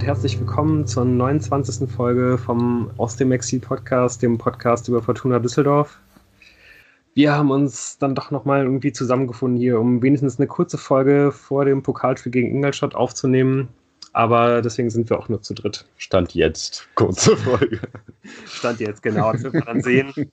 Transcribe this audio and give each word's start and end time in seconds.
und 0.00 0.06
herzlich 0.06 0.40
willkommen 0.40 0.86
zur 0.86 1.04
29. 1.04 1.86
Folge 1.86 2.38
vom 2.38 2.90
Aus 2.96 3.16
dem 3.16 3.32
Exil 3.32 3.60
Podcast, 3.60 4.22
dem 4.22 4.38
Podcast 4.38 4.88
über 4.88 5.02
Fortuna 5.02 5.40
Düsseldorf. 5.40 5.98
Wir 7.12 7.34
haben 7.34 7.50
uns 7.50 7.98
dann 7.98 8.14
doch 8.14 8.30
nochmal 8.30 8.62
irgendwie 8.62 8.94
zusammengefunden 8.94 9.60
hier, 9.60 9.78
um 9.78 10.02
wenigstens 10.02 10.38
eine 10.38 10.46
kurze 10.46 10.78
Folge 10.78 11.32
vor 11.32 11.66
dem 11.66 11.82
Pokalspiel 11.82 12.32
gegen 12.32 12.48
Ingolstadt 12.48 12.94
aufzunehmen. 12.94 13.68
Aber 14.14 14.62
deswegen 14.62 14.88
sind 14.88 15.10
wir 15.10 15.18
auch 15.18 15.28
nur 15.28 15.42
zu 15.42 15.52
dritt. 15.52 15.84
Stand 15.98 16.34
jetzt, 16.34 16.88
kurze 16.94 17.36
Folge. 17.36 17.80
Stand 18.46 18.80
jetzt, 18.80 19.02
genau, 19.02 19.32
das 19.32 19.42
wird 19.42 19.52
man 19.52 19.66
dann 19.66 19.82
sehen. 19.82 20.14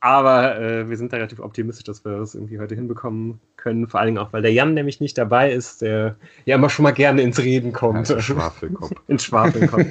Aber 0.00 0.60
äh, 0.60 0.88
wir 0.88 0.96
sind 0.96 1.12
da 1.12 1.16
relativ 1.16 1.40
optimistisch, 1.40 1.84
dass 1.84 2.04
wir 2.04 2.18
das 2.18 2.34
irgendwie 2.34 2.58
heute 2.58 2.74
hinbekommen 2.74 3.40
können. 3.56 3.88
Vor 3.88 4.00
allen 4.00 4.08
Dingen 4.08 4.18
auch, 4.18 4.32
weil 4.32 4.42
der 4.42 4.52
Jan 4.52 4.74
nämlich 4.74 5.00
nicht 5.00 5.16
dabei 5.16 5.50
ist, 5.50 5.82
der 5.82 6.16
ja 6.44 6.56
immer 6.56 6.70
schon 6.70 6.82
mal 6.82 6.92
gerne 6.92 7.22
ins 7.22 7.38
Reden 7.38 7.72
kommt. 7.72 8.08
Ja, 8.08 8.20
Schwafelkopf. 8.20 8.92
ins 9.08 9.24
Schwafelkopf. 9.24 9.86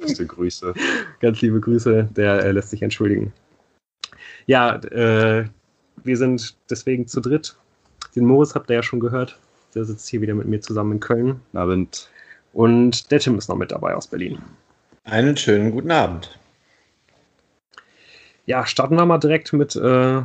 Beste 0.00 0.26
Grüße. 0.26 0.74
Ganz 1.20 1.40
liebe 1.40 1.60
Grüße, 1.60 2.08
der 2.16 2.44
äh, 2.44 2.52
lässt 2.52 2.70
sich 2.70 2.82
entschuldigen. 2.82 3.32
Ja, 4.46 4.76
äh, 4.76 5.44
wir 6.02 6.16
sind 6.16 6.56
deswegen 6.70 7.06
zu 7.06 7.20
dritt. 7.20 7.56
Den 8.16 8.24
Moritz 8.24 8.54
habt 8.54 8.70
ihr 8.70 8.76
ja 8.76 8.82
schon 8.82 9.00
gehört. 9.00 9.38
Der 9.74 9.84
sitzt 9.84 10.08
hier 10.08 10.20
wieder 10.20 10.34
mit 10.34 10.46
mir 10.46 10.60
zusammen 10.60 10.92
in 10.92 11.00
Köln. 11.00 11.40
Guten 11.46 11.58
Abend. 11.58 12.08
Und 12.52 13.10
der 13.10 13.20
Tim 13.20 13.36
ist 13.36 13.48
noch 13.48 13.56
mit 13.56 13.72
dabei 13.72 13.94
aus 13.94 14.06
Berlin. 14.06 14.38
Einen 15.04 15.36
schönen 15.36 15.70
guten 15.70 15.90
Abend. 15.90 16.38
Ja, 18.46 18.66
starten 18.66 18.96
wir 18.96 19.06
mal 19.06 19.18
direkt 19.18 19.52
mit 19.52 19.74
äh, 19.76 20.22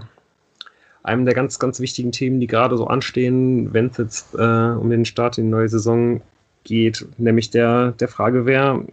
einem 1.04 1.26
der 1.26 1.34
ganz, 1.34 1.60
ganz 1.60 1.80
wichtigen 1.80 2.12
Themen, 2.12 2.40
die 2.40 2.48
gerade 2.48 2.78
so 2.78 2.88
anstehen, 2.88 3.74
wenn 3.74 3.88
es 3.88 3.98
jetzt 3.98 4.36
äh, 4.36 4.38
um 4.38 4.90
den 4.90 5.06
Start 5.06 5.38
in 5.38 5.46
die 5.46 5.52
neue 5.52 5.70
Saison 5.70 6.22
geht, 6.64 7.06
nämlich 7.18 7.50
der, 7.50 7.94
der 7.94 8.08
Frage, 8.08 8.46
wer 8.46 8.84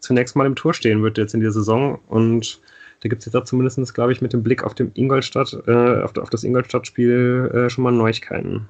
zunächst 0.00 0.36
mal 0.36 0.46
im 0.46 0.56
Tor 0.56 0.74
stehen 0.74 1.02
wird 1.02 1.18
jetzt 1.18 1.34
in 1.34 1.40
der 1.40 1.52
Saison. 1.52 1.98
Und 2.08 2.60
da 3.00 3.08
gibt 3.08 3.20
es 3.20 3.26
jetzt 3.26 3.36
auch 3.36 3.44
zumindest, 3.44 3.94
glaube 3.94 4.12
ich, 4.12 4.20
mit 4.20 4.32
dem 4.32 4.42
Blick 4.42 4.64
auf, 4.64 4.74
dem 4.74 4.90
Ingolstadt, 4.94 5.56
äh, 5.66 6.02
auf, 6.02 6.16
auf, 6.16 6.30
das 6.30 6.44
Ingolstadt-Spiel 6.44 7.50
äh, 7.54 7.70
schon 7.70 7.84
mal 7.84 7.92
Neuigkeiten. 7.92 8.68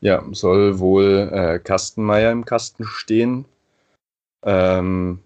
Ja, 0.00 0.24
soll 0.32 0.78
wohl 0.78 1.30
äh, 1.32 1.58
Kastenmeier 1.58 2.32
im 2.32 2.44
Kasten 2.44 2.84
stehen. 2.84 3.46
Ähm, 4.42 5.20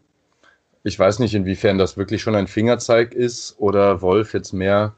ich 0.82 0.98
weiß 0.98 1.18
nicht, 1.18 1.34
inwiefern 1.34 1.78
das 1.78 1.96
wirklich 1.96 2.22
schon 2.22 2.34
ein 2.34 2.46
Fingerzeig 2.46 3.14
ist 3.14 3.56
oder 3.58 4.02
Wolf 4.02 4.32
jetzt 4.32 4.52
mehr 4.52 4.94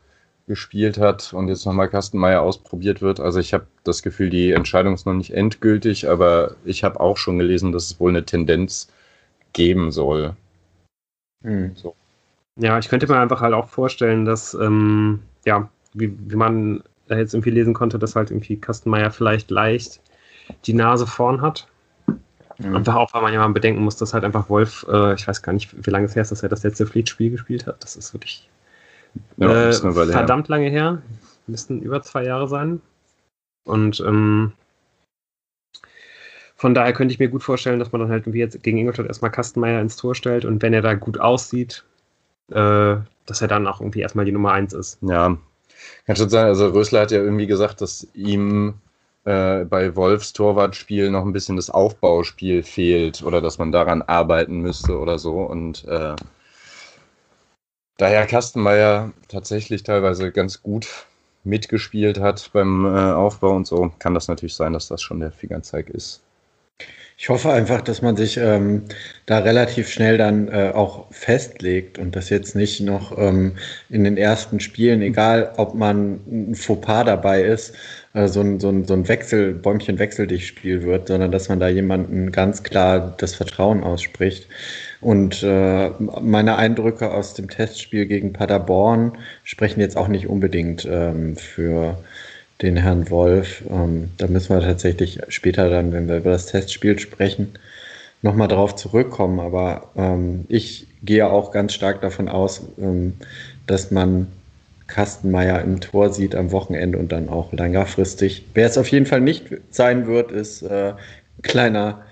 gespielt 0.47 0.99
hat 0.99 1.33
und 1.33 1.49
jetzt 1.49 1.67
nochmal 1.67 1.89
Kastenmeier 1.89 2.43
ausprobiert 2.43 3.01
wird. 3.01 3.21
Also 3.21 3.39
ich 3.39 3.55
habe 3.55 3.67
das 3.85 4.03
Gefühl, 4.03 4.31
die 4.31 4.53
Entscheidung 4.53 4.95
ist 4.95 5.07
noch 5.07 5.15
nicht 5.15 5.33
endgültig, 5.33 6.09
aber 6.09 6.57
ich 6.65 6.85
habe 6.85 7.01
auch 7.01 7.17
schon 7.17 7.39
gelesen, 7.39 7.73
dass 7.73 7.87
es 7.87 8.01
wohl 8.01 8.11
eine 8.11 8.25
Tendenz 8.25 8.89
geben 9.53 9.93
soll. 9.93 10.35
Hm. 11.43 11.73
So. 11.75 11.95
Ja, 12.57 12.79
ich 12.79 12.89
könnte 12.89 13.07
mir 13.07 13.19
einfach 13.19 13.41
halt 13.41 13.55
auch 13.55 13.69
vorstellen, 13.69 14.25
dass, 14.25 14.55
ähm, 14.55 15.21
ja, 15.45 15.69
wie, 15.95 16.13
wie 16.29 16.37
man 16.37 16.83
da 17.09 17.17
jetzt 17.17 17.35
irgendwie 17.35 17.51
lesen 17.51 17.75
konnte, 17.75 17.99
dass 17.99 18.17
halt 18.17 18.31
irgendwie 18.31 18.57
Kastenmeier 18.57 19.11
vielleicht 19.11 19.51
leicht 19.51 20.01
die 20.67 20.75
Nase 20.75 21.07
vorn 21.07 21.41
hat. 21.41 21.67
Mhm. 22.63 22.77
Einfach 22.77 22.95
auch, 22.95 23.13
weil 23.15 23.23
man 23.23 23.33
ja 23.33 23.41
mal 23.41 23.53
bedenken 23.53 23.83
muss, 23.83 23.97
dass 23.97 24.15
halt 24.15 24.25
einfach 24.25 24.49
Wolf, 24.49 24.87
äh, 24.89 25.15
ich 25.15 25.27
weiß 25.27 25.43
gar 25.43 25.53
nicht, 25.53 25.87
wie 25.87 25.91
lange 25.91 26.07
es 26.07 26.15
her 26.15 26.23
ist, 26.23 26.33
dass 26.33 26.43
er 26.43 26.49
das 26.49 26.63
letzte 26.63 26.87
Pflichtspiel 26.87 27.31
gespielt 27.31 27.67
hat. 27.67 27.83
Das 27.83 27.97
ist 27.97 28.15
wirklich 28.15 28.49
ja, 29.37 29.69
äh, 29.69 29.73
verdammt 29.73 30.49
her. 30.49 30.57
lange 30.57 30.71
her. 30.71 31.03
Müssten 31.47 31.81
über 31.83 32.03
zwei 32.03 32.25
Jahre 32.25 32.49
sein. 32.49 32.81
Und 33.65 34.01
ähm, 34.01 34.53
von 36.57 36.75
daher 36.75 36.93
könnte 36.93 37.13
ich 37.13 37.19
mir 37.19 37.29
gut 37.29 37.43
vorstellen, 37.43 37.79
dass 37.79 37.93
man 37.93 38.01
dann 38.01 38.11
halt 38.11 38.33
wie 38.33 38.39
jetzt 38.39 38.63
gegen 38.63 38.79
Ingolstadt 38.79 39.07
erstmal 39.07 39.31
Kastenmeier 39.31 39.81
ins 39.81 39.97
Tor 39.97 40.15
stellt 40.15 40.45
und 40.45 40.63
wenn 40.63 40.73
er 40.73 40.83
da 40.83 40.95
gut 40.95 41.19
aussieht, 41.19 41.85
äh, 42.51 42.97
dass 43.27 43.41
er 43.41 43.49
dann 43.49 43.67
auch 43.67 43.81
irgendwie 43.81 44.01
erstmal 44.01 44.25
die 44.25 44.33
Nummer 44.33 44.53
eins 44.53 44.73
ist. 44.73 44.99
Ja, 45.03 45.37
kann 46.07 46.17
schon 46.17 46.29
sein. 46.29 46.47
Also 46.47 46.69
Rösler 46.69 47.01
hat 47.01 47.11
ja 47.11 47.21
irgendwie 47.21 47.47
gesagt, 47.47 47.81
dass 47.81 48.07
ihm 48.15 48.75
äh, 49.25 49.65
bei 49.65 49.95
Wolfs 49.97 50.33
Torwartspiel 50.33 51.11
noch 51.11 51.25
ein 51.25 51.33
bisschen 51.33 51.57
das 51.57 51.71
Aufbauspiel 51.71 52.63
fehlt 52.63 53.23
oder 53.23 53.41
dass 53.41 53.59
man 53.59 53.73
daran 53.73 54.03
arbeiten 54.03 54.61
müsste 54.61 54.99
oder 54.99 55.19
so. 55.19 55.43
Und 55.43 55.85
äh, 55.87 56.17
daher 57.99 58.27
Kastenmeier 58.27 59.13
tatsächlich 59.29 59.83
teilweise 59.85 60.33
ganz 60.33 60.63
gut 60.63 61.07
mitgespielt 61.45 62.21
hat 62.21 62.51
beim 62.53 62.85
äh, 62.85 63.13
Aufbau 63.13 63.55
und 63.55 63.67
so, 63.67 63.93
kann 63.99 64.15
das 64.15 64.29
natürlich 64.29 64.55
sein, 64.55 64.73
dass 64.73 64.89
das 64.89 65.03
schon 65.03 65.21
der 65.21 65.33
Fingerzeig 65.33 65.91
ist. 65.91 66.23
Ich 67.23 67.29
hoffe 67.29 67.53
einfach, 67.53 67.83
dass 67.83 68.03
man 68.03 68.17
sich 68.17 68.37
ähm, 68.37 68.83
da 69.27 69.39
relativ 69.39 69.89
schnell 69.89 70.19
dann 70.19 70.49
äh, 70.49 70.73
auch 70.75 71.07
festlegt 71.13 71.97
und 71.97 72.17
das 72.17 72.31
jetzt 72.31 72.57
nicht 72.57 72.81
noch 72.81 73.17
ähm, 73.17 73.53
in 73.89 74.03
den 74.03 74.17
ersten 74.17 74.59
Spielen, 74.59 75.03
egal 75.03 75.53
ob 75.57 75.77
man 75.77 76.19
ein 76.27 76.57
Fauxpas 76.57 77.05
dabei 77.05 77.45
ist, 77.45 77.77
äh, 78.15 78.27
so, 78.27 78.41
ein, 78.41 78.59
so, 78.59 78.71
ein, 78.71 78.87
so 78.87 78.95
ein 78.95 79.07
Wechsel, 79.07 79.55
Bäumchen 79.55 80.01
wechsel 80.01 80.27
dich 80.27 80.49
Spiel 80.49 80.83
wird, 80.83 81.07
sondern 81.07 81.31
dass 81.31 81.49
man 81.49 81.61
da 81.61 81.69
jemanden 81.69 82.33
ganz 82.33 82.65
klar 82.65 83.15
das 83.19 83.37
Vertrauen 83.37 83.85
ausspricht. 83.85 84.49
Und 85.01 85.45
äh, 85.45 85.91
meine 86.21 86.57
Eindrücke 86.57 87.13
aus 87.13 87.35
dem 87.35 87.49
Testspiel 87.49 88.07
gegen 88.07 88.33
Paderborn 88.33 89.17
sprechen 89.45 89.79
jetzt 89.79 89.97
auch 89.97 90.09
nicht 90.09 90.27
unbedingt 90.27 90.89
ähm, 90.91 91.37
für 91.37 91.99
den 92.63 92.77
Herrn 92.77 93.11
Wolf. 93.11 93.63
Ähm, 93.71 94.11
da 94.17 94.27
müssen 94.27 94.55
wir 94.55 94.63
tatsächlich 94.63 95.21
später 95.29 95.69
dann, 95.69 95.93
wenn 95.93 96.09
wir 96.09 96.19
über 96.19 96.31
das 96.31 96.47
Testspiel 96.47 96.99
sprechen, 96.99 97.53
nochmal 98.23 98.49
drauf 98.49 98.77
zurückkommen. 98.77 99.41
Aber 99.41 99.91
ähm, 99.97 100.45
ich 100.49 100.87
gehe 101.03 101.29
auch 101.29 101.51
ganz 101.51 101.75
stark 101.75 102.01
davon 102.01 102.29
aus, 102.29 102.63
ähm, 102.79 103.15
dass 103.67 103.91
man 103.91 104.29
Kastenmeier 104.87 105.63
im 105.63 105.81
Tor 105.81 106.13
sieht 106.13 106.35
am 106.35 106.53
Wochenende 106.53 106.99
und 106.99 107.13
dann 107.13 107.29
auch 107.29 107.53
längerfristig. 107.53 108.47
Wer 108.55 108.67
es 108.67 108.79
auf 108.79 108.89
jeden 108.89 109.07
Fall 109.07 109.21
nicht 109.21 109.45
sein 109.71 110.07
wird, 110.07 110.31
ist 110.31 110.63
äh, 110.63 110.93
kleiner 111.43 112.03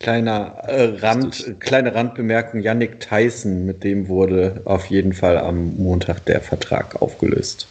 kleiner 0.00 0.56
äh, 0.66 0.96
Rand, 0.98 1.56
kleine 1.60 1.94
Randbemerkung, 1.94 2.60
Yannick 2.60 3.00
Tyson, 3.00 3.66
mit 3.66 3.84
dem 3.84 4.08
wurde 4.08 4.62
auf 4.64 4.86
jeden 4.86 5.12
Fall 5.12 5.38
am 5.38 5.76
Montag 5.76 6.24
der 6.24 6.40
Vertrag 6.40 7.00
aufgelöst. 7.00 7.68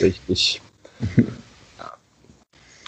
Richtig. 0.00 0.60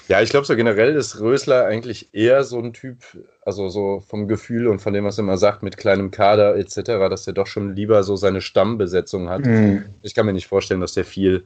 Ja, 0.08 0.22
ich 0.22 0.30
glaube 0.30 0.46
so 0.46 0.54
generell 0.54 0.94
ist 0.94 1.20
Rösler 1.20 1.66
eigentlich 1.66 2.14
eher 2.14 2.44
so 2.44 2.58
ein 2.60 2.72
Typ, 2.72 2.98
also 3.44 3.68
so 3.68 4.02
vom 4.06 4.28
Gefühl 4.28 4.68
und 4.68 4.80
von 4.80 4.92
dem, 4.92 5.04
was 5.04 5.18
er 5.18 5.24
immer 5.24 5.36
sagt, 5.36 5.62
mit 5.62 5.76
kleinem 5.76 6.10
Kader 6.10 6.56
etc., 6.56 6.82
dass 7.10 7.26
er 7.26 7.32
doch 7.32 7.46
schon 7.46 7.74
lieber 7.74 8.02
so 8.04 8.14
seine 8.14 8.40
Stammbesetzung 8.40 9.28
hat. 9.28 9.44
Mhm. 9.44 9.84
Ich 10.02 10.14
kann 10.14 10.26
mir 10.26 10.32
nicht 10.32 10.46
vorstellen, 10.46 10.80
dass 10.80 10.94
der 10.94 11.04
viel, 11.04 11.44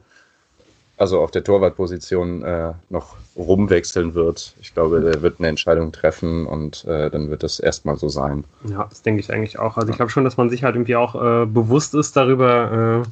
also 0.97 1.21
auf 1.21 1.31
der 1.31 1.43
Torwartposition 1.43 2.43
äh, 2.43 2.73
noch 2.89 3.15
rumwechseln 3.35 4.13
wird. 4.13 4.53
Ich 4.61 4.73
glaube, 4.75 5.01
der 5.01 5.23
wird 5.23 5.39
eine 5.39 5.47
Entscheidung 5.47 5.91
treffen 5.91 6.45
und 6.45 6.85
äh, 6.85 7.09
dann 7.09 7.31
wird 7.31 7.41
das 7.41 7.59
erstmal 7.59 7.97
so 7.97 8.09
sein. 8.09 8.43
Ja, 8.69 8.85
das 8.87 9.01
denke 9.01 9.21
ich 9.21 9.33
eigentlich 9.33 9.57
auch. 9.57 9.77
Also 9.77 9.89
ich 9.89 9.95
glaube 9.95 10.11
schon, 10.11 10.23
dass 10.23 10.37
man 10.37 10.51
sich 10.51 10.63
halt 10.63 10.75
irgendwie 10.75 10.97
auch 10.97 11.15
äh, 11.15 11.45
bewusst 11.47 11.95
ist 11.95 12.15
darüber, 12.15 13.05
äh, 13.05 13.09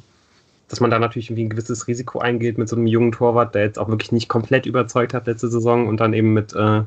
dass 0.70 0.80
man 0.80 0.90
da 0.90 1.00
natürlich 1.00 1.28
irgendwie 1.28 1.44
ein 1.44 1.50
gewisses 1.50 1.88
Risiko 1.88 2.20
eingeht 2.20 2.56
mit 2.56 2.68
so 2.68 2.76
einem 2.76 2.86
jungen 2.86 3.10
Torwart, 3.10 3.56
der 3.56 3.62
jetzt 3.62 3.78
auch 3.78 3.88
wirklich 3.88 4.12
nicht 4.12 4.28
komplett 4.28 4.66
überzeugt 4.66 5.12
hat 5.12 5.26
letzte 5.26 5.48
Saison 5.48 5.88
und 5.88 5.98
dann 5.98 6.14
eben 6.14 6.32
mit 6.32 6.54
äh, 6.54 6.82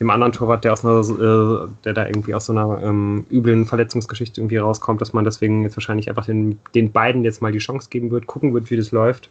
dem 0.00 0.10
anderen 0.10 0.32
Torwart, 0.32 0.64
der 0.64 0.72
aus 0.72 0.82
einer, 0.82 1.00
äh, 1.00 1.68
der 1.84 1.92
da 1.92 2.06
irgendwie 2.06 2.34
aus 2.34 2.46
so 2.46 2.52
einer 2.52 2.82
ähm, 2.82 3.26
üblen 3.30 3.66
Verletzungsgeschichte 3.66 4.40
irgendwie 4.40 4.56
rauskommt, 4.56 5.02
dass 5.02 5.12
man 5.12 5.26
deswegen 5.26 5.62
jetzt 5.62 5.76
wahrscheinlich 5.76 6.08
einfach 6.08 6.24
den, 6.24 6.58
den 6.74 6.90
beiden 6.90 7.22
jetzt 7.22 7.42
mal 7.42 7.52
die 7.52 7.58
Chance 7.58 7.88
geben 7.90 8.10
wird, 8.10 8.26
gucken 8.26 8.54
wird, 8.54 8.70
wie 8.70 8.76
das 8.76 8.92
läuft. 8.92 9.28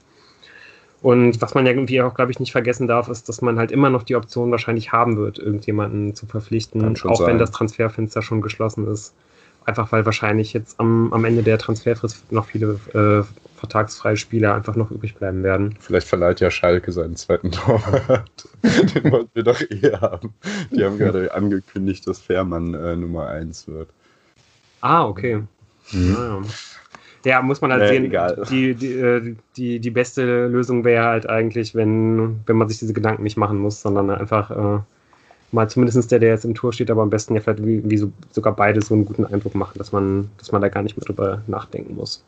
Und 1.02 1.42
was 1.42 1.56
man 1.56 1.66
ja 1.66 1.72
irgendwie 1.72 2.02
auch, 2.02 2.14
glaube 2.14 2.32
ich, 2.32 2.40
nicht 2.40 2.52
vergessen 2.52 2.88
darf, 2.88 3.08
ist, 3.10 3.30
dass 3.30 3.42
man 3.42 3.58
halt 3.58 3.72
immer 3.72 3.90
noch 3.90 4.04
die 4.04 4.16
Option 4.16 4.52
wahrscheinlich 4.52 4.92
haben 4.92 5.18
wird, 5.18 5.40
irgendjemanden 5.40 6.14
zu 6.14 6.28
verpflichten, 6.28 6.96
auch 7.06 7.16
sein. 7.16 7.28
wenn 7.28 7.38
das 7.40 7.52
Transferfenster 7.52 8.22
schon 8.22 8.42
geschlossen 8.42 8.88
ist. 8.88 9.14
Einfach 9.66 9.92
weil 9.92 10.06
wahrscheinlich 10.06 10.54
jetzt 10.54 10.80
am, 10.80 11.12
am 11.14 11.26
Ende 11.26 11.44
der 11.44 11.58
Transferfrist 11.58 12.32
noch 12.32 12.46
viele 12.46 12.80
äh, 12.94 13.24
vertragsfreie 13.58 14.18
Spieler 14.18 14.54
einfach 14.54 14.76
noch 14.76 14.92
übrig 14.92 15.16
bleiben 15.16 15.44
werden. 15.44 15.76
Vielleicht 15.80 16.08
verleiht 16.08 16.40
ja 16.40 16.52
Schalke 16.52 16.92
seinen 16.92 17.16
zweiten 17.16 17.52
Torwart. 17.52 18.48
Den 18.64 19.12
wollten 19.12 19.30
wir 19.34 19.44
doch 19.44 19.60
eh 19.62 19.92
haben. 20.00 20.34
Die 20.72 20.86
haben 20.86 20.98
gerade 20.98 21.34
angekündigt, 21.34 22.08
dass 22.08 22.20
Fährmann 22.20 22.74
äh, 22.76 22.96
Nummer 22.96 23.28
1 23.28 23.68
wird. 23.68 23.90
Ah, 24.82 25.06
okay. 25.06 25.44
Mhm. 25.92 26.14
Naja. 26.14 26.42
Ja, 27.26 27.42
muss 27.42 27.60
man 27.60 27.72
halt 27.72 27.82
nee, 27.82 27.88
sehen. 27.90 28.06
Egal. 28.06 28.44
Die, 28.50 28.76
die, 28.76 28.94
äh, 28.94 29.36
die, 29.58 29.80
die 29.80 29.92
beste 29.92 30.48
Lösung 30.48 30.86
wäre 30.86 31.06
halt 31.06 31.28
eigentlich, 31.28 31.74
wenn, 31.76 32.40
wenn 32.46 32.56
man 32.56 32.70
sich 32.70 32.80
diese 32.80 32.94
Gedanken 32.94 33.24
nicht 33.24 33.38
machen 33.38 33.58
muss, 33.58 33.82
sondern 33.82 34.12
einfach 34.12 34.52
äh, 34.52 34.80
mal 35.52 35.70
zumindest 35.70 36.12
der, 36.12 36.20
der 36.20 36.30
jetzt 36.30 36.46
im 36.46 36.56
Tor 36.56 36.74
steht, 36.74 36.92
aber 36.92 37.02
am 37.02 37.10
besten 37.10 37.36
ja 37.36 37.42
vielleicht 37.42 37.66
wie, 37.66 37.82
wie 37.90 37.98
so, 37.98 38.12
sogar 38.32 38.56
beide 38.56 38.82
so 38.82 38.94
einen 38.94 39.06
guten 39.06 39.26
Eindruck 39.26 39.56
machen, 39.56 39.78
dass 39.78 39.92
man, 39.92 40.30
dass 40.38 40.52
man 40.52 40.62
da 40.62 40.70
gar 40.70 40.84
nicht 40.84 40.96
mehr 40.96 41.06
drüber 41.06 41.42
nachdenken 41.48 41.96
muss. 41.96 42.24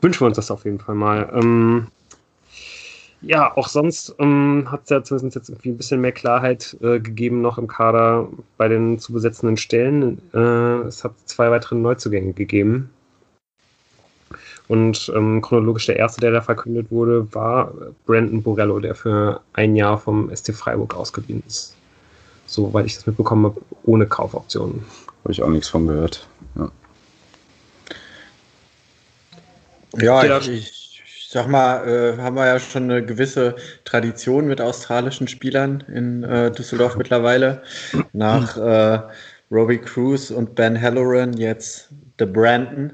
Wünschen 0.00 0.20
wir 0.20 0.26
uns 0.26 0.36
das 0.36 0.50
auf 0.50 0.64
jeden 0.64 0.78
Fall 0.78 0.94
mal. 0.94 1.30
Ähm, 1.34 1.86
ja, 3.22 3.54
auch 3.54 3.68
sonst 3.68 4.14
ähm, 4.18 4.70
hat 4.70 4.84
es 4.84 4.90
ja 4.90 5.02
zumindest 5.02 5.36
jetzt 5.36 5.48
irgendwie 5.50 5.70
ein 5.70 5.76
bisschen 5.76 6.00
mehr 6.00 6.12
Klarheit 6.12 6.76
äh, 6.80 7.00
gegeben 7.00 7.42
noch 7.42 7.58
im 7.58 7.66
Kader 7.66 8.28
bei 8.56 8.68
den 8.68 8.98
zu 8.98 9.12
besetzenden 9.12 9.58
Stellen. 9.58 10.22
Äh, 10.32 10.86
es 10.86 11.04
hat 11.04 11.12
zwei 11.26 11.50
weitere 11.50 11.74
Neuzugänge 11.74 12.32
gegeben. 12.32 12.90
Und 14.68 15.12
ähm, 15.14 15.42
chronologisch 15.42 15.86
der 15.86 15.96
erste, 15.96 16.20
der 16.20 16.30
da 16.30 16.40
verkündet 16.40 16.90
wurde, 16.90 17.26
war 17.34 17.72
Brandon 18.06 18.42
Borello, 18.42 18.78
der 18.78 18.94
für 18.94 19.40
ein 19.52 19.74
Jahr 19.74 19.98
vom 19.98 20.34
ST 20.34 20.54
Freiburg 20.54 20.94
ausgeliehen 20.94 21.42
ist. 21.46 21.76
Soweit 22.46 22.86
ich 22.86 22.94
das 22.94 23.06
mitbekommen 23.06 23.46
habe, 23.46 23.60
ohne 23.82 24.06
Kaufoptionen. 24.06 24.84
Habe 25.24 25.32
ich 25.32 25.42
auch 25.42 25.48
nichts 25.48 25.68
von 25.68 25.86
gehört. 25.88 26.26
Ja, 26.54 26.70
ja 29.98 30.38
ich, 30.38 30.48
ich, 30.48 31.02
ich, 31.04 31.28
sag 31.30 31.48
mal, 31.48 31.86
äh, 31.86 32.16
haben 32.18 32.36
wir 32.36 32.46
ja 32.46 32.58
schon 32.58 32.84
eine 32.84 33.04
gewisse 33.04 33.56
Tradition 33.84 34.46
mit 34.46 34.60
australischen 34.60 35.28
Spielern 35.28 35.84
in 35.92 36.24
äh, 36.24 36.50
Düsseldorf 36.50 36.96
mittlerweile. 36.96 37.62
Nach 38.12 38.56
äh, 38.56 39.00
Robbie 39.50 39.78
Cruz 39.78 40.30
und 40.30 40.54
Ben 40.54 40.80
Halloran 40.80 41.32
jetzt 41.34 41.88
The 42.18 42.26
Brandon. 42.26 42.92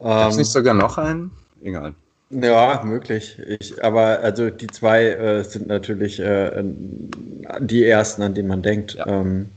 Gab 0.00 0.30
es 0.30 0.36
nicht 0.36 0.50
sogar 0.50 0.74
noch 0.74 0.98
einen? 0.98 1.30
Egal. 1.62 1.94
Ja, 2.30 2.80
möglich. 2.84 3.38
Ich, 3.44 3.82
aber 3.82 4.20
also 4.20 4.50
die 4.50 4.68
zwei 4.68 5.06
äh, 5.06 5.42
sind 5.42 5.66
natürlich 5.66 6.20
äh, 6.20 6.62
die 7.58 7.84
ersten, 7.84 8.22
an 8.22 8.34
die 8.34 8.44
man 8.44 8.62
denkt. 8.62 8.94
Ja. 8.94 9.06
Ähm, 9.08 9.48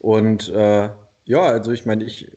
und 0.00 0.50
äh, 0.50 0.90
ja, 1.24 1.42
also 1.42 1.72
ich 1.72 1.86
meine, 1.86 2.04
ich 2.04 2.36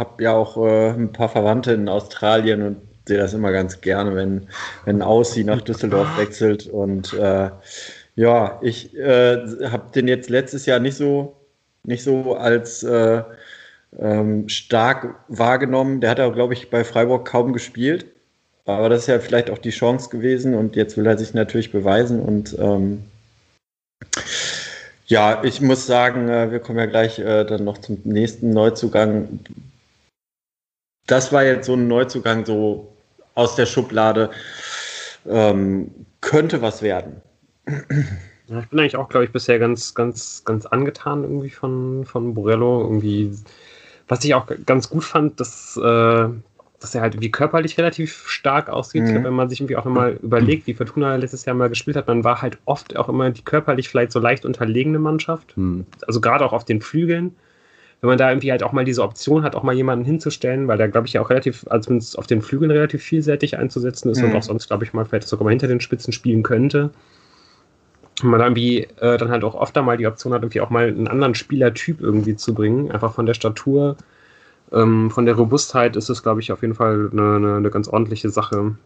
habe 0.00 0.22
ja 0.24 0.32
auch 0.32 0.56
äh, 0.56 0.90
ein 0.90 1.12
paar 1.12 1.28
Verwandte 1.28 1.72
in 1.72 1.88
Australien 1.88 2.62
und 2.62 2.76
sehe 3.06 3.18
das 3.18 3.34
immer 3.34 3.52
ganz 3.52 3.80
gerne, 3.80 4.16
wenn, 4.16 4.48
wenn 4.84 5.02
Aussie 5.02 5.44
nach 5.44 5.60
Düsseldorf 5.60 6.18
wechselt. 6.18 6.66
Und 6.66 7.12
äh, 7.14 7.50
ja, 8.16 8.58
ich 8.62 8.96
äh, 8.96 9.46
habe 9.70 9.92
den 9.94 10.08
jetzt 10.08 10.28
letztes 10.28 10.66
Jahr 10.66 10.80
nicht 10.80 10.96
so, 10.96 11.36
nicht 11.84 12.02
so 12.02 12.34
als 12.34 12.82
ähm, 12.82 14.48
stark 14.48 15.14
wahrgenommen. 15.28 16.00
Der 16.00 16.10
hat 16.10 16.20
auch, 16.20 16.34
glaube 16.34 16.54
ich, 16.54 16.70
bei 16.70 16.84
Freiburg 16.84 17.26
kaum 17.26 17.52
gespielt. 17.52 18.06
Aber 18.66 18.88
das 18.88 19.02
ist 19.02 19.06
ja 19.08 19.18
vielleicht 19.18 19.50
auch 19.50 19.58
die 19.58 19.70
Chance 19.70 20.10
gewesen 20.10 20.54
und 20.54 20.76
jetzt 20.76 20.96
will 20.96 21.06
er 21.06 21.18
sich 21.18 21.34
natürlich 21.34 21.72
beweisen 21.72 22.20
und 22.20 22.56
ähm, 22.58 23.04
ja, 25.10 25.42
ich 25.42 25.60
muss 25.60 25.86
sagen, 25.86 26.28
äh, 26.28 26.52
wir 26.52 26.60
kommen 26.60 26.78
ja 26.78 26.86
gleich 26.86 27.18
äh, 27.18 27.44
dann 27.44 27.64
noch 27.64 27.78
zum 27.78 27.98
nächsten 28.04 28.50
Neuzugang. 28.50 29.40
Das 31.10 31.32
war 31.32 31.44
jetzt 31.44 31.66
so 31.66 31.74
ein 31.74 31.88
Neuzugang 31.88 32.44
so 32.44 32.92
aus 33.34 33.56
der 33.56 33.66
Schublade. 33.66 34.30
Ähm, 35.28 35.90
könnte 36.20 36.62
was 36.62 36.82
werden. 36.82 37.20
Ich 37.66 38.68
bin 38.68 38.80
eigentlich 38.80 38.96
auch, 38.96 39.08
glaube 39.08 39.24
ich, 39.24 39.32
bisher 39.32 39.58
ganz, 39.58 39.94
ganz, 39.94 40.42
ganz 40.44 40.66
angetan 40.66 41.22
irgendwie 41.22 41.50
von, 41.50 42.04
von 42.04 42.34
Borello. 42.34 42.82
Irgendwie 42.82 43.32
was 44.10 44.24
ich 44.24 44.34
auch 44.34 44.46
ganz 44.66 44.90
gut 44.90 45.04
fand, 45.04 45.38
dass, 45.38 45.76
äh, 45.76 46.28
dass 46.80 46.94
er 46.94 47.00
halt 47.00 47.14
irgendwie 47.14 47.30
körperlich 47.30 47.78
relativ 47.78 48.28
stark 48.28 48.68
aussieht. 48.68 49.04
Mhm. 49.04 49.24
wenn 49.24 49.34
man 49.34 49.48
sich 49.48 49.60
irgendwie 49.60 49.76
auch 49.76 49.86
immer 49.86 50.10
überlegt, 50.10 50.66
wie 50.66 50.74
Fortuna 50.74 51.14
letztes 51.14 51.44
Jahr 51.44 51.54
mal 51.54 51.68
gespielt 51.68 51.96
hat, 51.96 52.08
man 52.08 52.24
war 52.24 52.42
halt 52.42 52.58
oft 52.64 52.96
auch 52.96 53.08
immer 53.08 53.30
die 53.30 53.42
körperlich 53.42 53.88
vielleicht 53.88 54.10
so 54.10 54.18
leicht 54.18 54.44
unterlegene 54.44 54.98
Mannschaft. 54.98 55.56
Mhm. 55.56 55.86
Also 56.08 56.20
gerade 56.20 56.44
auch 56.44 56.52
auf 56.52 56.64
den 56.64 56.80
Flügeln. 56.80 57.36
Wenn 58.00 58.08
man 58.08 58.18
da 58.18 58.30
irgendwie 58.30 58.50
halt 58.50 58.62
auch 58.62 58.72
mal 58.72 58.84
diese 58.84 59.02
Option 59.02 59.42
hat, 59.42 59.54
auch 59.54 59.62
mal 59.62 59.74
jemanden 59.74 60.04
hinzustellen, 60.04 60.68
weil 60.68 60.78
der, 60.78 60.88
glaube 60.88 61.06
ich, 61.06 61.12
ja 61.12 61.20
auch 61.20 61.28
relativ, 61.28 61.66
also 61.68 61.98
auf 62.16 62.26
den 62.26 62.40
Flügeln 62.40 62.70
relativ 62.70 63.02
vielseitig 63.02 63.58
einzusetzen 63.58 64.10
ist 64.10 64.22
mhm. 64.22 64.30
und 64.30 64.36
auch 64.36 64.42
sonst, 64.42 64.68
glaube 64.68 64.84
ich, 64.84 64.92
mal 64.94 65.04
vielleicht 65.04 65.28
sogar 65.28 65.44
mal 65.44 65.50
hinter 65.50 65.68
den 65.68 65.80
Spitzen 65.80 66.12
spielen 66.12 66.42
könnte 66.42 66.90
man 68.22 68.40
irgendwie 68.40 68.84
äh, 69.00 69.16
dann 69.18 69.30
halt 69.30 69.44
auch 69.44 69.54
oft 69.54 69.76
mal 69.76 69.96
die 69.96 70.06
Option 70.06 70.32
hat, 70.32 70.42
irgendwie 70.42 70.60
auch 70.60 70.70
mal 70.70 70.88
einen 70.88 71.08
anderen 71.08 71.34
Spielertyp 71.34 72.00
irgendwie 72.00 72.36
zu 72.36 72.54
bringen. 72.54 72.90
Einfach 72.90 73.14
von 73.14 73.26
der 73.26 73.34
Statur, 73.34 73.96
ähm, 74.72 75.10
von 75.10 75.26
der 75.26 75.36
Robustheit 75.36 75.96
ist 75.96 76.08
es, 76.08 76.22
glaube 76.22 76.40
ich, 76.40 76.52
auf 76.52 76.62
jeden 76.62 76.74
Fall 76.74 77.10
eine, 77.12 77.36
eine, 77.36 77.56
eine 77.56 77.70
ganz 77.70 77.88
ordentliche 77.88 78.30
Sache. 78.30 78.76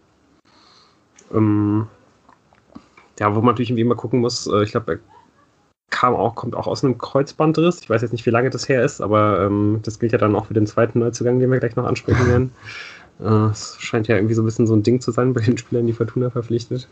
Ähm, 1.32 1.86
ja, 3.18 3.34
wo 3.34 3.40
man 3.40 3.54
natürlich 3.54 3.70
irgendwie 3.70 3.82
immer 3.82 3.94
gucken 3.94 4.20
muss, 4.20 4.46
äh, 4.46 4.62
ich 4.62 4.72
glaube, 4.72 5.00
kam 5.90 6.14
auch, 6.14 6.34
kommt 6.34 6.54
auch 6.56 6.66
aus 6.66 6.84
einem 6.84 6.98
Kreuzbandriss. 6.98 7.80
Ich 7.80 7.90
weiß 7.90 8.02
jetzt 8.02 8.12
nicht, 8.12 8.26
wie 8.26 8.30
lange 8.30 8.50
das 8.50 8.68
her 8.68 8.84
ist, 8.84 9.00
aber 9.00 9.40
ähm, 9.42 9.80
das 9.82 9.98
gilt 9.98 10.12
ja 10.12 10.18
dann 10.18 10.34
auch 10.34 10.46
für 10.46 10.54
den 10.54 10.66
zweiten 10.66 10.98
Neuzugang, 10.98 11.38
den 11.38 11.50
wir 11.50 11.60
gleich 11.60 11.76
noch 11.76 11.86
ansprechen 11.86 12.28
werden. 12.28 12.52
Äh, 13.20 13.50
es 13.52 13.76
scheint 13.78 14.08
ja 14.08 14.16
irgendwie 14.16 14.34
so 14.34 14.42
ein 14.42 14.44
bisschen 14.44 14.66
so 14.66 14.74
ein 14.74 14.82
Ding 14.82 15.00
zu 15.00 15.12
sein 15.12 15.34
bei 15.34 15.40
den 15.40 15.56
Spielern, 15.56 15.86
die 15.86 15.92
Fortuna 15.92 16.30
verpflichtet. 16.30 16.88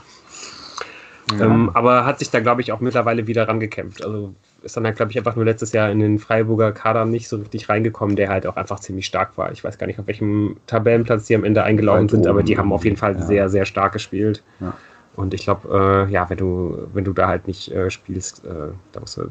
Ja. 1.38 1.46
Ähm, 1.46 1.70
aber 1.74 2.04
hat 2.04 2.18
sich 2.18 2.30
da, 2.30 2.40
glaube 2.40 2.60
ich, 2.60 2.72
auch 2.72 2.80
mittlerweile 2.80 3.26
wieder 3.26 3.48
rangekämpft. 3.48 4.04
Also 4.04 4.34
ist 4.62 4.76
dann 4.76 4.84
halt, 4.84 4.96
glaube 4.96 5.10
ich, 5.10 5.18
einfach 5.18 5.36
nur 5.36 5.44
letztes 5.44 5.72
Jahr 5.72 5.90
in 5.90 6.00
den 6.00 6.18
Freiburger 6.18 6.72
Kader 6.72 7.04
nicht 7.04 7.28
so 7.28 7.36
richtig 7.36 7.68
reingekommen, 7.68 8.16
der 8.16 8.28
halt 8.28 8.46
auch 8.46 8.56
einfach 8.56 8.80
ziemlich 8.80 9.06
stark 9.06 9.36
war. 9.36 9.52
Ich 9.52 9.64
weiß 9.64 9.78
gar 9.78 9.86
nicht, 9.86 9.98
auf 9.98 10.06
welchem 10.06 10.56
Tabellenplatz 10.66 11.26
die 11.26 11.34
am 11.34 11.44
Ende 11.44 11.62
eingelaufen 11.62 12.08
sind, 12.08 12.26
aber 12.26 12.42
die 12.42 12.58
haben 12.58 12.72
auf 12.72 12.84
jeden 12.84 12.96
Fall 12.96 13.14
ja. 13.14 13.22
sehr, 13.22 13.48
sehr 13.48 13.64
stark 13.64 13.92
gespielt. 13.92 14.42
Ja. 14.60 14.74
Und 15.16 15.34
ich 15.34 15.42
glaube, 15.42 16.06
äh, 16.08 16.12
ja, 16.12 16.28
wenn 16.30 16.38
du, 16.38 16.88
wenn 16.92 17.04
du 17.04 17.12
da 17.12 17.28
halt 17.28 17.46
nicht 17.46 17.70
äh, 17.70 17.90
spielst, 17.90 18.44
äh, 18.44 18.72
da 18.92 19.00
musst 19.00 19.16
du, 19.16 19.30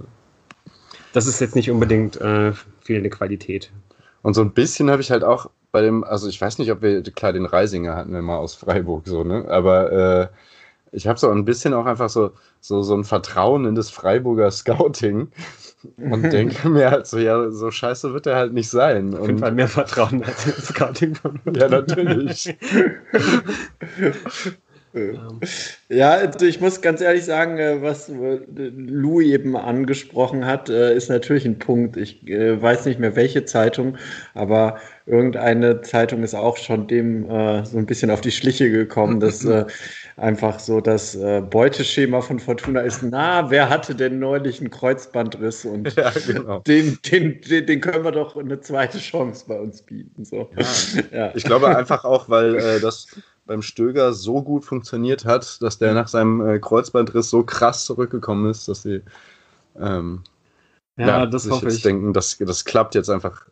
das 1.13 1.27
ist 1.27 1.41
jetzt 1.41 1.55
nicht 1.55 1.71
unbedingt 1.71 2.19
äh, 2.21 2.53
fehlende 2.81 3.09
Qualität. 3.09 3.71
Und 4.21 4.33
so 4.33 4.41
ein 4.41 4.51
bisschen 4.51 4.91
habe 4.91 5.01
ich 5.01 5.11
halt 5.11 5.23
auch 5.23 5.49
bei 5.71 5.81
dem, 5.81 6.03
also 6.03 6.27
ich 6.27 6.39
weiß 6.39 6.59
nicht, 6.59 6.71
ob 6.71 6.81
wir, 6.81 7.01
klar, 7.03 7.33
den 7.33 7.45
Reisinger 7.45 7.95
hatten 7.95 8.13
wir 8.13 8.21
mal 8.21 8.37
aus 8.37 8.55
Freiburg 8.55 9.07
so, 9.07 9.23
ne? 9.23 9.45
Aber 9.49 9.91
äh, 9.91 10.27
ich 10.91 11.07
habe 11.07 11.17
so 11.17 11.31
ein 11.31 11.45
bisschen 11.45 11.73
auch 11.73 11.85
einfach 11.85 12.09
so, 12.09 12.31
so, 12.59 12.83
so 12.83 12.93
ein 12.93 13.05
Vertrauen 13.05 13.65
in 13.65 13.75
das 13.75 13.89
Freiburger 13.89 14.51
Scouting 14.51 15.29
und 15.97 16.23
denke 16.31 16.69
mir 16.69 16.91
halt 16.91 17.07
so, 17.07 17.17
ja, 17.17 17.49
so 17.49 17.71
scheiße 17.71 18.13
wird 18.13 18.27
er 18.27 18.35
halt 18.35 18.53
nicht 18.53 18.69
sein. 18.69 19.15
Auf 19.15 19.25
jeden 19.25 19.39
Fall 19.39 19.53
mehr 19.53 19.69
Vertrauen 19.69 20.23
als 20.23 20.45
im 20.45 20.61
Scouting 20.61 21.15
von 21.15 21.39
Ja, 21.55 21.69
natürlich. 21.69 22.55
Ja, 25.87 26.11
also 26.11 26.45
ich 26.45 26.59
muss 26.59 26.81
ganz 26.81 26.99
ehrlich 26.99 27.23
sagen, 27.23 27.57
äh, 27.57 27.81
was 27.81 28.09
äh, 28.09 28.39
Lou 28.55 29.21
eben 29.21 29.55
angesprochen 29.55 30.45
hat, 30.45 30.69
äh, 30.69 30.93
ist 30.95 31.09
natürlich 31.09 31.45
ein 31.45 31.59
Punkt. 31.59 31.95
Ich 31.95 32.21
weiß 32.25 32.85
nicht 32.85 32.99
mehr 32.99 33.15
welche 33.15 33.45
Zeitung, 33.45 33.97
aber 34.33 34.77
irgendeine 35.05 35.81
Zeitung 35.81 36.23
ist 36.23 36.35
auch 36.35 36.57
schon 36.57 36.87
dem 36.87 37.25
so 37.65 37.77
ein 37.77 37.85
bisschen 37.85 38.11
auf 38.11 38.21
die 38.21 38.31
Schliche 38.31 38.69
gekommen, 38.69 39.19
dass 39.19 39.45
einfach 40.17 40.59
so 40.59 40.79
das 40.79 41.17
Beuteschema 41.49 42.21
von 42.21 42.39
Fortuna 42.39 42.81
ist, 42.81 43.01
na, 43.03 43.49
wer 43.49 43.69
hatte 43.69 43.95
denn 43.95 44.19
neulich 44.19 44.59
einen 44.59 44.69
Kreuzbandriss 44.69 45.65
und 45.65 45.95
ja, 45.95 46.11
genau. 46.25 46.59
den, 46.59 46.99
den, 47.11 47.41
den, 47.41 47.81
können 47.81 48.03
wir 48.03 48.11
doch 48.11 48.37
eine 48.37 48.61
zweite 48.61 48.99
Chance 48.99 49.45
bei 49.47 49.59
uns 49.59 49.81
bieten. 49.81 50.23
So. 50.23 50.49
Ja. 50.55 50.65
ja. 51.17 51.31
Ich 51.35 51.43
glaube 51.43 51.75
einfach 51.75 52.05
auch, 52.05 52.29
weil 52.29 52.79
das 52.79 53.07
beim 53.51 53.61
Stöger 53.61 54.13
so 54.13 54.41
gut 54.41 54.63
funktioniert 54.63 55.25
hat, 55.25 55.61
dass 55.61 55.77
der 55.77 55.93
nach 55.93 56.07
seinem 56.07 56.39
äh, 56.47 56.57
Kreuzbandriss 56.57 57.29
so 57.29 57.43
krass 57.43 57.83
zurückgekommen 57.83 58.49
ist, 58.49 58.69
dass 58.69 58.83
sie 58.83 59.01
ähm, 59.77 60.23
ja, 60.95 61.07
ja, 61.07 61.25
das 61.25 61.49
hoffe 61.49 61.65
jetzt 61.65 61.75
ich. 61.77 61.81
denken, 61.83 62.13
das, 62.13 62.37
das 62.37 62.63
klappt 62.63 62.95
jetzt 62.95 63.09
einfach 63.09 63.45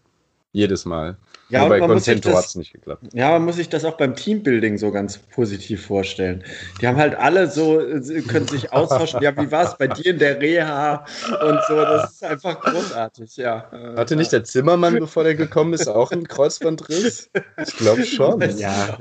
jedes 0.51 0.85
Mal. 0.85 1.17
Ja, 1.49 1.61
Nur 1.61 1.69
bei 1.69 1.79
Concento 1.79 2.31
hat 2.35 2.45
es 2.45 2.55
nicht 2.55 2.73
geklappt. 2.73 3.05
Ja, 3.13 3.31
man 3.31 3.45
muss 3.45 3.55
sich 3.55 3.69
das 3.69 3.83
auch 3.83 3.97
beim 3.97 4.15
Teambuilding 4.15 4.77
so 4.77 4.91
ganz 4.91 5.17
positiv 5.17 5.83
vorstellen. 5.87 6.43
Die 6.79 6.87
haben 6.87 6.97
halt 6.97 7.15
alle 7.15 7.49
so, 7.49 7.79
können 8.27 8.47
sich 8.47 8.71
austauschen. 8.73 9.21
ja, 9.23 9.35
wie 9.35 9.51
war 9.51 9.63
es 9.63 9.75
bei 9.77 9.87
dir 9.87 10.11
in 10.11 10.19
der 10.19 10.39
Reha 10.39 11.05
und 11.41 11.59
so. 11.67 11.75
Das 11.75 12.11
ist 12.11 12.23
einfach 12.23 12.59
großartig, 12.59 13.35
ja. 13.37 13.67
Hatte 13.95 14.15
nicht 14.15 14.31
der 14.31 14.43
Zimmermann, 14.43 14.99
bevor 14.99 15.23
der 15.23 15.33
gekommen 15.33 15.73
ist, 15.73 15.87
auch 15.87 16.11
einen 16.11 16.27
Kreuzbandriss? 16.27 17.31
Ich 17.65 17.77
glaube 17.77 18.05
schon. 18.05 18.41
Ja. 18.57 18.99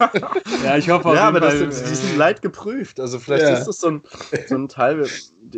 ja, 0.64 0.76
ich 0.76 0.88
hoffe 0.90 1.08
auch. 1.08 1.14
Ja, 1.14 1.28
aber 1.28 1.40
Fall, 1.40 1.66
das, 1.66 1.84
die 1.84 1.94
sind 1.94 2.16
leid 2.16 2.42
geprüft. 2.42 3.00
Also 3.00 3.18
vielleicht 3.18 3.44
ja. 3.44 3.50
ist 3.50 3.66
das 3.66 3.80
so 3.80 3.88
ein, 3.88 4.02
so 4.48 4.54
ein 4.54 4.68
Teil 4.68 5.06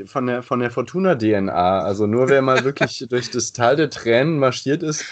von 0.07 0.27
der, 0.27 0.43
von 0.43 0.61
der 0.61 0.71
Fortuna-DNA. 0.71 1.81
Also 1.81 2.07
nur 2.07 2.29
wer 2.29 2.43
mal 2.43 2.65
wirklich 2.65 3.05
durch 3.11 3.31
das 3.31 3.53
Tal 3.53 3.77
der 3.77 3.91
Tränen 3.91 4.39
marschiert 4.39 4.83
ist, 4.83 5.05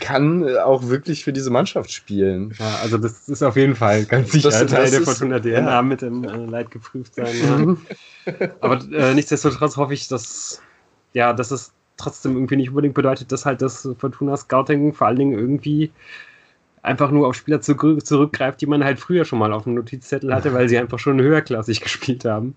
kann 0.00 0.46
äh, 0.46 0.58
auch 0.58 0.88
wirklich 0.88 1.24
für 1.24 1.32
diese 1.32 1.50
Mannschaft 1.50 1.92
spielen. 1.92 2.54
Ja, 2.58 2.78
also 2.82 2.98
das 2.98 3.28
ist 3.28 3.42
auf 3.42 3.56
jeden 3.56 3.74
Fall 3.74 4.04
ganz 4.04 4.32
sicher 4.32 4.50
das, 4.50 4.66
Teil 4.66 4.90
der 4.90 5.02
Fortuna 5.02 5.40
DNA 5.40 5.58
ja. 5.58 5.82
mit 5.82 6.02
dem 6.02 6.24
äh, 6.24 6.44
Leid 6.46 6.70
geprüft 6.70 7.14
sein. 7.14 7.78
Ja. 8.26 8.48
Aber 8.60 8.80
äh, 8.92 9.14
nichtsdestotrotz 9.14 9.76
hoffe 9.76 9.94
ich, 9.94 10.08
dass 10.08 10.60
ja, 11.14 11.32
dass 11.32 11.50
es 11.50 11.72
trotzdem 11.96 12.34
irgendwie 12.36 12.56
nicht 12.56 12.68
unbedingt 12.70 12.94
bedeutet, 12.94 13.32
dass 13.32 13.46
halt 13.46 13.62
das 13.62 13.88
Fortuna 13.98 14.36
Scouting 14.36 14.92
vor 14.94 15.06
allen 15.06 15.18
Dingen 15.18 15.38
irgendwie 15.38 15.90
einfach 16.82 17.10
nur 17.10 17.26
auf 17.26 17.34
Spieler 17.34 17.60
zurück, 17.60 18.04
zurückgreift, 18.06 18.60
die 18.60 18.66
man 18.66 18.84
halt 18.84 18.98
früher 18.98 19.24
schon 19.24 19.38
mal 19.38 19.52
auf 19.52 19.64
dem 19.64 19.74
Notizzettel 19.74 20.34
hatte, 20.34 20.52
weil 20.54 20.68
sie 20.68 20.78
einfach 20.78 20.98
schon 20.98 21.20
höherklassig 21.20 21.80
gespielt 21.82 22.24
haben. 22.24 22.54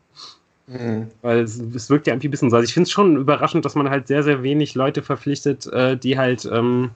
Mhm. 0.68 1.08
Weil 1.22 1.40
es, 1.40 1.60
es, 1.60 1.90
wirkt 1.90 2.08
ja 2.08 2.14
irgendwie 2.14 2.28
ein 2.30 2.32
bisschen 2.32 2.50
so. 2.50 2.56
Also 2.56 2.66
ich 2.66 2.74
finde 2.74 2.86
es 2.86 2.92
schon 2.92 3.18
überraschend, 3.18 3.66
dass 3.66 3.76
man 3.76 3.90
halt 3.90 4.08
sehr, 4.08 4.24
sehr 4.24 4.44
wenig 4.44 4.76
Leute 4.76 5.02
verpflichtet, 5.02 5.66
äh, 5.68 5.98
die 5.98 6.18
halt 6.18 6.50
ähm, 6.52 6.92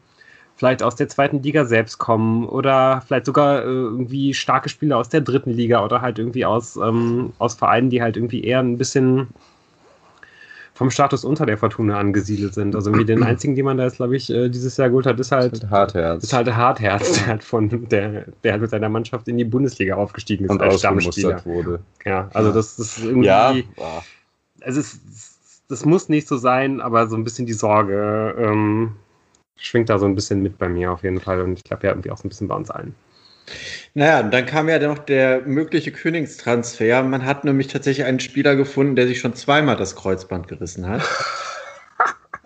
vielleicht 0.56 0.82
aus 0.82 0.96
der 0.96 1.10
zweiten 1.10 1.42
Liga 1.42 1.66
selbst 1.66 1.98
kommen 1.98 2.48
oder 2.48 3.04
vielleicht 3.06 3.26
sogar 3.26 3.64
äh, 3.64 3.66
irgendwie 3.66 4.34
starke 4.34 4.70
Spieler 4.70 4.98
aus 4.98 5.10
der 5.10 5.22
dritten 5.22 5.52
Liga 5.52 5.84
oder 5.84 6.02
halt 6.02 6.20
irgendwie 6.20 6.46
aus, 6.46 6.78
ähm, 6.78 7.34
aus 7.40 7.56
Vereinen, 7.56 7.90
die 7.90 8.02
halt 8.02 8.16
irgendwie 8.16 8.44
eher 8.44 8.60
ein 8.60 8.78
bisschen 8.78 9.28
vom 10.76 10.92
Status 10.92 11.24
unter 11.24 11.46
der 11.46 11.58
Fortuna 11.58 11.98
angesiedelt 11.98 12.54
sind. 12.54 12.76
Also 12.76 12.90
irgendwie 12.90 13.06
den 13.06 13.24
einzigen, 13.24 13.56
den 13.56 13.64
man 13.66 13.78
da 13.78 13.86
jetzt, 13.86 13.96
glaube 13.96 14.16
ich, 14.16 14.30
äh, 14.30 14.50
dieses 14.50 14.76
Jahr 14.76 14.90
geholt 14.90 15.06
hat, 15.06 15.20
ist 15.20 15.32
halt, 15.32 15.54
Mit 15.54 15.70
Hartherz. 15.70 16.24
ist 16.24 16.34
halt 16.34 16.48
der 16.48 16.58
Hartherz, 16.58 17.14
der 17.14 17.28
halt 17.28 17.44
von 17.44 17.88
der, 17.90 18.26
der 18.44 18.52
halt 18.52 18.62
mit 18.62 18.70
seiner 18.70 18.90
Mannschaft 18.90 19.28
in 19.30 19.38
die 19.38 19.46
Bundesliga 19.46 19.96
aufgestiegen 19.96 20.46
ist 20.46 20.52
und 20.52 20.62
als 20.62 20.80
Stammspieler. 20.80 21.44
wurde. 21.46 21.80
Ja, 22.06 22.30
also 22.34 22.52
das, 22.52 22.76
das 22.76 22.98
ist 22.98 23.06
irgendwie. 23.06 23.26
Ja, 23.26 23.56
es 24.60 24.76
ist, 24.76 25.00
das 25.70 25.86
muss 25.86 26.10
nicht 26.10 26.28
so 26.28 26.36
sein, 26.36 26.82
aber 26.82 27.08
so 27.08 27.16
ein 27.16 27.24
bisschen 27.24 27.46
die 27.46 27.54
Sorge 27.54 28.36
ähm, 28.38 28.92
schwingt 29.56 29.90
da 29.90 29.98
so 29.98 30.06
ein 30.06 30.16
bisschen 30.16 30.42
mit 30.42 30.58
bei 30.58 30.68
mir 30.68 30.92
auf 30.92 31.04
jeden 31.04 31.22
Fall 31.22 31.42
und 31.42 31.54
ich 31.54 31.64
glaube 31.64 31.88
ja 31.88 31.94
irgendwie 31.94 32.12
auch 32.12 32.18
so 32.18 32.28
ein 32.28 32.30
bisschen 32.30 32.50
bei 32.50 32.56
uns 32.56 32.70
allen. 32.70 32.94
Naja, 33.94 34.22
und 34.22 34.34
dann 34.34 34.46
kam 34.46 34.70
ja 34.70 34.80
noch 34.80 35.00
der 35.00 35.42
mögliche 35.42 35.92
Königstransfer. 35.92 37.04
Man 37.04 37.26
hat 37.26 37.46
nämlich 37.46 37.68
tatsächlich 37.68 38.06
einen 38.06 38.20
Spieler 38.20 38.56
gefunden, 38.56 38.96
der 38.96 39.08
sich 39.08 39.20
schon 39.20 39.36
zweimal 39.36 39.78
das 39.78 39.96
Kreuzband 39.96 40.48
gerissen 40.48 40.88
hat. 40.88 41.02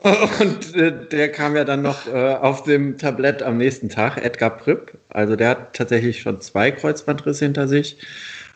Und 0.01 0.75
äh, 0.75 0.93
der 1.09 1.29
kam 1.29 1.57
ja 1.57 1.65
dann 1.65 1.81
noch 1.81 2.07
äh, 2.07 2.35
auf 2.35 2.63
dem 2.63 2.97
Tablett 2.97 3.43
am 3.43 3.57
nächsten 3.57 3.89
Tag, 3.89 4.23
Edgar 4.23 4.55
Pripp. 4.55 4.97
Also 5.09 5.35
der 5.35 5.49
hat 5.49 5.75
tatsächlich 5.75 6.21
schon 6.21 6.39
zwei 6.39 6.71
Kreuzbandrisse 6.71 7.43
hinter 7.43 7.67
sich. 7.67 7.97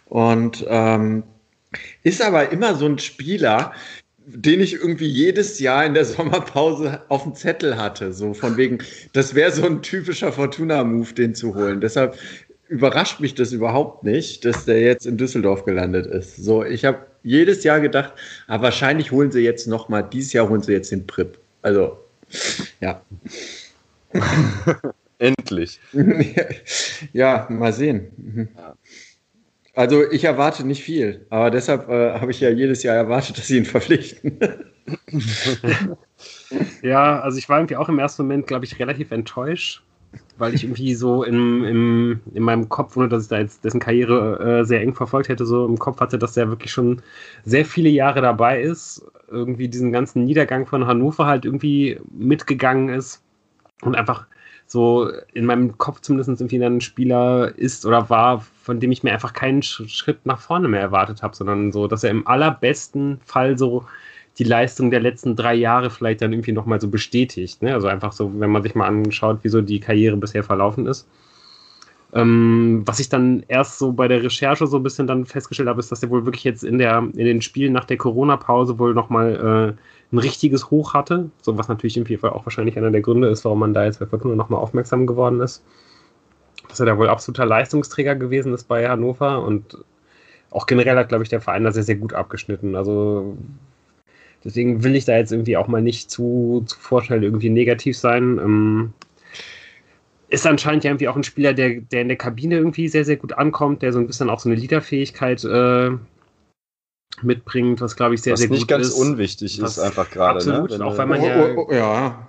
Und 0.05 0.65
ähm, 0.69 1.23
ist 2.03 2.21
aber 2.21 2.51
immer 2.51 2.75
so 2.75 2.85
ein 2.85 2.99
Spieler, 2.99 3.73
den 4.25 4.61
ich 4.61 4.73
irgendwie 4.73 5.07
jedes 5.07 5.59
Jahr 5.59 5.85
in 5.85 5.93
der 5.93 6.05
Sommerpause 6.05 7.01
auf 7.09 7.23
dem 7.23 7.35
Zettel 7.35 7.77
hatte. 7.77 8.13
So 8.13 8.33
von 8.33 8.57
wegen, 8.57 8.79
das 9.13 9.35
wäre 9.35 9.51
so 9.51 9.65
ein 9.65 9.81
typischer 9.81 10.31
Fortuna-Move, 10.31 11.13
den 11.13 11.35
zu 11.35 11.55
holen. 11.55 11.81
Deshalb 11.81 12.17
überrascht 12.67 13.19
mich 13.19 13.35
das 13.35 13.51
überhaupt 13.51 14.03
nicht, 14.03 14.45
dass 14.45 14.65
der 14.65 14.81
jetzt 14.81 15.05
in 15.05 15.17
Düsseldorf 15.17 15.65
gelandet 15.65 16.05
ist. 16.07 16.37
So, 16.37 16.63
ich 16.63 16.85
habe 16.85 17.05
jedes 17.23 17.63
Jahr 17.63 17.79
gedacht, 17.79 18.13
aber 18.47 18.59
ah, 18.59 18.63
wahrscheinlich 18.63 19.11
holen 19.11 19.31
sie 19.31 19.41
jetzt 19.41 19.67
noch 19.67 19.89
mal, 19.89 20.01
dieses 20.01 20.33
Jahr 20.33 20.49
holen 20.49 20.61
sie 20.61 20.73
jetzt 20.73 20.91
den 20.91 21.07
Prip. 21.07 21.37
Also, 21.61 21.97
ja. 22.81 23.01
Endlich. 25.19 25.79
ja, 27.13 27.47
mal 27.49 27.71
sehen. 27.71 28.07
Mhm. 28.17 28.47
Also 29.75 30.03
ich 30.11 30.23
erwarte 30.23 30.65
nicht 30.67 30.83
viel, 30.83 31.25
aber 31.31 31.49
deshalb 31.49 31.89
äh, 31.89 32.19
habe 32.19 32.29
ich 32.29 32.39
ja 32.39 32.49
jedes 32.49 32.83
Jahr 32.83 32.95
erwartet, 32.95 33.39
dass 33.39 33.47
sie 33.47 33.57
ihn 33.57 33.65
verpflichten. 33.65 34.39
ja, 36.83 37.19
also 37.19 37.39
ich 37.39 37.49
war 37.49 37.57
irgendwie 37.57 37.77
auch 37.77 37.89
im 37.89 37.97
ersten 37.97 38.21
Moment, 38.23 38.45
glaube 38.45 38.65
ich, 38.65 38.77
relativ 38.77 39.09
enttäuscht, 39.09 39.81
weil 40.37 40.53
ich 40.53 40.63
irgendwie 40.63 40.93
so 40.93 41.23
im, 41.23 41.63
im, 41.63 42.21
in 42.35 42.43
meinem 42.43 42.69
Kopf, 42.69 42.95
ohne 42.97 43.09
dass 43.09 43.23
ich 43.23 43.29
da 43.29 43.39
jetzt 43.39 43.65
dessen 43.65 43.79
Karriere 43.79 44.59
äh, 44.59 44.63
sehr 44.63 44.81
eng 44.81 44.93
verfolgt 44.93 45.29
hätte, 45.29 45.45
so 45.47 45.65
im 45.65 45.79
Kopf 45.79 45.99
hatte, 45.99 46.19
dass 46.19 46.37
er 46.37 46.49
wirklich 46.49 46.71
schon 46.71 47.01
sehr 47.43 47.65
viele 47.65 47.89
Jahre 47.89 48.21
dabei 48.21 48.61
ist, 48.61 49.03
irgendwie 49.27 49.69
diesen 49.69 49.91
ganzen 49.91 50.23
Niedergang 50.25 50.67
von 50.67 50.85
Hannover 50.85 51.25
halt 51.25 51.45
irgendwie 51.45 51.99
mitgegangen 52.11 52.89
ist 52.89 53.23
und 53.81 53.95
einfach 53.95 54.27
so 54.67 55.11
in 55.33 55.45
meinem 55.45 55.77
Kopf 55.77 56.01
zumindest 56.01 56.41
irgendwie 56.41 56.63
ein 56.63 56.81
Spieler 56.81 57.53
ist 57.55 57.85
oder 57.85 58.09
war, 58.09 58.41
von 58.61 58.79
dem 58.79 58.91
ich 58.91 59.03
mir 59.03 59.13
einfach 59.13 59.33
keinen 59.33 59.61
Schritt 59.61 60.25
nach 60.25 60.39
vorne 60.39 60.67
mehr 60.67 60.81
erwartet 60.81 61.21
habe, 61.21 61.35
sondern 61.35 61.71
so, 61.71 61.87
dass 61.87 62.03
er 62.03 62.11
im 62.11 62.25
allerbesten 62.27 63.19
Fall 63.23 63.57
so 63.57 63.85
die 64.39 64.43
Leistung 64.43 64.89
der 64.89 64.99
letzten 64.99 65.35
drei 65.35 65.53
Jahre 65.53 65.89
vielleicht 65.89 66.21
dann 66.21 66.33
irgendwie 66.33 66.53
nochmal 66.53 66.81
so 66.81 66.87
bestätigt. 66.87 67.61
Ne? 67.61 67.73
Also 67.73 67.87
einfach 67.87 68.13
so, 68.13 68.31
wenn 68.39 68.49
man 68.49 68.63
sich 68.63 68.73
mal 68.73 68.87
anschaut, 68.87 69.39
wie 69.43 69.49
so 69.49 69.61
die 69.61 69.79
Karriere 69.79 70.17
bisher 70.17 70.43
verlaufen 70.43 70.87
ist. 70.87 71.07
Ähm, 72.15 72.83
was 72.85 72.99
ich 72.99 73.09
dann 73.09 73.43
erst 73.47 73.79
so 73.79 73.91
bei 73.91 74.07
der 74.07 74.21
Recherche 74.21 74.67
so 74.67 74.77
ein 74.77 74.83
bisschen 74.83 75.07
dann 75.07 75.25
festgestellt 75.25 75.67
habe, 75.67 75.79
ist, 75.79 75.91
dass 75.91 76.03
er 76.03 76.11
wohl 76.11 76.25
wirklich 76.25 76.43
jetzt 76.43 76.63
in, 76.63 76.77
der, 76.77 76.99
in 76.99 77.25
den 77.25 77.41
Spielen 77.41 77.73
nach 77.73 77.85
der 77.85 77.97
Corona-Pause 77.97 78.77
wohl 78.77 78.93
nochmal 78.93 79.75
äh, 79.75 80.13
ein 80.13 80.19
richtiges 80.19 80.69
Hoch 80.69 80.93
hatte. 80.93 81.31
So 81.41 81.57
was 81.57 81.69
natürlich 81.69 81.97
im 81.97 82.05
Fall 82.05 82.29
auch 82.29 82.45
wahrscheinlich 82.45 82.77
einer 82.77 82.91
der 82.91 83.01
Gründe 83.01 83.29
ist, 83.29 83.45
warum 83.45 83.59
man 83.59 83.73
da 83.73 83.85
jetzt 83.85 83.99
bei 83.99 84.05
Fortuna 84.05 84.35
nochmal 84.35 84.61
aufmerksam 84.61 85.07
geworden 85.07 85.41
ist. 85.41 85.63
Dass 86.69 86.79
er 86.79 86.85
da 86.85 86.97
wohl 86.97 87.09
absoluter 87.09 87.47
Leistungsträger 87.47 88.15
gewesen 88.15 88.53
ist 88.53 88.65
bei 88.65 88.87
Hannover 88.87 89.43
und 89.43 89.79
auch 90.51 90.67
generell 90.67 90.97
hat, 90.97 91.09
glaube 91.09 91.23
ich, 91.23 91.29
der 91.29 91.41
Verein 91.41 91.63
da 91.63 91.71
sehr, 91.71 91.81
sehr 91.81 91.95
gut 91.95 92.13
abgeschnitten. 92.13 92.75
Also 92.75 93.35
deswegen 94.43 94.83
will 94.83 94.95
ich 94.95 95.05
da 95.05 95.17
jetzt 95.17 95.31
irgendwie 95.31 95.57
auch 95.57 95.67
mal 95.67 95.81
nicht 95.81 96.11
zu, 96.11 96.63
zu 96.67 96.77
Vorteil 96.79 97.23
irgendwie 97.23 97.49
negativ 97.49 97.97
sein. 97.97 98.37
Ähm, 98.37 98.93
ist 100.33 100.47
anscheinend 100.47 100.83
ja 100.83 100.89
irgendwie 100.89 101.07
auch 101.07 101.15
ein 101.15 101.23
Spieler, 101.23 101.53
der, 101.53 101.81
der 101.81 102.01
in 102.01 102.07
der 102.07 102.17
Kabine 102.17 102.57
irgendwie 102.57 102.87
sehr, 102.87 103.05
sehr 103.05 103.17
gut 103.17 103.33
ankommt, 103.33 103.83
der 103.83 103.93
so 103.93 103.99
ein 103.99 104.07
bisschen 104.07 104.31
auch 104.31 104.39
so 104.39 104.49
eine 104.49 104.59
Leaderfähigkeit 104.59 105.43
äh, 105.43 105.91
mitbringt, 107.21 107.81
was 107.81 107.95
glaube 107.95 108.15
ich 108.15 108.23
sehr, 108.23 108.33
was 108.33 108.39
sehr 108.39 108.49
gut 108.49 108.57
ist. 108.57 108.61
nicht 108.61 108.67
ganz 108.67 108.89
unwichtig 108.89 109.59
ist 109.59 109.77
einfach 109.77 110.09
gerade. 110.09 110.43
Ne? 110.45 110.57
Absolut, 110.57 110.79
ne? 110.79 110.85
auch 110.85 110.97
weil 110.97 111.05
man 111.05 111.21
ja... 111.21 111.39
Oh, 111.39 111.53
oh, 111.55 111.67
oh, 111.69 111.73
ja. 111.73 112.27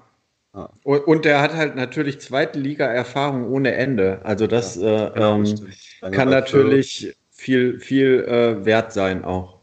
Ah. 0.52 0.68
Und 0.84 1.24
der 1.24 1.40
hat 1.40 1.54
halt 1.54 1.76
natürlich 1.76 2.20
zweite 2.20 2.60
Liga-Erfahrung 2.60 3.48
ohne 3.48 3.74
Ende. 3.74 4.20
Also 4.22 4.46
das 4.46 4.76
ja, 4.76 5.08
äh, 5.08 5.10
genau, 5.14 5.36
ähm, 5.38 6.12
kann 6.12 6.28
natürlich 6.28 7.16
viel, 7.32 7.80
viel 7.80 8.22
äh, 8.28 8.64
wert 8.66 8.92
sein 8.92 9.24
auch. 9.24 9.60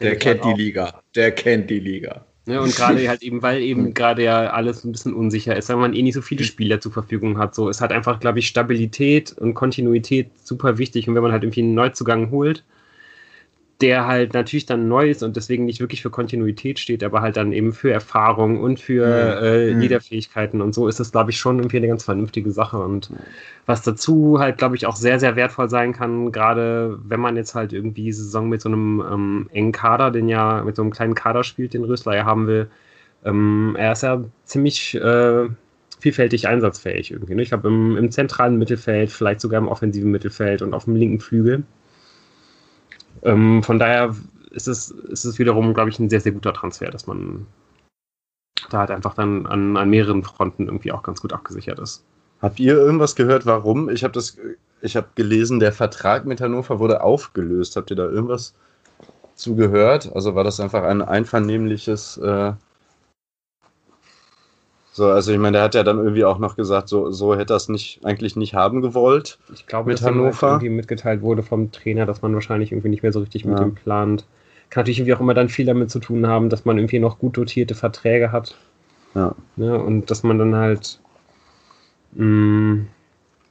Der 0.00 0.16
kennt 0.16 0.44
die 0.44 0.52
Liga. 0.52 1.00
Der 1.14 1.30
kennt 1.30 1.70
die 1.70 1.78
Liga. 1.78 2.26
Ja, 2.46 2.60
und 2.60 2.76
gerade 2.76 3.08
halt 3.08 3.22
eben, 3.22 3.42
weil 3.42 3.62
eben 3.62 3.94
gerade 3.94 4.22
ja 4.22 4.50
alles 4.50 4.84
ein 4.84 4.92
bisschen 4.92 5.14
unsicher 5.14 5.56
ist, 5.56 5.68
weil 5.70 5.76
man 5.76 5.94
eh 5.94 6.02
nicht 6.02 6.14
so 6.14 6.20
viele 6.22 6.44
Spieler 6.44 6.80
zur 6.80 6.92
Verfügung 6.92 7.38
hat. 7.38 7.54
So, 7.54 7.68
es 7.70 7.80
hat 7.80 7.90
einfach, 7.92 8.20
glaube 8.20 8.38
ich, 8.38 8.48
Stabilität 8.48 9.32
und 9.32 9.54
Kontinuität 9.54 10.30
super 10.42 10.76
wichtig. 10.78 11.08
Und 11.08 11.14
wenn 11.14 11.22
man 11.22 11.32
halt 11.32 11.42
irgendwie 11.42 11.62
einen 11.62 11.74
Neuzugang 11.74 12.30
holt, 12.30 12.62
der 13.80 14.06
halt 14.06 14.34
natürlich 14.34 14.66
dann 14.66 14.88
neu 14.88 15.10
ist 15.10 15.22
und 15.22 15.36
deswegen 15.36 15.64
nicht 15.64 15.80
wirklich 15.80 16.00
für 16.00 16.10
Kontinuität 16.10 16.78
steht, 16.78 17.02
aber 17.02 17.22
halt 17.22 17.36
dann 17.36 17.52
eben 17.52 17.72
für 17.72 17.90
Erfahrung 17.90 18.60
und 18.60 18.78
für 18.78 19.06
mhm. 19.06 19.44
äh, 19.44 19.74
mhm. 19.74 19.80
Liederfähigkeiten 19.80 20.60
und 20.60 20.74
so 20.74 20.86
ist 20.86 21.00
das, 21.00 21.10
glaube 21.10 21.30
ich, 21.30 21.38
schon 21.38 21.58
irgendwie 21.58 21.78
eine 21.78 21.88
ganz 21.88 22.04
vernünftige 22.04 22.52
Sache. 22.52 22.78
Und 22.78 23.10
was 23.66 23.82
dazu 23.82 24.38
halt, 24.38 24.58
glaube 24.58 24.76
ich, 24.76 24.86
auch 24.86 24.96
sehr, 24.96 25.18
sehr 25.18 25.34
wertvoll 25.34 25.68
sein 25.68 25.92
kann, 25.92 26.30
gerade 26.30 26.98
wenn 27.04 27.20
man 27.20 27.36
jetzt 27.36 27.54
halt 27.54 27.72
irgendwie 27.72 28.12
Saison 28.12 28.48
mit 28.48 28.60
so 28.60 28.68
einem 28.68 29.02
ähm, 29.10 29.50
engen 29.52 29.72
Kader, 29.72 30.10
den 30.12 30.28
ja 30.28 30.62
mit 30.64 30.76
so 30.76 30.82
einem 30.82 30.92
kleinen 30.92 31.14
Kader 31.14 31.42
spielt, 31.42 31.74
den 31.74 31.84
Rösler 31.84 32.14
ja 32.14 32.24
haben 32.24 32.46
will, 32.46 32.68
ähm, 33.24 33.74
er 33.78 33.92
ist 33.92 34.02
ja 34.02 34.22
ziemlich 34.44 34.94
äh, 34.94 35.48
vielfältig 35.98 36.46
einsatzfähig 36.46 37.10
irgendwie. 37.10 37.34
Ne? 37.34 37.42
Ich 37.42 37.48
glaube, 37.48 37.68
im, 37.68 37.96
im 37.96 38.10
zentralen 38.10 38.56
Mittelfeld, 38.58 39.10
vielleicht 39.10 39.40
sogar 39.40 39.60
im 39.60 39.68
offensiven 39.68 40.10
Mittelfeld 40.10 40.62
und 40.62 40.74
auf 40.74 40.84
dem 40.84 40.96
linken 40.96 41.20
Flügel. 41.20 41.64
Ähm, 43.24 43.62
von 43.62 43.78
daher 43.78 44.14
ist 44.50 44.68
es, 44.68 44.90
ist 44.90 45.24
es 45.24 45.38
wiederum, 45.38 45.74
glaube 45.74 45.90
ich, 45.90 45.98
ein 45.98 46.10
sehr, 46.10 46.20
sehr 46.20 46.32
guter 46.32 46.52
Transfer, 46.52 46.90
dass 46.90 47.06
man 47.06 47.46
da 48.70 48.78
halt 48.78 48.90
einfach 48.90 49.14
dann 49.14 49.46
an, 49.46 49.76
an 49.76 49.90
mehreren 49.90 50.22
Fronten 50.22 50.66
irgendwie 50.66 50.92
auch 50.92 51.02
ganz 51.02 51.20
gut 51.20 51.32
abgesichert 51.32 51.78
ist. 51.78 52.04
Habt 52.40 52.60
ihr 52.60 52.76
irgendwas 52.76 53.16
gehört, 53.16 53.46
warum? 53.46 53.88
Ich 53.88 54.04
habe 54.04 54.12
das, 54.12 54.36
ich 54.82 54.96
habe 54.96 55.08
gelesen, 55.14 55.60
der 55.60 55.72
Vertrag 55.72 56.26
mit 56.26 56.40
Hannover 56.40 56.78
wurde 56.78 57.02
aufgelöst. 57.02 57.76
Habt 57.76 57.90
ihr 57.90 57.96
da 57.96 58.04
irgendwas 58.04 58.54
zugehört? 59.34 60.10
Also 60.14 60.34
war 60.34 60.44
das 60.44 60.60
einfach 60.60 60.84
ein 60.84 61.02
einvernehmliches 61.02 62.18
äh, 62.18 62.52
so, 64.96 65.08
also 65.08 65.32
ich 65.32 65.38
meine, 65.38 65.56
der 65.56 65.64
hat 65.64 65.74
ja 65.74 65.82
dann 65.82 65.98
irgendwie 65.98 66.24
auch 66.24 66.38
noch 66.38 66.54
gesagt, 66.54 66.88
so, 66.88 67.10
so 67.10 67.34
hätte 67.34 67.52
er 67.52 67.56
es 67.56 67.68
nicht, 67.68 67.98
eigentlich 68.04 68.36
nicht 68.36 68.54
haben 68.54 68.80
gewollt. 68.80 69.38
Ich 69.52 69.66
glaube, 69.66 69.88
mit 69.88 69.98
dass 69.98 70.04
halt 70.04 70.14
Hannover. 70.14 70.46
irgendwie 70.50 70.68
mitgeteilt 70.68 71.20
wurde 71.20 71.42
vom 71.42 71.72
Trainer, 71.72 72.06
dass 72.06 72.22
man 72.22 72.32
wahrscheinlich 72.32 72.70
irgendwie 72.70 72.90
nicht 72.90 73.02
mehr 73.02 73.12
so 73.12 73.18
richtig 73.18 73.42
ja. 73.42 73.50
mit 73.50 73.60
ihm 73.60 73.74
plant. 73.74 74.24
Kann 74.70 74.82
natürlich 74.82 75.00
irgendwie 75.00 75.14
auch 75.14 75.20
immer 75.20 75.34
dann 75.34 75.48
viel 75.48 75.66
damit 75.66 75.90
zu 75.90 75.98
tun 75.98 76.28
haben, 76.28 76.48
dass 76.48 76.64
man 76.64 76.78
irgendwie 76.78 77.00
noch 77.00 77.18
gut 77.18 77.36
dotierte 77.36 77.74
Verträge 77.74 78.30
hat. 78.30 78.56
Ja. 79.16 79.34
Ne? 79.56 79.82
Und 79.82 80.12
dass 80.12 80.22
man 80.22 80.38
dann 80.38 80.54
halt 80.54 81.00
mh, 82.12 82.24
mm, 82.24 82.86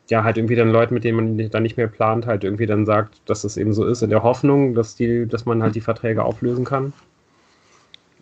ja, 0.10 0.24
halt 0.24 0.38
irgendwie 0.38 0.56
dann 0.56 0.72
Leute, 0.72 0.94
mit 0.94 1.04
denen 1.04 1.18
man 1.18 1.50
dann 1.50 1.64
nicht 1.64 1.76
mehr 1.76 1.88
plant, 1.88 2.26
halt 2.26 2.46
irgendwie 2.46 2.68
dann 2.68 2.86
sagt, 2.86 3.22
dass 3.26 3.42
das 3.42 3.58
eben 3.58 3.74
so 3.74 3.86
ist, 3.86 4.02
in 4.02 4.10
der 4.10 4.24
Hoffnung, 4.24 4.76
dass 4.76 4.96
die, 4.96 5.28
dass 5.28 5.46
man 5.46 5.62
halt 5.62 5.76
die 5.76 5.82
Verträge 5.82 6.24
auflösen 6.24 6.64
kann. 6.64 6.94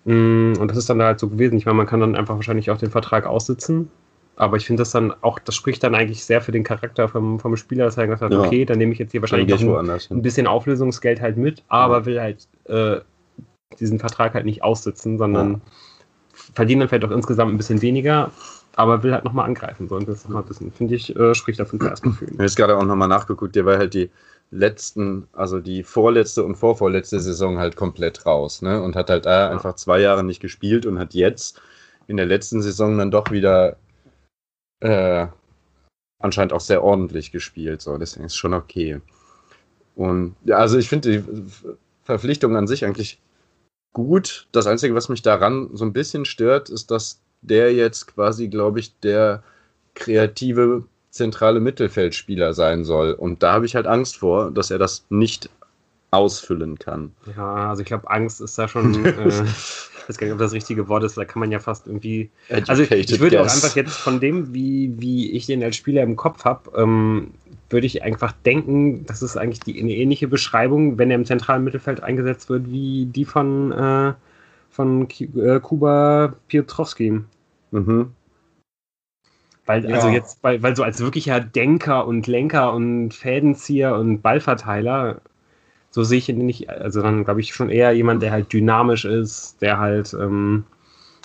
Mm, 0.06 0.54
und 0.60 0.68
das 0.70 0.78
ist 0.78 0.90
dann 0.90 1.02
halt 1.02 1.20
so 1.20 1.30
gewesen. 1.30 1.58
Ich 1.58 1.66
meine, 1.66 1.78
man 1.78 1.88
kann 1.88 2.00
dann 2.00 2.16
einfach 2.16 2.36
wahrscheinlich 2.36 2.72
auch 2.72 2.78
den 2.78 2.92
Vertrag 2.92 3.26
aussitzen. 3.26 3.90
Aber 4.36 4.58
ich 4.58 4.66
finde 4.66 4.82
das 4.82 4.92
dann 4.92 5.14
auch, 5.22 5.40
das 5.40 5.56
spricht 5.56 5.84
dann 5.84 5.94
eigentlich 5.94 6.24
sehr 6.24 6.42
für 6.42 6.52
den 6.52 6.64
Charakter 6.64 7.08
vom, 7.08 7.40
vom 7.40 7.56
Spieler, 7.58 7.86
dass 7.86 7.98
er 7.98 8.08
gesagt 8.08 8.22
hat, 8.22 8.32
ja. 8.32 8.40
okay, 8.40 8.66
dann 8.66 8.78
nehme 8.78 8.94
ich 8.94 9.00
jetzt 9.00 9.12
hier 9.12 9.22
wahrscheinlich 9.22 9.62
ein, 9.62 9.90
ein, 9.90 10.22
bisschen 10.22 10.48
Auflösungsgeld 10.48 11.22
halt 11.22 11.38
mit, 11.38 11.64
aber 11.68 12.00
ja. 12.00 12.06
will 12.06 12.22
halt 12.22 12.48
äh, 12.66 13.02
diesen 13.80 14.00
Vertrag 14.00 14.34
halt 14.34 14.46
nicht 14.46 14.64
aussitzen, 14.64 15.18
sondern 15.18 15.54
ja. 15.54 15.60
verdient 16.56 16.82
dann 16.82 16.90
vielleicht 16.90 17.06
auch 17.06 17.12
insgesamt 17.12 17.54
ein 17.54 17.58
bisschen 17.58 17.82
weniger, 17.82 18.32
aber 18.76 19.04
will 19.04 19.14
halt 19.14 19.26
nochmal 19.26 19.46
angreifen. 19.46 19.88
So. 19.88 19.96
Und 19.96 20.08
das 20.08 20.24
nochmal 20.24 20.44
bisschen, 20.44 20.72
finde 20.72 20.96
ich, 20.96 21.16
äh, 21.16 21.36
spricht 21.36 21.60
dafür 21.60 21.80
für 21.80 21.90
Erstgefühl. 21.90 22.30
Ich 22.30 22.34
habe 22.34 22.44
jetzt 22.44 22.56
gerade 22.56 22.78
auch 22.78 22.86
nochmal 22.86 23.10
nachgeguckt, 23.10 23.56
der 23.56 23.66
war 23.66 23.78
halt 23.78 23.94
die 23.94 24.10
letzten, 24.52 25.28
also 25.32 25.60
die 25.60 25.82
vorletzte 25.84 26.44
und 26.44 26.56
vorvorletzte 26.56 27.20
Saison 27.20 27.58
halt 27.58 27.76
komplett 27.76 28.26
raus, 28.26 28.62
ne? 28.62 28.82
Und 28.82 28.96
hat 28.96 29.10
halt 29.10 29.26
da 29.26 29.50
einfach 29.50 29.76
zwei 29.76 30.00
Jahre 30.00 30.24
nicht 30.24 30.42
gespielt 30.42 30.86
und 30.86 31.00
hat 31.00 31.14
jetzt 31.14 31.62
in 32.08 32.18
der 32.18 32.26
letzten 32.26 32.62
Saison 32.62 32.98
dann 32.98 33.12
doch 33.12 33.32
wieder 33.32 33.78
äh, 34.82 35.28
anscheinend 36.20 36.54
auch 36.54 36.60
sehr 36.60 36.84
ordentlich 36.84 37.32
gespielt. 37.32 37.82
So, 37.82 37.98
deswegen 37.98 38.26
ist 38.26 38.34
es 38.34 38.38
schon 38.38 38.54
okay. 38.54 39.00
Und 39.96 40.36
ja, 40.44 40.58
also 40.58 40.78
ich 40.78 40.90
finde 40.90 41.22
die 41.22 41.44
Verpflichtung 42.04 42.56
an 42.58 42.68
sich 42.68 42.86
eigentlich 42.86 43.22
gut. 43.94 44.48
Das 44.52 44.68
Einzige, 44.68 44.96
was 44.96 45.10
mich 45.10 45.22
daran 45.22 45.70
so 45.74 45.86
ein 45.86 45.94
bisschen 45.94 46.26
stört, 46.26 46.70
ist, 46.70 46.92
dass 46.92 47.22
der 47.42 47.74
jetzt 47.74 48.08
quasi, 48.08 48.50
glaube 48.50 48.80
ich, 48.80 49.00
der 49.00 49.44
kreative 49.94 50.86
zentrale 51.12 51.60
Mittelfeldspieler 51.60 52.54
sein 52.54 52.84
soll. 52.84 53.12
Und 53.12 53.44
da 53.44 53.54
habe 53.54 53.66
ich 53.66 53.76
halt 53.76 53.86
Angst 53.86 54.18
vor, 54.18 54.50
dass 54.50 54.72
er 54.72 54.80
das 54.80 55.06
nicht 55.10 55.50
ausfüllen 56.10 56.78
kann. 56.78 57.12
Ja, 57.38 57.70
also 57.70 57.82
ich 57.82 57.88
glaube, 57.88 58.10
Angst 58.10 58.42
ist 58.42 58.58
da 58.58 58.68
schon, 58.68 59.06
äh, 59.06 59.28
ich 59.28 59.40
weiß 60.08 60.18
gar 60.18 60.28
nicht, 60.28 60.34
ob 60.34 60.40
das 60.40 60.52
richtige 60.52 60.88
Wort 60.90 61.04
ist, 61.04 61.18
da 61.18 61.26
kann 61.26 61.40
man 61.40 61.52
ja 61.52 61.60
fast 61.60 61.88
irgendwie. 61.88 62.30
Also 62.68 62.84
ich, 62.84 62.92
ich 62.92 63.20
würde 63.20 63.42
auch 63.42 63.46
einfach 63.46 63.76
jetzt 63.76 63.98
von 63.98 64.20
dem, 64.20 64.54
wie, 64.54 64.94
wie 64.98 65.32
ich 65.32 65.46
den 65.46 65.64
als 65.64 65.78
Spieler 65.78 66.04
im 66.04 66.18
Kopf 66.18 66.44
habe, 66.44 66.72
ähm, 66.76 67.32
würde 67.70 67.88
ich 67.88 68.04
einfach 68.04 68.34
denken, 68.46 69.06
das 69.06 69.22
ist 69.22 69.38
eigentlich 69.38 69.62
die, 69.62 69.80
eine 69.80 69.96
ähnliche 69.96 70.28
Beschreibung, 70.28 70.98
wenn 70.98 71.10
er 71.10 71.16
im 71.16 71.26
zentralen 71.26 71.64
Mittelfeld 71.64 72.04
eingesetzt 72.04 72.50
wird, 72.50 72.70
wie 72.70 73.06
die 73.06 73.24
von, 73.24 73.72
äh, 73.72 74.14
von 74.70 75.08
äh, 75.10 75.60
Kuba 75.62 76.36
Piotrowski. 76.50 77.22
Mhm. 77.72 78.12
Weil, 79.66 79.88
ja. 79.88 79.96
also 79.96 80.10
jetzt, 80.10 80.44
weil, 80.44 80.62
weil 80.64 80.76
so 80.76 80.84
als 80.84 81.00
wirklicher 81.00 81.40
Denker 81.40 82.08
und 82.08 82.28
Lenker 82.28 82.74
und 82.74 83.14
Fädenzieher 83.14 83.96
und 83.96 84.22
Ballverteiler, 84.22 85.22
so 85.92 86.04
sehe 86.04 86.18
ich 86.18 86.30
ihn 86.30 86.46
nicht, 86.46 86.70
also 86.70 87.02
dann 87.02 87.26
glaube 87.26 87.42
ich 87.42 87.54
schon 87.54 87.70
eher 87.70 87.92
jemand, 87.92 88.22
der 88.24 88.32
halt 88.32 88.52
dynamisch 88.52 89.06
ist, 89.06 89.62
der 89.62 89.78
halt 89.78 90.14
ähm, 90.14 90.66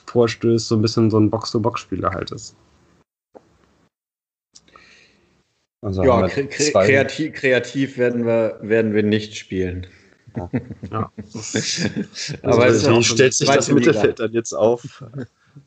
vorstößt, 0.06 0.68
so 0.68 0.76
ein 0.76 0.82
bisschen 0.82 1.10
so 1.10 1.18
ein 1.18 1.30
Box-to-Box-Spieler 1.30 2.10
halt 2.10 2.30
ist. 2.32 2.56
Also 5.82 6.04
ja, 6.04 6.26
kre 6.26 6.46
kreativ, 6.48 7.34
kreativ, 7.34 7.96
werden, 7.96 8.26
wir, 8.26 8.58
werden 8.60 8.92
wir 8.92 9.02
nicht 9.02 9.36
spielen. 9.36 9.86
Ja. 10.36 10.50
ja. 10.90 11.12
Aber 12.42 12.64
also, 12.64 12.98
wie 12.98 13.04
stellt 13.04 13.34
sich 13.34 13.48
das 13.48 13.70
Mittelfeld 13.70 14.18
dann 14.18 14.32
jetzt 14.32 14.52
auf? 14.52 15.04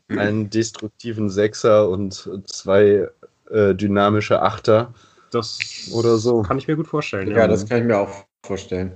Einen 0.10 0.50
destruktiven 0.50 1.30
Sechser 1.30 1.90
und 1.90 2.30
zwei 2.46 3.08
äh, 3.50 3.76
dynamische 3.76 4.42
Achter. 4.42 4.94
Das 5.32 5.60
oder 5.94 6.18
so. 6.18 6.42
Kann 6.42 6.58
ich 6.58 6.68
mir 6.68 6.76
gut 6.76 6.88
vorstellen. 6.88 7.30
Ja, 7.30 7.38
ja 7.38 7.48
das 7.48 7.68
kann 7.68 7.80
ich 7.80 7.86
mir 7.86 7.98
auch 7.98 8.26
vorstellen. 8.44 8.94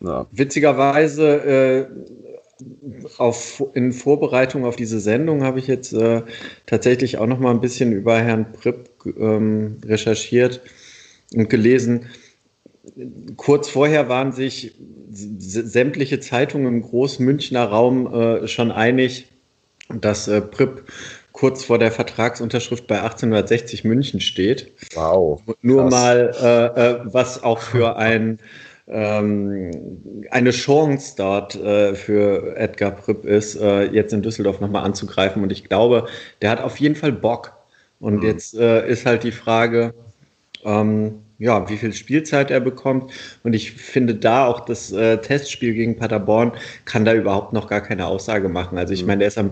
Ja. 0.00 0.26
Witzigerweise 0.32 1.26
äh, 1.26 1.86
auf, 3.18 3.62
in 3.74 3.92
Vorbereitung 3.92 4.64
auf 4.64 4.76
diese 4.76 5.00
Sendung 5.00 5.44
habe 5.44 5.58
ich 5.58 5.66
jetzt 5.66 5.92
äh, 5.92 6.22
tatsächlich 6.66 7.18
auch 7.18 7.26
noch 7.26 7.38
mal 7.38 7.50
ein 7.50 7.60
bisschen 7.60 7.92
über 7.92 8.18
Herrn 8.18 8.52
Pripp 8.52 8.90
ähm, 9.18 9.78
recherchiert 9.84 10.60
und 11.34 11.48
gelesen. 11.48 12.06
Kurz 13.36 13.68
vorher 13.68 14.08
waren 14.08 14.32
sich 14.32 14.74
sämtliche 15.10 16.20
Zeitungen 16.20 16.66
im 16.66 16.82
Großmünchner 16.82 17.64
Raum 17.64 18.12
äh, 18.12 18.48
schon 18.48 18.70
einig, 18.70 19.28
dass 19.88 20.28
äh, 20.28 20.40
Pripp 20.40 20.84
kurz 21.32 21.64
vor 21.64 21.78
der 21.78 21.90
Vertragsunterschrift 21.90 22.86
bei 22.86 23.00
1860 23.02 23.84
München 23.84 24.20
steht. 24.20 24.72
Wow. 24.94 25.42
Nur 25.62 25.90
mal, 25.90 26.32
äh, 26.40 26.90
äh, 26.90 27.00
was 27.04 27.42
auch 27.42 27.60
für 27.60 27.96
ein 27.96 28.38
ähm, 28.86 29.70
eine 30.30 30.50
Chance 30.50 31.14
dort 31.16 31.54
äh, 31.54 31.94
für 31.94 32.54
Edgar 32.56 32.90
Pripp 32.90 33.24
ist, 33.24 33.56
äh, 33.56 33.84
jetzt 33.84 34.12
in 34.12 34.22
Düsseldorf 34.22 34.60
nochmal 34.60 34.84
anzugreifen. 34.84 35.42
Und 35.42 35.52
ich 35.52 35.64
glaube, 35.64 36.06
der 36.42 36.50
hat 36.50 36.60
auf 36.60 36.78
jeden 36.78 36.94
Fall 36.94 37.12
Bock. 37.12 37.52
Und 37.98 38.16
mhm. 38.16 38.22
jetzt 38.24 38.54
äh, 38.54 38.86
ist 38.86 39.06
halt 39.06 39.24
die 39.24 39.32
Frage, 39.32 39.94
ähm, 40.64 41.23
ja, 41.38 41.68
wie 41.68 41.76
viel 41.76 41.92
Spielzeit 41.92 42.50
er 42.50 42.60
bekommt. 42.60 43.12
Und 43.42 43.54
ich 43.54 43.72
finde 43.72 44.14
da 44.14 44.46
auch 44.46 44.60
das 44.60 44.92
äh, 44.92 45.18
Testspiel 45.18 45.74
gegen 45.74 45.96
Paderborn 45.96 46.52
kann 46.84 47.04
da 47.04 47.14
überhaupt 47.14 47.52
noch 47.52 47.68
gar 47.68 47.80
keine 47.80 48.06
Aussage 48.06 48.48
machen. 48.48 48.78
Also 48.78 48.94
ich 48.94 49.02
mhm. 49.02 49.08
meine, 49.08 49.18
der 49.20 49.28
ist 49.28 49.38
am 49.38 49.50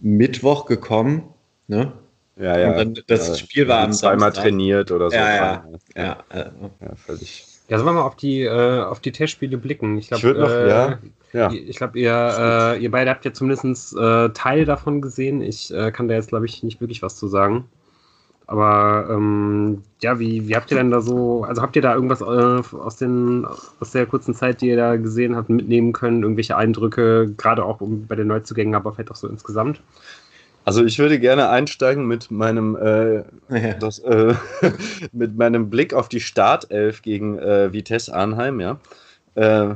Mittwoch 0.00 0.66
gekommen, 0.66 1.22
ne? 1.66 1.92
Ja, 2.36 2.56
ja. 2.56 2.70
Und 2.70 2.76
dann, 2.76 3.04
das 3.08 3.28
ja, 3.28 3.34
Spiel 3.34 3.68
war 3.68 3.80
am 3.80 3.92
zweimal 3.92 4.32
Samstag. 4.32 4.44
trainiert 4.44 4.90
oder 4.92 5.10
so. 5.10 5.16
Ja, 5.16 5.34
ja, 5.34 5.64
ja. 5.96 6.16
ja, 6.32 6.52
ja 6.80 6.94
völlig. 6.94 7.44
Ja, 7.68 7.76
sollen 7.76 7.88
wir 7.88 8.00
mal 8.00 8.06
auf 8.06 8.16
die, 8.16 8.42
äh, 8.42 8.80
auf 8.80 9.00
die 9.00 9.12
Testspiele 9.12 9.58
blicken? 9.58 9.98
Ich, 9.98 10.08
glaub, 10.08 10.18
ich 10.18 10.24
würde 10.24 10.40
noch, 10.40 10.50
äh, 10.50 10.68
ja. 10.68 10.98
ja. 11.32 11.52
Ich 11.52 11.76
glaube, 11.76 11.98
ihr, 11.98 12.76
äh, 12.76 12.82
ihr 12.82 12.90
beide 12.90 13.10
habt 13.10 13.24
ja 13.24 13.32
zumindest 13.32 13.94
äh, 13.96 14.30
Teil 14.30 14.64
davon 14.64 15.02
gesehen. 15.02 15.42
Ich 15.42 15.74
äh, 15.74 15.90
kann 15.90 16.08
da 16.08 16.14
jetzt, 16.14 16.28
glaube 16.28 16.46
ich, 16.46 16.62
nicht 16.62 16.80
wirklich 16.80 17.02
was 17.02 17.16
zu 17.16 17.26
sagen. 17.26 17.68
Aber 18.48 19.06
ähm, 19.10 19.82
ja, 20.00 20.18
wie, 20.18 20.48
wie 20.48 20.56
habt 20.56 20.70
ihr 20.70 20.78
denn 20.78 20.90
da 20.90 21.02
so, 21.02 21.44
also 21.44 21.60
habt 21.60 21.76
ihr 21.76 21.82
da 21.82 21.94
irgendwas 21.94 22.22
äh, 22.22 22.76
aus, 22.78 22.96
den, 22.96 23.46
aus 23.78 23.90
der 23.90 24.06
kurzen 24.06 24.34
Zeit, 24.34 24.62
die 24.62 24.68
ihr 24.68 24.76
da 24.78 24.96
gesehen 24.96 25.36
habt, 25.36 25.50
mitnehmen 25.50 25.92
können? 25.92 26.22
Irgendwelche 26.22 26.56
Eindrücke, 26.56 27.30
gerade 27.36 27.62
auch 27.62 27.76
bei 27.80 28.16
den 28.16 28.26
Neuzugängen, 28.26 28.74
aber 28.74 28.94
vielleicht 28.94 29.10
auch 29.10 29.16
so 29.16 29.28
insgesamt? 29.28 29.82
Also 30.64 30.82
ich 30.82 30.98
würde 30.98 31.20
gerne 31.20 31.50
einsteigen 31.50 32.06
mit 32.06 32.30
meinem, 32.30 32.74
äh, 32.76 33.16
ja. 33.50 33.74
das, 33.80 33.98
äh, 33.98 34.34
mit 35.12 35.36
meinem 35.36 35.68
Blick 35.68 35.92
auf 35.92 36.08
die 36.08 36.20
Startelf 36.20 37.02
gegen 37.02 37.38
äh, 37.38 37.70
Vitesse 37.74 38.14
Arnheim, 38.14 38.60
ja. 38.60 38.80
Äh, 39.34 39.74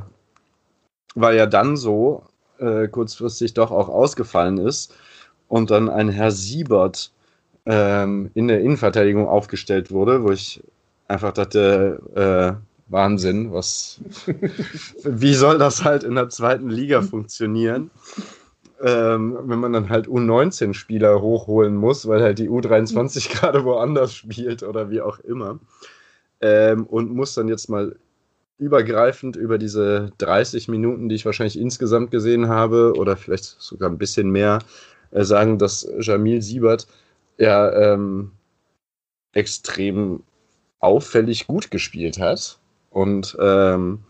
weil 1.14 1.36
ja 1.36 1.44
dann 1.44 1.76
so 1.76 2.22
äh, 2.58 2.88
kurzfristig 2.88 3.52
doch 3.52 3.70
auch 3.70 3.90
ausgefallen 3.90 4.56
ist 4.56 4.94
und 5.48 5.70
dann 5.70 5.90
ein 5.90 6.08
Herr 6.08 6.30
Siebert 6.30 7.10
ähm, 7.66 8.30
in 8.34 8.48
der 8.48 8.60
Innenverteidigung 8.60 9.28
aufgestellt 9.28 9.90
wurde, 9.90 10.22
wo 10.22 10.30
ich 10.30 10.62
einfach 11.08 11.32
dachte, 11.32 12.00
äh, 12.14 12.90
Wahnsinn, 12.90 13.52
was, 13.52 14.00
wie 15.04 15.34
soll 15.34 15.58
das 15.58 15.84
halt 15.84 16.04
in 16.04 16.14
der 16.14 16.28
zweiten 16.28 16.68
Liga 16.68 17.02
funktionieren? 17.02 17.90
ähm, 18.82 19.38
wenn 19.44 19.60
man 19.60 19.72
dann 19.72 19.88
halt 19.88 20.08
U19-Spieler 20.08 21.20
hochholen 21.20 21.76
muss, 21.76 22.06
weil 22.08 22.20
halt 22.20 22.38
die 22.38 22.50
U23 22.50 23.30
gerade 23.32 23.64
woanders 23.64 24.14
spielt 24.14 24.62
oder 24.62 24.90
wie 24.90 25.00
auch 25.00 25.20
immer. 25.20 25.60
Ähm, 26.40 26.86
und 26.86 27.14
muss 27.14 27.34
dann 27.34 27.48
jetzt 27.48 27.68
mal 27.68 27.96
übergreifend 28.58 29.36
über 29.36 29.58
diese 29.58 30.10
30 30.18 30.68
Minuten, 30.68 31.08
die 31.08 31.14
ich 31.14 31.24
wahrscheinlich 31.24 31.58
insgesamt 31.58 32.10
gesehen 32.10 32.48
habe, 32.48 32.94
oder 32.96 33.16
vielleicht 33.16 33.44
sogar 33.44 33.88
ein 33.88 33.98
bisschen 33.98 34.30
mehr, 34.30 34.58
äh, 35.12 35.24
sagen, 35.24 35.58
dass 35.58 35.88
Jamil 36.00 36.42
Siebert 36.42 36.88
ja 37.42 37.72
ähm, 37.72 38.30
extrem 39.32 40.22
auffällig 40.78 41.46
gut 41.46 41.70
gespielt 41.70 42.18
hat. 42.20 42.58
Und 42.90 43.36
ähm, 43.40 44.00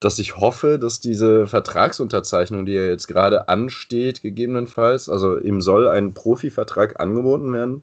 dass 0.00 0.18
ich 0.18 0.36
hoffe, 0.36 0.78
dass 0.78 1.00
diese 1.00 1.46
Vertragsunterzeichnung, 1.46 2.64
die 2.64 2.72
ja 2.72 2.86
jetzt 2.86 3.08
gerade 3.08 3.48
ansteht, 3.48 4.22
gegebenenfalls, 4.22 5.08
also 5.08 5.38
ihm 5.38 5.60
soll 5.60 5.88
ein 5.88 6.14
Profivertrag 6.14 7.00
angeboten 7.00 7.52
werden. 7.52 7.82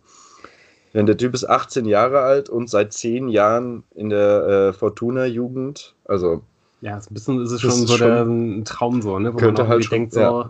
Denn 0.94 1.06
der 1.06 1.18
Typ 1.18 1.34
ist 1.34 1.48
18 1.48 1.86
Jahre 1.86 2.22
alt 2.22 2.50
und 2.50 2.70
seit 2.70 2.94
10 2.94 3.28
Jahren 3.28 3.84
in 3.94 4.10
der 4.10 4.48
äh, 4.48 4.74
Fortuna-Jugend. 4.74 5.94
Also. 6.06 6.42
Ja, 6.80 6.96
ein 6.96 7.04
bisschen 7.14 7.44
ist 7.44 7.52
es 7.52 7.62
schon 7.62 7.86
so 7.86 7.98
der, 7.98 8.24
ein 8.24 8.64
Traum 8.64 9.02
so, 9.02 9.20
ne? 9.20 9.34
Wo 9.34 9.38
könnte 9.38 9.64
man 9.64 9.72
halt 9.72 9.84
schon, 9.84 9.92
denkt, 9.92 10.14
so, 10.14 10.20
ja 10.22 10.50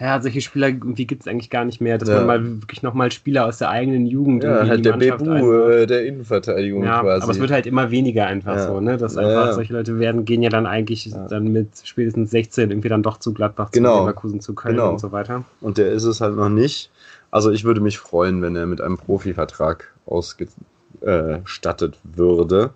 ja, 0.00 0.20
solche 0.22 0.40
Spieler 0.40 0.68
irgendwie 0.68 1.06
gibt 1.06 1.22
es 1.22 1.28
eigentlich 1.28 1.50
gar 1.50 1.64
nicht 1.64 1.80
mehr, 1.80 1.98
dass 1.98 2.08
ja. 2.08 2.18
man 2.18 2.26
mal 2.26 2.44
wirklich 2.62 2.84
nochmal 2.84 3.10
Spieler 3.10 3.46
aus 3.46 3.58
der 3.58 3.70
eigenen 3.70 4.06
Jugend 4.06 4.44
ja, 4.44 4.64
halt 4.64 4.84
der 4.84 4.92
Bebu 4.92 5.68
äh, 5.68 5.86
der 5.88 6.06
Innenverteidigung 6.06 6.84
ja, 6.84 7.00
quasi. 7.00 7.22
Aber 7.24 7.32
es 7.32 7.40
wird 7.40 7.50
halt 7.50 7.66
immer 7.66 7.90
weniger 7.90 8.26
einfach 8.26 8.54
ja. 8.54 8.68
so, 8.68 8.78
ne? 8.80 8.96
Dass 8.96 9.16
einfach 9.16 9.54
solche 9.54 9.72
Leute 9.72 9.98
werden, 9.98 10.24
gehen 10.24 10.40
ja 10.40 10.50
dann 10.50 10.66
eigentlich 10.66 11.12
dann 11.28 11.48
mit 11.48 11.70
spätestens 11.82 12.30
16 12.30 12.70
irgendwie 12.70 12.88
dann 12.88 13.02
doch 13.02 13.16
zu 13.16 13.34
Gladbach, 13.34 13.72
genau. 13.72 13.96
zu 13.96 14.00
Leverkusen, 14.02 14.40
zu 14.40 14.54
Köln 14.54 14.76
genau. 14.76 14.90
und 14.90 15.00
so 15.00 15.10
weiter. 15.10 15.44
Und 15.60 15.78
der 15.78 15.90
ist 15.90 16.04
es 16.04 16.20
halt 16.20 16.36
noch 16.36 16.48
nicht. 16.48 16.92
Also 17.32 17.50
ich 17.50 17.64
würde 17.64 17.80
mich 17.80 17.98
freuen, 17.98 18.40
wenn 18.40 18.54
er 18.54 18.66
mit 18.66 18.80
einem 18.80 18.98
Profivertrag 18.98 19.92
ausgestattet 20.06 21.98
würde. 22.04 22.70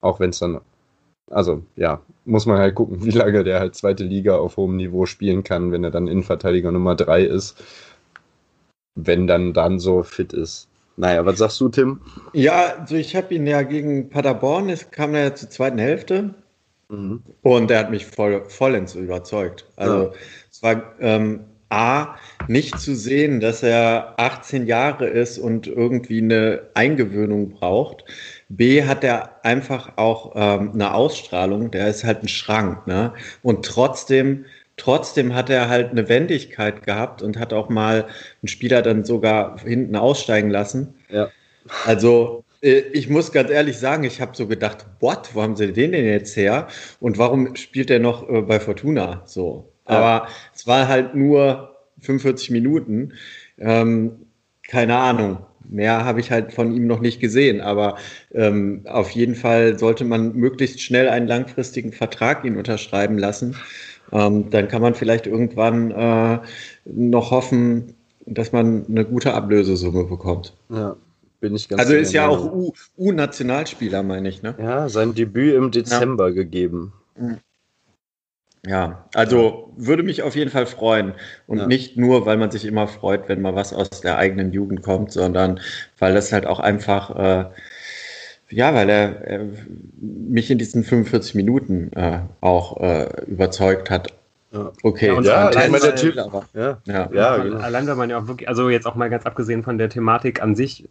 Auch 0.00 0.18
wenn 0.18 0.30
es 0.30 0.40
dann 0.40 0.60
also 1.30 1.62
ja, 1.76 2.00
muss 2.24 2.46
man 2.46 2.58
halt 2.58 2.74
gucken, 2.74 2.98
wie 3.04 3.10
lange 3.10 3.44
der 3.44 3.60
halt 3.60 3.74
zweite 3.74 4.04
Liga 4.04 4.36
auf 4.36 4.56
hohem 4.56 4.76
Niveau 4.76 5.06
spielen 5.06 5.44
kann, 5.44 5.72
wenn 5.72 5.84
er 5.84 5.90
dann 5.90 6.08
Innenverteidiger 6.08 6.72
Nummer 6.72 6.94
3 6.94 7.22
ist. 7.24 7.62
Wenn 8.94 9.26
dann 9.26 9.52
dann 9.52 9.78
so 9.78 10.02
fit 10.02 10.32
ist. 10.32 10.68
Naja, 10.96 11.26
was 11.26 11.38
sagst 11.38 11.60
du, 11.60 11.68
Tim? 11.68 12.00
Ja, 12.32 12.76
also 12.78 12.94
ich 12.94 13.14
habe 13.14 13.34
ihn 13.34 13.46
ja 13.46 13.62
gegen 13.62 14.08
Paderborn, 14.08 14.70
es 14.70 14.90
kam 14.90 15.14
er 15.14 15.24
ja 15.24 15.34
zur 15.34 15.50
zweiten 15.50 15.78
Hälfte. 15.78 16.34
Mhm. 16.88 17.22
Und 17.42 17.70
er 17.70 17.80
hat 17.80 17.90
mich 17.90 18.06
voll, 18.06 18.44
vollends 18.48 18.94
überzeugt. 18.94 19.66
Also 19.76 20.04
ja. 20.04 20.12
es 20.50 20.62
war 20.62 20.94
ähm, 21.00 21.40
A, 21.68 22.16
nicht 22.48 22.78
zu 22.78 22.94
sehen, 22.94 23.40
dass 23.40 23.62
er 23.62 24.14
18 24.18 24.66
Jahre 24.66 25.06
ist 25.06 25.38
und 25.38 25.66
irgendwie 25.66 26.18
eine 26.18 26.62
Eingewöhnung 26.74 27.50
braucht. 27.50 28.04
B 28.48 28.84
hat 28.84 29.02
er 29.02 29.44
einfach 29.44 29.96
auch 29.96 30.32
ähm, 30.36 30.72
eine 30.74 30.94
Ausstrahlung, 30.94 31.70
der 31.70 31.88
ist 31.88 32.04
halt 32.04 32.22
ein 32.22 32.28
Schrank, 32.28 32.86
ne? 32.86 33.12
Und 33.42 33.64
trotzdem 33.64 34.44
trotzdem 34.76 35.34
hat 35.34 35.50
er 35.50 35.68
halt 35.68 35.90
eine 35.90 36.08
Wendigkeit 36.08 36.84
gehabt 36.84 37.22
und 37.22 37.38
hat 37.38 37.52
auch 37.52 37.68
mal 37.68 38.06
einen 38.42 38.48
Spieler 38.48 38.82
dann 38.82 39.04
sogar 39.04 39.58
hinten 39.60 39.96
aussteigen 39.96 40.50
lassen. 40.50 40.94
Ja. 41.10 41.30
Also 41.84 42.44
äh, 42.62 42.80
ich 42.92 43.08
muss 43.08 43.32
ganz 43.32 43.50
ehrlich 43.50 43.78
sagen, 43.78 44.04
ich 44.04 44.20
habe 44.20 44.36
so 44.36 44.46
gedacht, 44.46 44.86
what, 45.00 45.30
wo 45.34 45.42
haben 45.42 45.56
sie 45.56 45.72
den 45.72 45.92
denn 45.92 46.04
jetzt 46.04 46.36
her? 46.36 46.68
Und 47.00 47.18
warum 47.18 47.56
spielt 47.56 47.90
er 47.90 48.00
noch 48.00 48.28
äh, 48.28 48.42
bei 48.42 48.60
Fortuna? 48.60 49.22
So. 49.26 49.72
Ja. 49.88 49.96
Aber 49.96 50.28
es 50.54 50.66
war 50.66 50.88
halt 50.88 51.14
nur 51.14 51.76
45 52.00 52.50
Minuten. 52.50 53.12
Ähm, 53.58 54.12
keine 54.62 54.96
Ahnung. 54.96 55.38
Mehr 55.68 56.04
habe 56.04 56.20
ich 56.20 56.30
halt 56.30 56.52
von 56.52 56.72
ihm 56.72 56.86
noch 56.86 57.00
nicht 57.00 57.20
gesehen, 57.20 57.60
aber 57.60 57.96
ähm, 58.32 58.82
auf 58.86 59.10
jeden 59.10 59.34
Fall 59.34 59.78
sollte 59.78 60.04
man 60.04 60.34
möglichst 60.34 60.80
schnell 60.80 61.08
einen 61.08 61.26
langfristigen 61.26 61.92
Vertrag 61.92 62.44
ihn 62.44 62.56
unterschreiben 62.56 63.18
lassen. 63.18 63.56
Ähm, 64.12 64.50
dann 64.50 64.68
kann 64.68 64.82
man 64.82 64.94
vielleicht 64.94 65.26
irgendwann 65.26 65.90
äh, 65.90 66.38
noch 66.84 67.32
hoffen, 67.32 67.94
dass 68.26 68.52
man 68.52 68.86
eine 68.88 69.04
gute 69.04 69.34
Ablösesumme 69.34 70.04
bekommt. 70.04 70.54
Ja, 70.68 70.96
bin 71.40 71.54
ich 71.54 71.68
ganz 71.68 71.80
Also 71.80 71.94
ist 71.94 72.12
ja 72.12 72.28
auch 72.28 72.70
U-Nationalspieler, 72.96 74.02
meine 74.02 74.28
ich, 74.28 74.42
ne? 74.42 74.54
Ja, 74.58 74.88
sein 74.88 75.14
Debüt 75.14 75.54
im 75.54 75.70
Dezember 75.70 76.28
ja. 76.28 76.34
gegeben. 76.34 76.92
Mhm. 77.18 77.38
Ja, 78.66 79.08
also 79.14 79.72
würde 79.76 80.02
mich 80.02 80.22
auf 80.22 80.34
jeden 80.34 80.50
Fall 80.50 80.66
freuen. 80.66 81.14
Und 81.46 81.58
ja. 81.58 81.66
nicht 81.66 81.96
nur, 81.96 82.26
weil 82.26 82.36
man 82.36 82.50
sich 82.50 82.64
immer 82.64 82.88
freut, 82.88 83.28
wenn 83.28 83.40
mal 83.40 83.54
was 83.54 83.72
aus 83.72 84.00
der 84.00 84.18
eigenen 84.18 84.52
Jugend 84.52 84.82
kommt, 84.82 85.12
sondern 85.12 85.60
weil 85.98 86.14
das 86.14 86.32
halt 86.32 86.46
auch 86.46 86.58
einfach, 86.58 87.16
äh, 87.16 87.44
ja, 88.50 88.74
weil 88.74 88.90
er, 88.90 89.20
er, 89.24 89.40
mich 90.00 90.50
in 90.50 90.58
diesen 90.58 90.82
45 90.82 91.36
Minuten 91.36 91.92
äh, 91.94 92.20
auch 92.40 92.80
äh, 92.80 93.08
überzeugt 93.26 93.90
hat. 93.90 94.12
Okay, 94.82 95.06
ja, 95.06 95.20
ja 95.20 95.46
allein, 95.48 95.72
weil, 95.72 95.80
der 95.80 95.96
Typ, 95.96 96.18
aber, 96.18 96.44
ja, 96.54 96.78
ja, 96.84 97.08
ja, 97.12 97.36
genau. 97.38 97.58
allein 97.58 97.86
wenn 97.86 97.96
man 97.96 98.10
ja 98.10 98.18
auch 98.18 98.28
wirklich, 98.28 98.48
also 98.48 98.68
jetzt 98.68 98.86
auch 98.86 98.94
mal 98.94 99.10
ganz 99.10 99.26
abgesehen 99.26 99.62
von 99.62 99.78
der 99.78 99.88
Thematik 99.88 100.42
an 100.42 100.54
sich, 100.54 100.88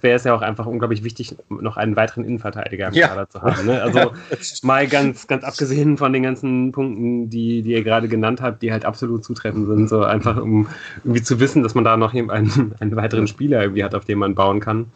wäre 0.00 0.16
es 0.16 0.24
ja 0.24 0.34
auch 0.34 0.42
einfach 0.42 0.66
unglaublich 0.66 1.02
wichtig, 1.02 1.36
noch 1.48 1.76
einen 1.76 1.96
weiteren 1.96 2.24
Innenverteidiger 2.24 2.88
im 2.88 2.94
ja. 2.94 3.08
Kader 3.08 3.28
zu 3.28 3.42
haben. 3.42 3.66
Ne? 3.66 3.82
Also 3.82 4.12
mal 4.62 4.86
ganz, 4.86 5.26
ganz 5.26 5.44
abgesehen 5.44 5.96
von 5.96 6.12
den 6.12 6.22
ganzen 6.22 6.72
Punkten, 6.72 7.30
die, 7.30 7.62
die 7.62 7.72
ihr 7.72 7.82
gerade 7.82 8.08
genannt 8.08 8.40
habt, 8.40 8.62
die 8.62 8.72
halt 8.72 8.84
absolut 8.84 9.24
zutreffend 9.24 9.66
sind, 9.66 9.88
so 9.88 10.02
einfach 10.02 10.36
um 10.36 10.68
irgendwie 11.04 11.22
zu 11.22 11.40
wissen, 11.40 11.62
dass 11.62 11.74
man 11.74 11.84
da 11.84 11.96
noch 11.96 12.14
einen, 12.14 12.30
einen 12.30 12.96
weiteren 12.96 13.26
Spieler 13.26 13.62
irgendwie 13.62 13.84
hat, 13.84 13.94
auf 13.94 14.04
den 14.04 14.18
man 14.18 14.34
bauen 14.34 14.60
kann. 14.60 14.86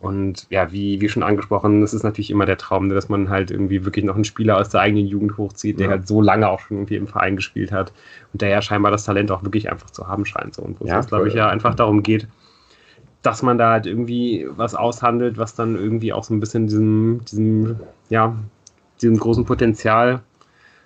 Und 0.00 0.46
ja, 0.50 0.70
wie, 0.72 1.00
wie 1.00 1.08
schon 1.08 1.22
angesprochen, 1.22 1.82
es 1.82 1.94
ist 1.94 2.02
natürlich 2.02 2.30
immer 2.30 2.46
der 2.46 2.58
Traum, 2.58 2.88
dass 2.88 3.08
man 3.08 3.28
halt 3.28 3.50
irgendwie 3.50 3.84
wirklich 3.84 4.04
noch 4.04 4.14
einen 4.14 4.24
Spieler 4.24 4.58
aus 4.58 4.68
der 4.68 4.80
eigenen 4.80 5.06
Jugend 5.06 5.36
hochzieht, 5.36 5.78
der 5.78 5.86
ja. 5.86 5.92
halt 5.92 6.06
so 6.06 6.22
lange 6.22 6.48
auch 6.48 6.60
schon 6.60 6.78
irgendwie 6.78 6.96
im 6.96 7.06
Verein 7.06 7.36
gespielt 7.36 7.72
hat 7.72 7.92
und 8.32 8.42
der 8.42 8.48
ja 8.48 8.62
scheinbar 8.62 8.92
das 8.92 9.04
Talent 9.04 9.30
auch 9.30 9.42
wirklich 9.42 9.70
einfach 9.70 9.90
zu 9.90 10.06
haben 10.06 10.24
scheint. 10.24 10.54
So. 10.54 10.62
Und 10.62 10.80
wo 10.80 10.86
ja, 10.86 11.00
es, 11.00 11.08
glaube 11.08 11.28
ich, 11.28 11.34
ja 11.34 11.48
einfach 11.48 11.74
darum 11.74 12.02
geht, 12.02 12.28
dass 13.22 13.42
man 13.42 13.58
da 13.58 13.72
halt 13.72 13.86
irgendwie 13.86 14.46
was 14.50 14.74
aushandelt, 14.74 15.36
was 15.38 15.54
dann 15.54 15.74
irgendwie 15.74 16.12
auch 16.12 16.22
so 16.22 16.32
ein 16.32 16.40
bisschen 16.40 16.68
diesem, 16.68 17.20
diesem, 17.24 17.80
ja, 18.08 18.36
diesem 19.02 19.18
großen 19.18 19.44
Potenzial 19.44 20.22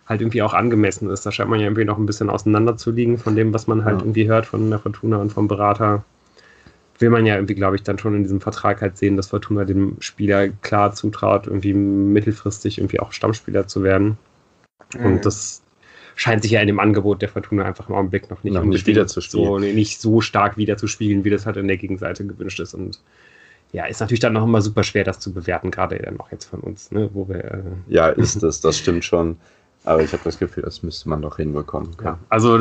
halt 0.06 0.22
irgendwie 0.22 0.42
auch 0.42 0.54
angemessen 0.54 1.08
ist. 1.10 1.24
Da 1.24 1.30
scheint 1.30 1.50
man 1.50 1.60
ja 1.60 1.66
irgendwie 1.66 1.84
noch 1.84 1.98
ein 1.98 2.06
bisschen 2.06 2.30
auseinander 2.30 2.76
zu 2.76 2.90
liegen 2.90 3.18
von 3.18 3.36
dem, 3.36 3.54
was 3.54 3.66
man 3.66 3.84
halt 3.84 3.98
ja. 3.98 4.02
irgendwie 4.02 4.28
hört 4.28 4.46
von 4.46 4.68
der 4.70 4.78
Fortuna 4.78 5.18
und 5.18 5.32
vom 5.32 5.48
Berater. 5.48 6.02
Will 7.00 7.10
man 7.10 7.26
ja 7.26 7.34
irgendwie, 7.34 7.54
glaube 7.54 7.76
ich, 7.76 7.82
dann 7.82 7.98
schon 7.98 8.14
in 8.14 8.22
diesem 8.22 8.40
Vertrag 8.40 8.82
halt 8.82 8.98
sehen, 8.98 9.16
dass 9.16 9.28
Fortuna 9.28 9.64
dem 9.64 9.96
Spieler 10.00 10.48
klar 10.48 10.94
zutraut, 10.94 11.46
irgendwie 11.46 11.74
mittelfristig 11.74 12.78
irgendwie 12.78 13.00
auch 13.00 13.12
Stammspieler 13.12 13.66
zu 13.66 13.82
werden. 13.82 14.18
Mhm. 14.96 15.06
Und 15.06 15.26
das 15.26 15.62
scheint 16.14 16.42
sich 16.42 16.52
ja 16.52 16.60
in 16.60 16.66
dem 16.66 16.80
Angebot 16.80 17.22
der 17.22 17.30
Fortuna 17.30 17.64
einfach 17.64 17.88
im 17.88 17.94
Augenblick 17.94 18.30
noch 18.30 18.44
nicht, 18.44 18.52
noch 18.52 18.64
nicht 18.64 18.86
wieder 18.86 19.06
zu 19.06 19.20
so, 19.22 19.58
nicht 19.58 20.00
so 20.00 20.20
stark 20.20 20.58
wieder 20.58 20.76
zu 20.76 20.86
spielen, 20.86 21.24
wie 21.24 21.30
das 21.30 21.46
halt 21.46 21.56
in 21.56 21.68
der 21.68 21.78
Gegenseite 21.78 22.26
gewünscht 22.26 22.60
ist. 22.60 22.74
Und 22.74 23.00
ja, 23.72 23.86
ist 23.86 24.00
natürlich 24.00 24.20
dann 24.20 24.34
noch 24.34 24.44
immer 24.44 24.60
super 24.60 24.82
schwer, 24.82 25.04
das 25.04 25.20
zu 25.20 25.32
bewerten, 25.32 25.70
gerade 25.70 25.98
dann 25.98 26.20
auch 26.20 26.30
jetzt 26.30 26.44
von 26.44 26.60
uns, 26.60 26.90
ne, 26.90 27.08
wo 27.12 27.28
wir. 27.28 27.44
Äh 27.44 27.62
ja, 27.88 28.08
ist 28.08 28.42
das, 28.42 28.60
das 28.60 28.78
stimmt 28.78 29.04
schon. 29.04 29.36
Aber 29.84 30.02
ich 30.02 30.12
habe 30.12 30.22
das 30.24 30.38
Gefühl, 30.38 30.62
das 30.62 30.82
müsste 30.82 31.08
man 31.08 31.22
doch 31.22 31.36
hinbekommen. 31.36 31.96
Ja, 32.04 32.18
also 32.28 32.58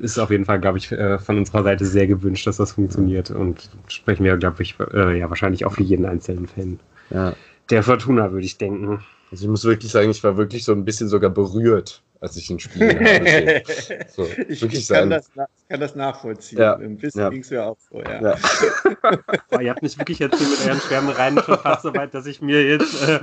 ist 0.00 0.18
auf 0.18 0.30
jeden 0.30 0.44
Fall, 0.44 0.60
glaube 0.60 0.78
ich, 0.78 0.92
äh, 0.92 1.18
von 1.18 1.38
unserer 1.38 1.64
Seite 1.64 1.84
sehr 1.84 2.06
gewünscht, 2.06 2.46
dass 2.46 2.58
das 2.58 2.72
funktioniert. 2.72 3.30
Und 3.30 3.70
sprechen 3.88 4.24
wir, 4.24 4.36
glaube 4.36 4.62
ich, 4.62 4.76
äh, 4.92 5.18
ja 5.18 5.28
wahrscheinlich 5.28 5.64
auch 5.66 5.72
für 5.72 5.82
jeden 5.82 6.06
einzelnen 6.06 6.46
Fan. 6.46 6.78
Ja. 7.10 7.34
Der 7.70 7.82
Fortuna, 7.82 8.30
würde 8.30 8.46
ich 8.46 8.56
denken. 8.56 9.00
Also 9.32 9.44
ich 9.44 9.50
muss 9.50 9.64
wirklich 9.64 9.90
sagen, 9.90 10.10
ich 10.10 10.22
war 10.22 10.36
wirklich 10.36 10.64
so 10.64 10.72
ein 10.72 10.84
bisschen 10.84 11.08
sogar 11.08 11.30
berührt, 11.30 12.02
als 12.24 12.36
ich 12.36 12.48
ein 12.48 12.58
Spiel 12.58 12.88
habe. 12.88 13.62
So, 14.08 14.26
ich, 14.48 14.62
ich 14.62 14.88
kann, 14.88 15.10
das, 15.10 15.30
kann, 15.34 15.80
das, 15.80 15.94
nachvollziehen. 15.94 16.58
Ja. 16.58 16.76
Ein 16.76 16.96
bisschen 16.96 17.20
ja. 17.20 17.28
ging 17.28 17.42
es 17.42 17.50
mir 17.50 17.64
auch 17.64 17.76
so, 17.90 18.00
ja. 18.00 18.20
ja. 18.20 18.36
Boah, 19.50 19.60
ihr 19.60 19.70
habt 19.70 19.82
mich 19.82 19.98
wirklich 19.98 20.18
jetzt 20.18 20.38
hier 20.38 20.48
mit 20.48 20.66
euren 20.66 20.80
Schwärmereien 20.80 21.42
schon 21.42 21.58
fast 21.58 21.82
so 21.82 21.94
weit, 21.94 22.14
dass 22.14 22.26
ich 22.26 22.40
mir 22.40 22.66
jetzt 22.66 23.06
äh, 23.06 23.20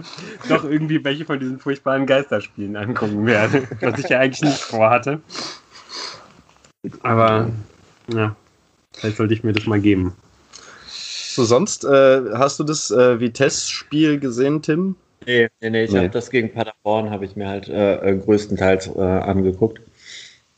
doch 0.50 0.64
irgendwie 0.64 1.04
welche 1.04 1.26
von 1.26 1.40
diesen 1.40 1.60
furchtbaren 1.60 2.06
Geisterspielen 2.06 2.76
angucken 2.76 3.26
werde, 3.26 3.68
was 3.82 4.00
ich 4.00 4.10
ja 4.10 4.20
eigentlich 4.20 4.42
nicht 4.42 4.62
vorhatte. 4.62 5.20
Aber 7.02 7.50
ja, 8.14 8.36
vielleicht 8.94 9.18
sollte 9.18 9.34
ich 9.34 9.44
mir 9.44 9.54
das 9.54 9.66
mal 9.66 9.80
geben. 9.80 10.14
So, 10.88 11.44
sonst 11.44 11.86
äh, 11.86 12.22
hast 12.34 12.60
du 12.60 12.64
das 12.64 12.92
äh, 12.92 13.20
Vitesse-Spiel 13.20 14.20
gesehen, 14.20 14.62
Tim? 14.62 14.96
Nee, 15.26 15.50
nee, 15.62 15.70
nee 15.70 15.84
ich 15.84 15.92
nee. 15.92 16.00
habe 16.00 16.10
das 16.10 16.30
gegen 16.30 16.52
Paderborn, 16.52 17.10
habe 17.10 17.26
ich 17.26 17.36
mir 17.36 17.48
halt 17.48 17.70
äh, 17.70 17.96
äh, 17.98 18.18
größtenteils 18.18 18.88
äh, 18.96 19.02
angeguckt. 19.02 19.82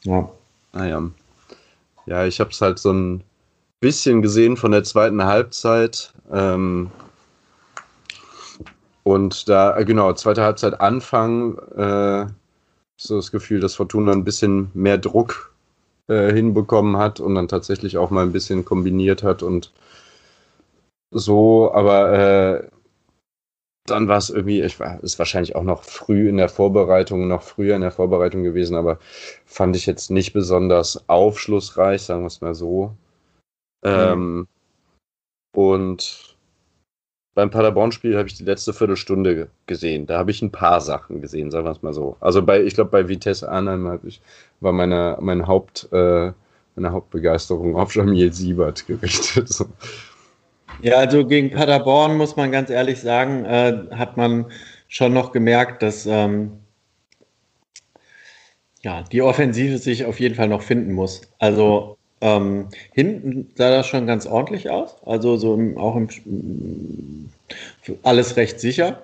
Ja. 0.04 0.30
Ah 0.72 0.86
ja. 0.86 1.10
Ja, 2.06 2.26
ich 2.26 2.40
habe 2.40 2.50
es 2.52 2.62
halt 2.62 2.80
so 2.80 2.92
ein 2.92 3.24
bisschen 3.80 4.22
gesehen 4.22 4.58
von 4.58 4.72
der 4.72 4.84
zweiten 4.84 5.24
Halbzeit. 5.24 6.14
Ähm, 6.32 6.92
und 9.04 9.50
da, 9.50 9.78
äh, 9.78 9.86
genau, 9.86 10.14
zweite 10.14 10.44
Halbzeit 10.44 10.80
Anfang, 10.80 11.58
äh, 11.76 12.28
so 12.96 13.18
das 13.18 13.32
Gefühl, 13.32 13.60
dass 13.60 13.76
Fortuna 13.76 14.14
ein 14.14 14.24
bisschen 14.24 14.72
mehr 14.74 14.98
Druck 14.98 15.54
äh, 16.08 16.32
hinbekommen 16.34 16.98
hat 16.98 17.20
und 17.20 17.36
dann 17.36 17.50
tatsächlich 17.50 17.98
auch 17.98 18.10
mal 18.10 18.24
ein 18.24 18.32
bisschen 18.32 18.64
kombiniert 18.64 19.24
hat 19.24 19.44
und 19.44 19.74
so, 21.12 21.74
aber 21.74 22.70
dann 23.86 24.08
war 24.08 24.18
es 24.18 24.30
irgendwie, 24.30 24.62
ich 24.62 24.80
war, 24.80 25.04
ist 25.04 25.20
wahrscheinlich 25.20 25.56
auch 25.56 25.64
noch 25.64 25.84
früh 25.84 26.30
in 26.30 26.38
der 26.38 26.50
Vorbereitung, 26.50 27.28
noch 27.28 27.44
früher 27.44 27.76
in 27.76 27.82
der 27.82 27.92
Vorbereitung 27.92 28.44
gewesen, 28.44 28.76
aber 28.76 29.00
fand 29.46 29.76
ich 29.76 29.86
jetzt 29.86 30.10
nicht 30.10 30.32
besonders 30.34 31.10
aufschlussreich, 31.10 32.02
sagen 32.02 32.22
wir 32.22 32.28
es 32.28 32.42
mal 32.42 32.56
so. 32.56 32.96
Mhm. 33.84 33.90
Ähm, 33.90 34.48
und 35.56 36.38
beim 37.36 37.50
Paderborn-Spiel 37.50 38.18
habe 38.18 38.28
ich 38.28 38.36
die 38.36 38.44
letzte 38.44 38.74
Viertelstunde 38.74 39.50
gesehen. 39.66 40.06
Da 40.06 40.20
habe 40.20 40.32
ich 40.32 40.42
ein 40.42 40.52
paar 40.52 40.82
Sachen 40.82 41.22
gesehen, 41.22 41.52
sagen 41.52 41.66
wir 41.66 41.72
es 41.72 41.82
mal 41.82 41.94
so. 41.94 42.16
Also 42.20 42.44
bei, 42.44 42.64
ich 42.64 42.76
glaube, 42.76 42.92
bei 42.92 43.08
Vitesse 43.10 43.50
Arnheim 43.50 44.00
ich, 44.04 44.22
war 44.60 44.72
meine, 44.72 45.18
mein 45.20 45.48
Haupt, 45.48 45.90
äh, 45.92 46.32
meine 46.76 46.92
Hauptbegeisterung 46.92 47.76
auf 47.76 47.94
Jamil 47.96 48.32
Siebert 48.32 48.86
gerichtet. 48.88 49.50
So. 49.50 49.66
Ja, 50.82 50.96
also 50.98 51.26
gegen 51.26 51.52
Paderborn 51.52 52.18
muss 52.18 52.36
man 52.36 52.52
ganz 52.52 52.70
ehrlich 52.70 53.00
sagen, 53.00 53.46
äh, 53.46 53.88
hat 53.92 54.18
man 54.18 54.52
schon 54.88 55.14
noch 55.14 55.32
gemerkt, 55.32 55.82
dass 55.82 56.06
ähm, 56.06 56.60
ja, 58.82 59.04
die 59.04 59.22
Offensive 59.22 59.78
sich 59.78 60.06
auf 60.06 60.20
jeden 60.20 60.36
Fall 60.36 60.50
noch 60.50 60.62
finden 60.62 60.94
muss. 60.94 61.22
Also 61.40 61.98
ähm, 62.22 62.70
hinten 62.92 63.50
sah 63.56 63.70
das 63.70 63.88
schon 63.88 64.08
ganz 64.08 64.26
ordentlich 64.26 64.70
aus. 64.70 64.96
Also 65.06 65.38
so 65.38 65.56
im, 65.56 65.78
auch 65.78 65.96
im 65.96 67.30
alles 68.04 68.36
recht 68.36 68.60
sicher. 68.60 69.04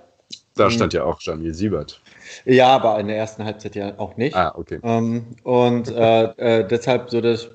Da 0.56 0.70
stand 0.70 0.94
ja 0.94 1.06
auch 1.06 1.22
Jamil 1.22 1.54
Siebert. 1.54 2.02
Ja, 2.46 2.68
aber 2.68 3.00
in 3.00 3.08
der 3.08 3.18
ersten 3.18 3.46
Halbzeit 3.46 3.76
ja 3.76 3.98
auch 3.98 4.18
nicht. 4.18 4.36
Ah, 4.36 4.54
okay. 4.56 4.80
Ähm, 4.84 5.28
und 5.44 5.90
äh, 5.90 6.24
äh, 6.24 6.68
deshalb 6.68 7.10
so 7.10 7.22
das 7.22 7.50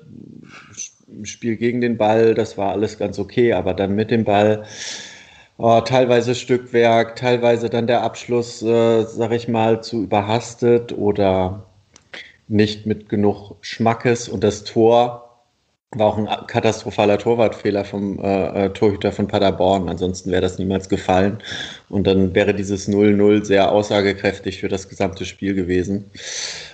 Spiel 1.23 1.55
gegen 1.55 1.81
den 1.81 1.97
Ball, 1.97 2.33
das 2.33 2.57
war 2.57 2.71
alles 2.71 2.97
ganz 2.97 3.19
okay, 3.19 3.53
aber 3.53 3.73
dann 3.73 3.95
mit 3.95 4.11
dem 4.11 4.23
Ball 4.23 4.65
oh, 5.57 5.81
teilweise 5.81 6.35
Stückwerk, 6.35 7.15
teilweise 7.15 7.69
dann 7.69 7.87
der 7.87 8.01
Abschluss, 8.03 8.61
äh, 8.61 9.03
sag 9.03 9.31
ich 9.31 9.47
mal, 9.47 9.83
zu 9.83 10.03
überhastet 10.03 10.93
oder 10.93 11.65
nicht 12.47 12.85
mit 12.85 13.09
genug 13.09 13.55
Schmackes 13.61 14.29
und 14.29 14.43
das 14.43 14.63
Tor 14.63 15.25
war 15.91 16.07
auch 16.07 16.17
ein 16.17 16.27
katastrophaler 16.47 17.17
Torwartfehler 17.17 17.85
vom 17.85 18.19
äh, 18.19 18.65
äh 18.65 18.69
Torhüter 18.71 19.11
von 19.13 19.27
Paderborn. 19.27 19.87
Ansonsten 19.87 20.29
wäre 20.31 20.41
das 20.41 20.59
niemals 20.59 20.89
gefallen. 20.89 21.39
Und 21.87 22.05
dann 22.05 22.35
wäre 22.35 22.53
dieses 22.53 22.89
0-0 22.89 23.45
sehr 23.45 23.71
aussagekräftig 23.71 24.59
für 24.59 24.67
das 24.67 24.89
gesamte 24.89 25.25
Spiel 25.25 25.53
gewesen. 25.53 26.11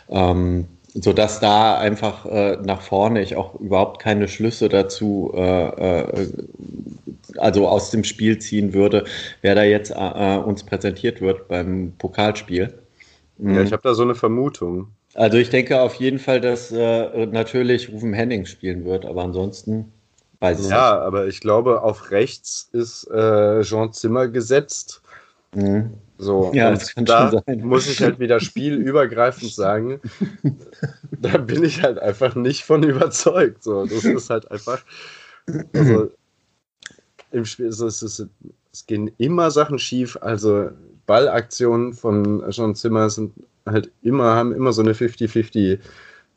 Ähm, 0.09 0.67
sodass 0.93 1.39
da 1.39 1.77
einfach 1.77 2.25
äh, 2.25 2.57
nach 2.63 2.81
vorne 2.81 3.21
ich 3.21 3.35
auch 3.35 3.55
überhaupt 3.59 4.01
keine 4.01 4.27
Schlüsse 4.27 4.69
dazu, 4.69 5.31
äh, 5.35 5.67
äh, 5.67 6.27
also 7.37 7.67
aus 7.67 7.91
dem 7.91 8.03
Spiel 8.03 8.39
ziehen 8.39 8.73
würde, 8.73 9.05
wer 9.41 9.55
da 9.55 9.63
jetzt 9.63 9.91
äh, 9.91 10.37
uns 10.37 10.63
präsentiert 10.63 11.21
wird 11.21 11.47
beim 11.47 11.93
Pokalspiel. 11.97 12.73
Mhm. 13.37 13.55
Ja, 13.55 13.61
ich 13.61 13.71
habe 13.71 13.83
da 13.83 13.93
so 13.93 14.03
eine 14.03 14.15
Vermutung. 14.15 14.87
Also 15.13 15.37
ich 15.37 15.49
denke 15.49 15.81
auf 15.81 15.95
jeden 15.95 16.19
Fall, 16.19 16.39
dass 16.41 16.71
äh, 16.71 17.25
natürlich 17.25 17.91
Rufen 17.91 18.13
Henning 18.13 18.45
spielen 18.45 18.85
wird, 18.85 19.05
aber 19.05 19.23
ansonsten 19.23 19.91
weiß 20.39 20.59
ich 20.59 20.69
ja, 20.69 20.69
nicht. 20.69 20.77
Ja, 20.77 21.01
aber 21.01 21.27
ich 21.27 21.39
glaube, 21.39 21.83
auf 21.83 22.11
rechts 22.11 22.69
ist 22.71 23.09
äh, 23.11 23.61
Jean 23.61 23.91
Zimmer 23.93 24.27
gesetzt. 24.27 25.01
Mhm. 25.53 25.91
So, 26.21 26.51
ja, 26.53 26.69
das 26.69 26.93
kann 26.93 27.05
da 27.05 27.31
schon 27.31 27.41
sein. 27.45 27.61
muss 27.67 27.87
ich 27.87 28.01
halt 28.01 28.19
wieder 28.19 28.39
spielübergreifend 28.39 29.51
sagen, 29.51 29.99
da 31.19 31.37
bin 31.37 31.63
ich 31.63 31.81
halt 31.81 31.97
einfach 31.97 32.35
nicht 32.35 32.63
von 32.63 32.83
überzeugt. 32.83 33.63
So, 33.63 33.85
das 33.85 34.05
ist 34.05 34.29
halt 34.29 34.49
einfach, 34.51 34.85
also 35.73 36.11
im 37.31 37.45
Spiel 37.45 37.67
es, 37.67 37.79
es, 37.79 38.27
es 38.71 38.85
gehen 38.85 39.11
immer 39.17 39.49
Sachen 39.49 39.79
schief. 39.79 40.17
Also 40.21 40.69
Ballaktionen 41.07 41.93
von 41.93 42.47
Jean 42.51 42.75
Zimmer 42.75 43.09
sind 43.09 43.33
halt 43.65 43.91
immer, 44.03 44.35
haben 44.35 44.53
immer 44.53 44.73
so 44.73 44.83
eine 44.83 44.93
50-50, 44.93 45.79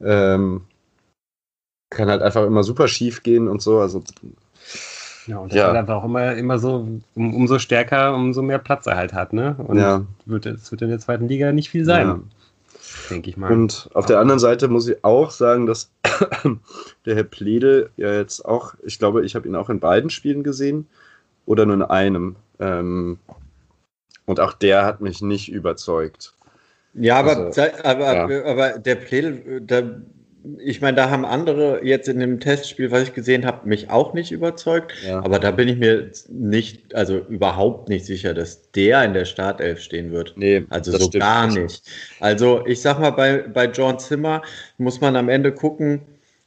ähm, 0.01 0.63
kann 1.91 2.09
halt 2.09 2.23
einfach 2.23 2.47
immer 2.47 2.65
super 2.65 2.89
schief 2.89 3.23
gehen 3.23 3.49
und 3.49 3.61
so. 3.61 3.81
Also 3.81 4.03
ja, 5.27 5.39
und 5.39 5.53
das 5.53 5.57
ja. 5.57 5.73
einfach 5.73 5.97
auch 5.97 6.05
immer, 6.05 6.35
immer 6.35 6.59
so, 6.59 6.87
um, 7.15 7.35
umso 7.35 7.59
stärker, 7.59 8.15
umso 8.15 8.43
mehr 8.43 8.59
Platz 8.59 8.87
er 8.87 8.97
halt 8.97 9.13
hat, 9.13 9.33
ne? 9.33 9.57
Und 9.59 9.79
ja. 9.79 10.05
wird, 10.27 10.47
es 10.47 10.71
wird 10.71 10.83
in 10.83 10.91
der 10.91 10.99
zweiten 10.99 11.29
Liga 11.29 11.53
nicht 11.53 11.71
viel 11.71 11.85
sein. 11.85 12.07
Ja. 12.07 12.21
Denke 13.11 13.31
ich 13.31 13.37
mal. 13.37 13.51
Und 13.51 13.91
auf 13.95 14.07
der 14.07 14.19
anderen 14.19 14.39
Seite 14.39 14.69
muss 14.69 14.89
ich 14.89 15.03
auch 15.05 15.31
sagen, 15.31 15.67
dass 15.67 15.91
der 17.07 17.15
Herr 17.15 17.25
Plede 17.25 17.91
ja 17.97 18.13
jetzt 18.13 18.45
auch, 18.45 18.75
ich 18.83 18.99
glaube, 18.99 19.25
ich 19.25 19.35
habe 19.35 19.49
ihn 19.49 19.57
auch 19.57 19.71
in 19.71 19.81
beiden 19.81 20.11
Spielen 20.11 20.43
gesehen 20.43 20.87
oder 21.47 21.67
nur 21.67 21.77
in 21.77 21.83
einem. 21.83 22.37
Ähm, 22.61 23.19
und 24.27 24.41
auch 24.41 24.53
der 24.53 24.85
hat 24.85 25.01
mich 25.01 25.23
nicht 25.23 25.51
überzeugt. 25.51 26.35
Ja, 26.95 27.19
aber, 27.19 27.37
also, 27.37 27.63
aber, 27.83 28.31
ja. 28.31 28.45
aber 28.45 28.79
der 28.79 28.95
Pledel, 28.95 29.61
da, 29.61 29.83
ich 30.59 30.81
meine, 30.81 30.97
da 30.97 31.11
haben 31.11 31.25
andere 31.25 31.85
jetzt 31.85 32.09
in 32.09 32.19
dem 32.19 32.39
Testspiel, 32.39 32.91
was 32.91 33.05
ich 33.05 33.15
gesehen 33.15 33.47
habe, 33.47 33.67
mich 33.67 33.91
auch 33.91 34.13
nicht 34.13 34.31
überzeugt. 34.31 34.93
Ja. 35.07 35.25
Aber 35.25 35.39
da 35.39 35.51
bin 35.51 35.69
ich 35.69 35.79
mir 35.79 36.11
nicht, 36.29 36.95
also 36.95 37.19
überhaupt 37.19 37.89
nicht 37.89 38.05
sicher, 38.05 38.35
dass 38.35 38.71
der 38.73 39.05
in 39.05 39.15
der 39.15 39.25
Startelf 39.25 39.81
stehen 39.81 40.13
wird. 40.13 40.35
Nee, 40.37 40.67
also 40.69 40.97
so 40.97 41.09
gar 41.11 41.47
nicht. 41.47 41.83
Also 42.21 42.65
ich 42.67 42.83
sag 42.83 43.01
mal, 43.01 43.11
bei, 43.11 43.39
bei 43.39 43.67
John 43.67 43.99
Zimmer 43.99 44.43
muss 44.77 45.01
man 45.01 45.17
am 45.17 45.29
Ende 45.29 45.53
gucken, 45.53 46.03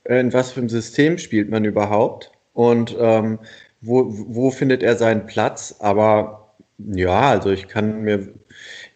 in 0.06 0.32
was 0.32 0.52
für 0.52 0.60
einem 0.60 0.70
System 0.70 1.18
spielt 1.18 1.50
man 1.50 1.66
überhaupt 1.66 2.32
und 2.54 2.96
ähm, 3.00 3.40
wo, 3.82 4.06
wo 4.08 4.52
findet 4.52 4.84
er 4.84 4.96
seinen 4.96 5.26
Platz. 5.26 5.76
Aber 5.80 6.54
ja, 6.78 7.30
also 7.32 7.50
ich 7.50 7.68
kann 7.68 8.02
mir 8.02 8.30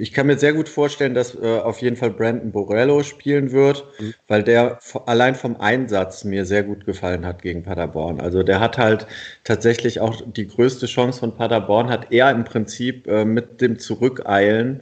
ich 0.02 0.14
kann 0.14 0.26
mir 0.26 0.38
sehr 0.38 0.54
gut 0.54 0.68
vorstellen, 0.68 1.14
dass 1.14 1.36
äh, 1.36 1.60
auf 1.60 1.80
jeden 1.80 1.96
Fall 1.96 2.10
Brandon 2.10 2.52
Borello 2.52 3.04
spielen 3.04 3.52
wird, 3.52 3.86
mhm. 4.00 4.16
weil 4.28 4.42
der 4.42 4.80
allein 5.06 5.36
vom 5.36 5.62
Einsatz 5.62 6.24
mir 6.24 6.46
sehr 6.46 6.64
gut 6.64 6.88
gefallen 6.88 7.24
hat 7.24 7.44
gegen 7.44 7.62
Paderborn. 7.62 8.20
Also 8.20 8.42
der 8.42 8.60
hat 8.60 8.80
halt 8.80 9.06
tatsächlich 9.44 10.00
auch 10.00 10.24
die 10.26 10.48
größte 10.48 10.88
Chance 10.88 11.20
von 11.20 11.36
Paderborn, 11.36 11.92
hat 11.92 12.12
er 12.12 12.32
im 12.32 12.46
Prinzip 12.46 13.06
äh, 13.08 13.26
mit 13.26 13.62
dem 13.62 13.78
Zurückeilen 13.78 14.82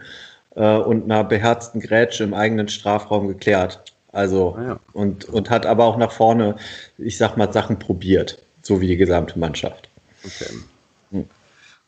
äh, 0.55 0.77
und 0.77 1.03
einer 1.03 1.25
beherzten 1.25 1.82
Grätsche 1.82 2.23
im 2.23 2.34
eigenen 2.34 2.69
Strafraum 2.69 3.27
geklärt. 3.27 3.84
Also 4.13 4.55
ah, 4.58 4.63
ja. 4.63 4.79
und, 4.93 5.25
und 5.25 5.49
hat 5.49 5.65
aber 5.65 5.84
auch 5.84 5.97
nach 5.97 6.13
vorne, 6.13 6.55
ich 6.97 7.17
sag 7.17 7.36
mal, 7.36 7.51
Sachen 7.51 7.77
probiert, 7.77 8.41
so 8.62 8.79
wie 8.79 8.88
die 8.88 8.97
gesamte 8.97 9.38
Mannschaft. 9.38 9.89
Okay. 10.23 10.53
Hm. 11.12 11.25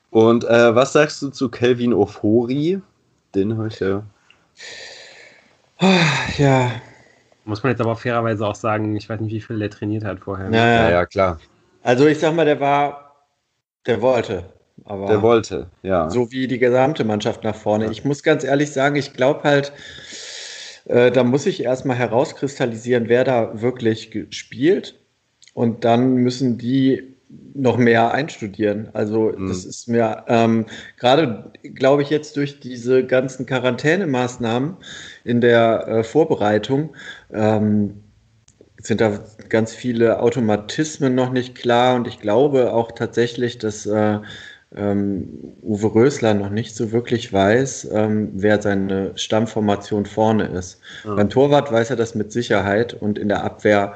Und 0.09 0.43
äh, 0.43 0.75
was 0.75 0.91
sagst 0.91 1.21
du 1.21 1.29
zu 1.29 1.47
Kelvin 1.47 1.93
Ofori? 1.93 2.81
Den 3.35 3.57
habe 3.57 3.67
ich 3.67 3.79
ja. 3.79 4.03
Ja. 6.37 6.71
Muss 7.45 7.63
man 7.63 7.71
jetzt 7.71 7.81
aber 7.81 7.95
fairerweise 7.95 8.45
auch 8.45 8.55
sagen, 8.55 8.95
ich 8.95 9.09
weiß 9.09 9.19
nicht, 9.19 9.33
wie 9.33 9.41
viel 9.41 9.59
der 9.59 9.69
trainiert 9.69 10.03
hat 10.03 10.19
vorher. 10.19 10.49
Ja, 10.51 10.67
ja, 10.67 10.89
ja 10.91 11.05
klar. 11.05 11.39
Also 11.81 12.05
ich 12.05 12.19
sag 12.19 12.35
mal, 12.35 12.45
der 12.45 12.59
war, 12.59 13.25
der 13.87 14.01
wollte. 14.01 14.45
Aber 14.85 15.07
der 15.07 15.21
wollte, 15.21 15.67
ja. 15.83 16.09
So 16.09 16.31
wie 16.31 16.47
die 16.47 16.59
gesamte 16.59 17.03
Mannschaft 17.03 17.43
nach 17.43 17.55
vorne. 17.55 17.85
Ja. 17.85 17.91
Ich 17.91 18.05
muss 18.05 18.23
ganz 18.23 18.43
ehrlich 18.43 18.71
sagen, 18.71 18.95
ich 18.95 19.13
glaube 19.13 19.43
halt, 19.43 19.73
äh, 20.85 21.11
da 21.11 21.23
muss 21.23 21.45
ich 21.45 21.63
erstmal 21.63 21.97
herauskristallisieren, 21.97 23.07
wer 23.07 23.23
da 23.23 23.61
wirklich 23.61 24.27
spielt. 24.29 24.95
Und 25.53 25.83
dann 25.83 26.15
müssen 26.15 26.57
die 26.57 27.10
noch 27.53 27.77
mehr 27.77 28.13
einstudieren. 28.13 28.89
Also 28.93 29.33
mhm. 29.35 29.47
das 29.47 29.65
ist 29.65 29.87
mir 29.87 30.23
ähm, 30.27 30.65
gerade, 30.97 31.51
glaube 31.73 32.01
ich, 32.01 32.09
jetzt 32.09 32.37
durch 32.37 32.59
diese 32.59 33.05
ganzen 33.05 33.45
Quarantänemaßnahmen 33.45 34.77
in 35.23 35.41
der 35.41 35.87
äh, 35.87 36.03
Vorbereitung 36.03 36.95
ähm, 37.31 38.03
sind 38.77 39.01
da 39.01 39.19
ganz 39.49 39.73
viele 39.73 40.19
Automatismen 40.21 41.13
noch 41.13 41.31
nicht 41.31 41.55
klar 41.55 41.95
und 41.95 42.07
ich 42.07 42.19
glaube 42.19 42.73
auch 42.73 42.91
tatsächlich, 42.91 43.59
dass 43.59 43.85
äh, 43.85 44.19
ähm, 44.75 45.55
Uwe 45.61 45.93
Rösler 45.93 46.33
noch 46.33 46.49
nicht 46.49 46.75
so 46.75 46.91
wirklich 46.91 47.31
weiß, 47.31 47.89
ähm, 47.91 48.29
wer 48.33 48.61
seine 48.61 49.11
Stammformation 49.15 50.05
vorne 50.05 50.45
ist. 50.45 50.79
Ja. 51.03 51.15
Beim 51.15 51.29
Torwart 51.29 51.71
weiß 51.71 51.89
er 51.89 51.95
das 51.97 52.15
mit 52.15 52.31
Sicherheit 52.31 52.93
und 52.93 53.19
in 53.19 53.27
der 53.27 53.43
Abwehr 53.43 53.93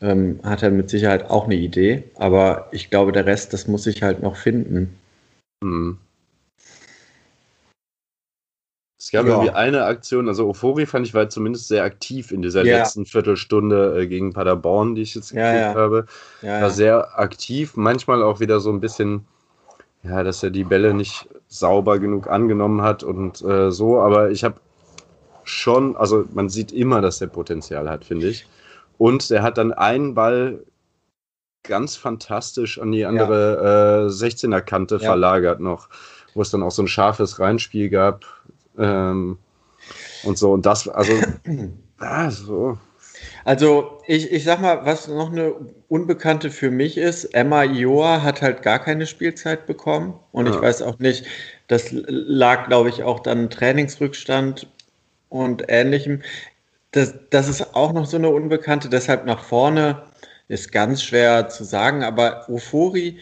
ähm, 0.00 0.40
hat 0.42 0.62
er 0.62 0.70
mit 0.70 0.90
Sicherheit 0.90 1.30
auch 1.30 1.44
eine 1.44 1.56
Idee. 1.56 2.04
Aber 2.16 2.68
ich 2.72 2.90
glaube, 2.90 3.12
der 3.12 3.26
Rest, 3.26 3.52
das 3.52 3.66
muss 3.66 3.86
ich 3.86 4.02
halt 4.02 4.22
noch 4.22 4.36
finden. 4.36 4.98
Hm. 5.62 5.98
Es 9.04 9.10
gab 9.10 9.26
ja. 9.26 9.32
irgendwie 9.32 9.50
eine 9.50 9.84
Aktion, 9.84 10.28
also 10.28 10.48
Euphorie 10.48 10.86
fand 10.86 11.06
ich 11.06 11.12
war 11.12 11.28
zumindest 11.28 11.68
sehr 11.68 11.84
aktiv 11.84 12.32
in 12.32 12.40
dieser 12.40 12.64
ja. 12.64 12.78
letzten 12.78 13.04
Viertelstunde 13.04 14.00
äh, 14.00 14.06
gegen 14.06 14.32
Paderborn, 14.32 14.94
die 14.94 15.02
ich 15.02 15.14
jetzt 15.14 15.32
gekriegt 15.32 15.54
ja, 15.54 15.74
habe. 15.74 16.06
war 16.40 16.70
sehr 16.70 17.18
aktiv, 17.18 17.76
manchmal 17.76 18.22
auch 18.22 18.40
wieder 18.40 18.60
so 18.60 18.70
ein 18.70 18.80
bisschen, 18.80 19.26
ja, 20.04 20.22
dass 20.22 20.42
er 20.42 20.48
die 20.48 20.64
Bälle 20.64 20.94
nicht 20.94 21.28
sauber 21.48 21.98
genug 21.98 22.28
angenommen 22.28 22.80
hat 22.80 23.02
und 23.02 23.42
äh, 23.42 23.70
so, 23.70 24.00
aber 24.00 24.30
ich 24.30 24.42
habe 24.42 24.56
schon, 25.44 25.96
also 25.96 26.24
man 26.32 26.48
sieht 26.48 26.72
immer, 26.72 27.02
dass 27.02 27.20
er 27.20 27.26
Potenzial 27.26 27.90
hat, 27.90 28.06
finde 28.06 28.28
ich. 28.28 28.46
Und 28.98 29.30
der 29.30 29.42
hat 29.42 29.58
dann 29.58 29.72
einen 29.72 30.14
Ball 30.14 30.64
ganz 31.64 31.96
fantastisch 31.96 32.78
an 32.78 32.92
die 32.92 33.04
andere 33.04 34.04
ja. 34.04 34.06
äh, 34.06 34.10
16er-Kante 34.10 34.96
ja. 34.96 35.00
verlagert 35.00 35.60
noch, 35.60 35.88
wo 36.34 36.42
es 36.42 36.50
dann 36.50 36.62
auch 36.62 36.70
so 36.70 36.82
ein 36.82 36.88
scharfes 36.88 37.40
Reinspiel 37.40 37.88
gab. 37.88 38.24
Ähm, 38.78 39.38
und 40.24 40.38
so. 40.38 40.52
Und 40.52 40.66
das, 40.66 40.88
also, 40.88 41.12
ah, 41.98 42.30
so. 42.30 42.78
Also, 43.44 44.00
ich, 44.06 44.30
ich 44.32 44.44
sag 44.44 44.60
mal, 44.60 44.84
was 44.84 45.08
noch 45.08 45.30
eine 45.30 45.54
Unbekannte 45.88 46.50
für 46.50 46.70
mich 46.70 46.96
ist, 46.98 47.24
Emma 47.26 47.62
Ioa 47.64 48.22
hat 48.22 48.42
halt 48.42 48.62
gar 48.62 48.78
keine 48.78 49.06
Spielzeit 49.06 49.66
bekommen. 49.66 50.14
Und 50.32 50.46
ja. 50.46 50.54
ich 50.54 50.60
weiß 50.60 50.82
auch 50.82 50.98
nicht, 50.98 51.26
das 51.68 51.88
lag, 51.90 52.68
glaube 52.68 52.88
ich, 52.88 53.02
auch 53.02 53.20
dann 53.20 53.50
Trainingsrückstand 53.50 54.66
und 55.28 55.64
ähnlichem 55.68 56.22
das, 56.94 57.14
das 57.30 57.48
ist 57.48 57.74
auch 57.74 57.92
noch 57.92 58.06
so 58.06 58.16
eine 58.16 58.30
Unbekannte, 58.30 58.88
deshalb 58.88 59.26
nach 59.26 59.42
vorne 59.42 60.02
ist 60.46 60.70
ganz 60.70 61.02
schwer 61.02 61.48
zu 61.48 61.64
sagen, 61.64 62.04
aber 62.04 62.48
Ofori, 62.48 63.18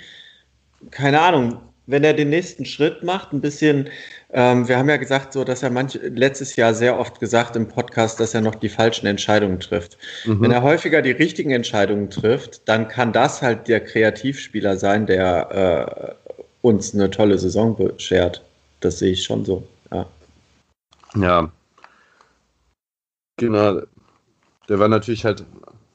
keine 0.90 1.20
Ahnung, 1.20 1.58
wenn 1.86 2.04
er 2.04 2.12
den 2.12 2.28
nächsten 2.28 2.66
Schritt 2.66 3.02
macht, 3.02 3.32
ein 3.32 3.40
bisschen, 3.40 3.88
ähm, 4.32 4.68
wir 4.68 4.76
haben 4.76 4.90
ja 4.90 4.98
gesagt, 4.98 5.32
so, 5.32 5.42
dass 5.42 5.62
er 5.62 5.70
manch, 5.70 5.98
letztes 6.02 6.54
Jahr 6.56 6.74
sehr 6.74 6.98
oft 6.98 7.18
gesagt 7.18 7.56
im 7.56 7.66
Podcast, 7.66 8.20
dass 8.20 8.34
er 8.34 8.42
noch 8.42 8.56
die 8.56 8.68
falschen 8.68 9.06
Entscheidungen 9.06 9.58
trifft. 9.58 9.96
Mhm. 10.26 10.42
Wenn 10.42 10.50
er 10.50 10.62
häufiger 10.62 11.00
die 11.00 11.12
richtigen 11.12 11.50
Entscheidungen 11.50 12.10
trifft, 12.10 12.68
dann 12.68 12.88
kann 12.88 13.12
das 13.12 13.40
halt 13.40 13.68
der 13.68 13.80
Kreativspieler 13.80 14.76
sein, 14.76 15.06
der 15.06 16.16
äh, 16.28 16.42
uns 16.60 16.94
eine 16.94 17.10
tolle 17.10 17.38
Saison 17.38 17.74
beschert. 17.74 18.42
Das 18.80 18.98
sehe 18.98 19.12
ich 19.12 19.24
schon 19.24 19.46
so. 19.46 19.66
Ja. 19.90 20.06
Ja, 21.14 21.50
Genau, 23.36 23.80
der 24.68 24.78
war 24.78 24.88
natürlich 24.88 25.24
halt 25.24 25.44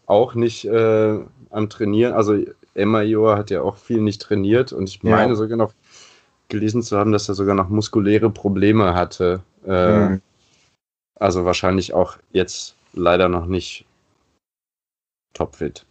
auch 0.06 0.36
nicht 0.36 0.66
äh, 0.66 1.20
am 1.50 1.70
Trainieren. 1.70 2.14
Also 2.14 2.44
Emma 2.74 3.02
Joa 3.02 3.38
hat 3.38 3.50
ja 3.50 3.62
auch 3.62 3.78
viel 3.78 4.02
nicht 4.02 4.22
trainiert 4.22 4.72
und 4.72 4.90
ich 4.90 5.04
meine 5.04 5.30
ja. 5.30 5.36
sogar 5.36 5.58
noch 5.58 5.74
gelesen 6.50 6.82
zu 6.82 6.98
haben, 6.98 7.12
dass 7.12 7.28
er 7.28 7.36
sogar 7.36 7.56
noch 7.56 7.70
muskuläre 7.70 8.30
Probleme 8.30 8.94
hatte. 8.94 9.42
Äh, 9.66 9.98
mhm. 9.98 10.22
Also 11.16 11.46
wahrscheinlich 11.46 11.94
auch 11.94 12.18
jetzt 12.32 12.76
leider 12.94 13.28
noch 13.28 13.48
nicht 13.48 13.86
topfit. 15.34 15.86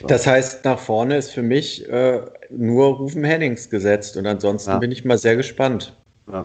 So. 0.00 0.06
Das 0.06 0.26
heißt, 0.26 0.64
nach 0.64 0.78
vorne 0.78 1.16
ist 1.16 1.30
für 1.30 1.42
mich 1.42 1.88
äh, 1.88 2.20
nur 2.50 2.96
Rufen 2.96 3.24
Hennings 3.24 3.70
gesetzt 3.70 4.16
und 4.16 4.26
ansonsten 4.26 4.72
ja. 4.72 4.78
bin 4.78 4.92
ich 4.92 5.04
mal 5.04 5.18
sehr 5.18 5.36
gespannt. 5.36 5.96
Ja. 6.30 6.44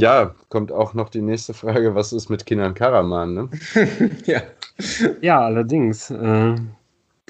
Ja, 0.00 0.34
kommt 0.48 0.72
auch 0.72 0.94
noch 0.94 1.08
die 1.08 1.22
nächste 1.22 1.54
Frage, 1.54 1.94
was 1.94 2.12
ist 2.12 2.28
mit 2.28 2.46
Kinan 2.46 2.74
Karaman, 2.74 3.34
ne? 3.34 3.48
ja. 4.26 4.42
Ja, 5.20 5.40
allerdings. 5.40 6.10
Äh, 6.10 6.56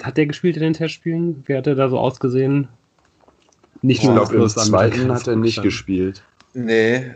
hat 0.01 0.17
der 0.17 0.25
gespielt 0.25 0.57
in 0.57 0.63
den 0.63 0.73
Testspielen? 0.73 1.43
Wie 1.45 1.55
hat 1.55 1.67
er 1.67 1.75
da 1.75 1.89
so 1.89 1.99
ausgesehen? 1.99 2.67
Nicht 3.81 4.03
ich 4.03 4.09
glaube, 4.09 4.35
im 4.35 4.47
zweiten 4.47 5.11
hat 5.11 5.27
er 5.27 5.35
nicht 5.35 5.61
gespielt. 5.61 6.23
Nee. 6.53 7.11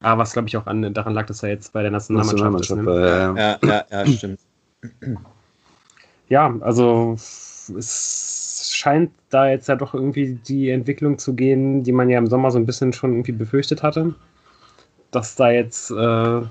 Ah, 0.00 0.16
was 0.16 0.32
glaube 0.32 0.48
ich 0.48 0.56
auch 0.56 0.66
an, 0.66 0.94
daran 0.94 1.14
lag, 1.14 1.26
dass 1.26 1.42
er 1.42 1.48
jetzt 1.48 1.72
bei 1.72 1.82
der 1.82 1.90
Nationalmannschaft, 1.90 2.52
Nationalmannschaft 2.52 3.38
ist. 3.38 3.62
Ne? 3.62 3.68
Ja, 3.68 3.84
ja, 3.90 4.04
ja, 4.04 4.06
stimmt. 4.06 4.40
Ja, 6.30 6.54
also 6.60 7.14
es 7.16 8.70
scheint 8.74 9.10
da 9.30 9.48
jetzt 9.48 9.68
ja 9.68 9.76
doch 9.76 9.94
irgendwie 9.94 10.34
die 10.46 10.70
Entwicklung 10.70 11.18
zu 11.18 11.34
gehen, 11.34 11.82
die 11.82 11.92
man 11.92 12.10
ja 12.10 12.18
im 12.18 12.26
Sommer 12.26 12.50
so 12.50 12.58
ein 12.58 12.66
bisschen 12.66 12.92
schon 12.92 13.12
irgendwie 13.12 13.32
befürchtet 13.32 13.82
hatte. 13.82 14.14
Dass 15.10 15.36
da 15.36 15.50
jetzt 15.50 15.90
äh, 15.90 16.42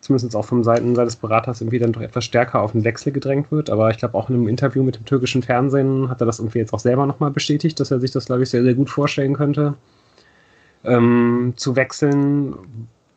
zumindest 0.00 0.34
auch 0.34 0.44
von 0.44 0.64
Seiten 0.64 0.94
seines 0.94 1.16
Beraters 1.16 1.60
irgendwie 1.60 1.78
dann 1.78 1.92
doch 1.92 2.00
etwas 2.00 2.24
stärker 2.24 2.62
auf 2.62 2.72
den 2.72 2.84
Wechsel 2.84 3.12
gedrängt 3.12 3.52
wird. 3.52 3.70
Aber 3.70 3.90
ich 3.90 3.98
glaube, 3.98 4.14
auch 4.16 4.28
in 4.28 4.36
einem 4.36 4.48
Interview 4.48 4.82
mit 4.82 4.96
dem 4.96 5.04
türkischen 5.04 5.42
Fernsehen 5.42 6.08
hat 6.08 6.20
er 6.20 6.26
das 6.26 6.38
irgendwie 6.38 6.58
jetzt 6.58 6.72
auch 6.72 6.80
selber 6.80 7.06
nochmal 7.06 7.30
bestätigt, 7.30 7.78
dass 7.78 7.90
er 7.90 8.00
sich 8.00 8.10
das, 8.10 8.26
glaube 8.26 8.42
ich, 8.42 8.50
sehr, 8.50 8.62
sehr 8.62 8.74
gut 8.74 8.90
vorstellen 8.90 9.34
könnte, 9.34 9.74
ähm, 10.84 11.52
zu 11.56 11.76
wechseln, 11.76 12.54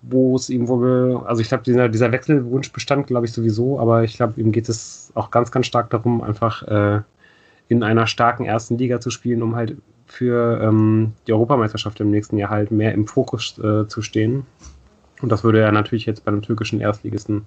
wo 0.01 0.35
es 0.35 0.49
ihm 0.49 0.67
wohl, 0.67 1.21
also 1.25 1.41
ich 1.41 1.47
glaube, 1.47 1.63
dieser, 1.63 1.87
dieser 1.87 2.11
Wechselwunsch 2.11 2.71
bestand, 2.73 3.07
glaube 3.07 3.25
ich, 3.25 3.31
sowieso, 3.31 3.79
aber 3.79 4.03
ich 4.03 4.17
glaube, 4.17 4.39
ihm 4.39 4.51
geht 4.51 4.67
es 4.67 5.11
auch 5.15 5.31
ganz, 5.31 5.51
ganz 5.51 5.65
stark 5.65 5.89
darum, 5.89 6.21
einfach 6.21 6.63
äh, 6.63 7.01
in 7.69 7.83
einer 7.83 8.07
starken 8.07 8.43
ersten 8.43 8.77
Liga 8.77 8.99
zu 8.99 9.09
spielen, 9.09 9.41
um 9.41 9.55
halt 9.55 9.77
für 10.13 10.61
ähm, 10.61 11.13
die 11.25 11.33
Europameisterschaft 11.33 11.99
im 11.99 12.11
nächsten 12.11 12.37
Jahr 12.37 12.51
halt 12.51 12.69
mehr 12.69 12.93
im 12.93 13.07
Fokus 13.07 13.57
äh, 13.57 13.87
zu 13.87 14.03
stehen. 14.03 14.45
Und 15.23 15.31
das 15.31 15.43
würde 15.43 15.59
er 15.59 15.71
natürlich 15.71 16.05
jetzt 16.05 16.23
bei 16.23 16.31
einem 16.31 16.43
türkischen 16.43 16.79
Erstligisten 16.79 17.45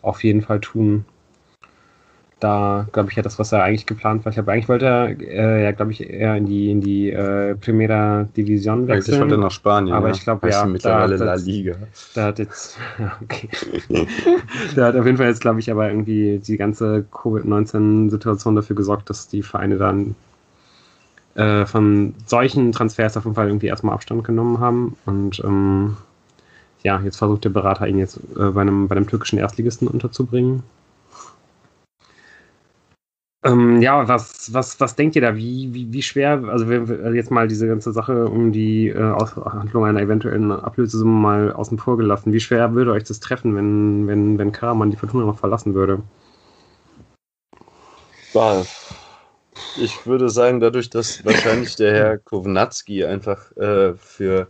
auf 0.00 0.22
jeden 0.22 0.42
Fall 0.42 0.60
tun. 0.60 1.04
Da 2.38 2.86
glaube 2.92 3.10
ich 3.10 3.16
ja 3.16 3.24
das, 3.24 3.40
was 3.40 3.50
er 3.50 3.64
eigentlich 3.64 3.86
geplant 3.86 4.24
war. 4.24 4.30
Ich 4.30 4.36
glaube, 4.36 4.52
eigentlich 4.52 4.68
wollte 4.68 4.86
er 4.86 5.20
äh, 5.20 5.64
ja, 5.64 5.72
glaube 5.72 5.90
ich, 5.90 6.08
eher 6.08 6.36
in 6.36 6.46
die 6.46 6.70
in 6.70 6.80
die 6.80 7.10
äh, 7.10 7.56
Primera 7.56 8.22
Division 8.36 8.86
wechseln. 8.86 9.14
Eigentlich 9.14 9.20
wollte 9.20 9.34
er 9.34 9.38
nach 9.38 9.50
Spanien. 9.50 9.92
Aber 9.92 10.08
ja. 10.08 10.14
ich 10.14 10.22
glaube, 10.22 10.48
ja, 10.48 10.64
mittlerweile 10.64 11.18
da, 11.18 11.24
La 11.24 11.34
Liga. 11.34 11.74
Da 12.14 12.26
hat 12.26 12.38
jetzt, 12.38 12.78
okay. 13.22 13.48
da 14.76 14.86
hat 14.86 14.96
auf 14.96 15.04
jeden 15.04 15.18
Fall 15.18 15.26
jetzt, 15.26 15.40
glaube 15.40 15.58
ich, 15.58 15.70
aber 15.70 15.88
irgendwie 15.88 16.38
die 16.38 16.56
ganze 16.56 17.04
Covid-19-Situation 17.10 18.54
dafür 18.54 18.76
gesorgt, 18.76 19.10
dass 19.10 19.26
die 19.26 19.42
Vereine 19.42 19.76
dann 19.76 20.14
äh, 21.34 21.66
von 21.66 22.14
solchen 22.26 22.72
Transfers 22.72 23.16
auf 23.16 23.24
jeden 23.24 23.34
Fall 23.34 23.48
irgendwie 23.48 23.68
erstmal 23.68 23.94
Abstand 23.94 24.24
genommen 24.24 24.60
haben 24.60 24.96
und 25.06 25.40
ähm, 25.44 25.96
ja, 26.82 27.00
jetzt 27.00 27.16
versucht 27.16 27.44
der 27.44 27.50
Berater 27.50 27.86
ihn 27.86 27.98
jetzt 27.98 28.18
äh, 28.36 28.50
bei, 28.50 28.62
einem, 28.62 28.88
bei 28.88 28.96
einem 28.96 29.06
türkischen 29.06 29.38
Erstligisten 29.38 29.86
unterzubringen. 29.88 30.62
Ähm, 33.42 33.80
ja, 33.80 34.06
was, 34.06 34.52
was, 34.52 34.78
was 34.80 34.96
denkt 34.96 35.16
ihr 35.16 35.22
da? 35.22 35.34
Wie, 35.34 35.72
wie, 35.72 35.90
wie 35.92 36.02
schwer, 36.02 36.42
also 36.48 36.68
wenn 36.68 36.88
wir 36.88 37.14
jetzt 37.14 37.30
mal 37.30 37.48
diese 37.48 37.66
ganze 37.66 37.90
Sache 37.92 38.28
um 38.28 38.52
die 38.52 38.88
äh, 38.88 39.00
Aushandlung 39.00 39.86
einer 39.86 40.02
eventuellen 40.02 40.52
Ablösesumme 40.52 41.18
mal 41.18 41.52
außen 41.52 41.78
vor 41.78 41.96
gelassen, 41.96 42.34
wie 42.34 42.40
schwer 42.40 42.74
würde 42.74 42.92
euch 42.92 43.04
das 43.04 43.20
treffen, 43.20 43.56
wenn, 43.56 44.06
wenn, 44.06 44.38
wenn 44.38 44.52
Karaman 44.52 44.90
die 44.90 44.98
Fortuna 44.98 45.24
noch 45.24 45.38
verlassen 45.38 45.74
würde? 45.74 46.02
Ich 49.76 50.06
würde 50.06 50.28
sagen, 50.28 50.60
dadurch, 50.60 50.90
dass 50.90 51.24
wahrscheinlich 51.24 51.76
der 51.76 51.92
Herr 51.92 52.18
Kownatski 52.18 53.04
einfach 53.04 53.56
äh, 53.56 53.94
für 53.94 54.48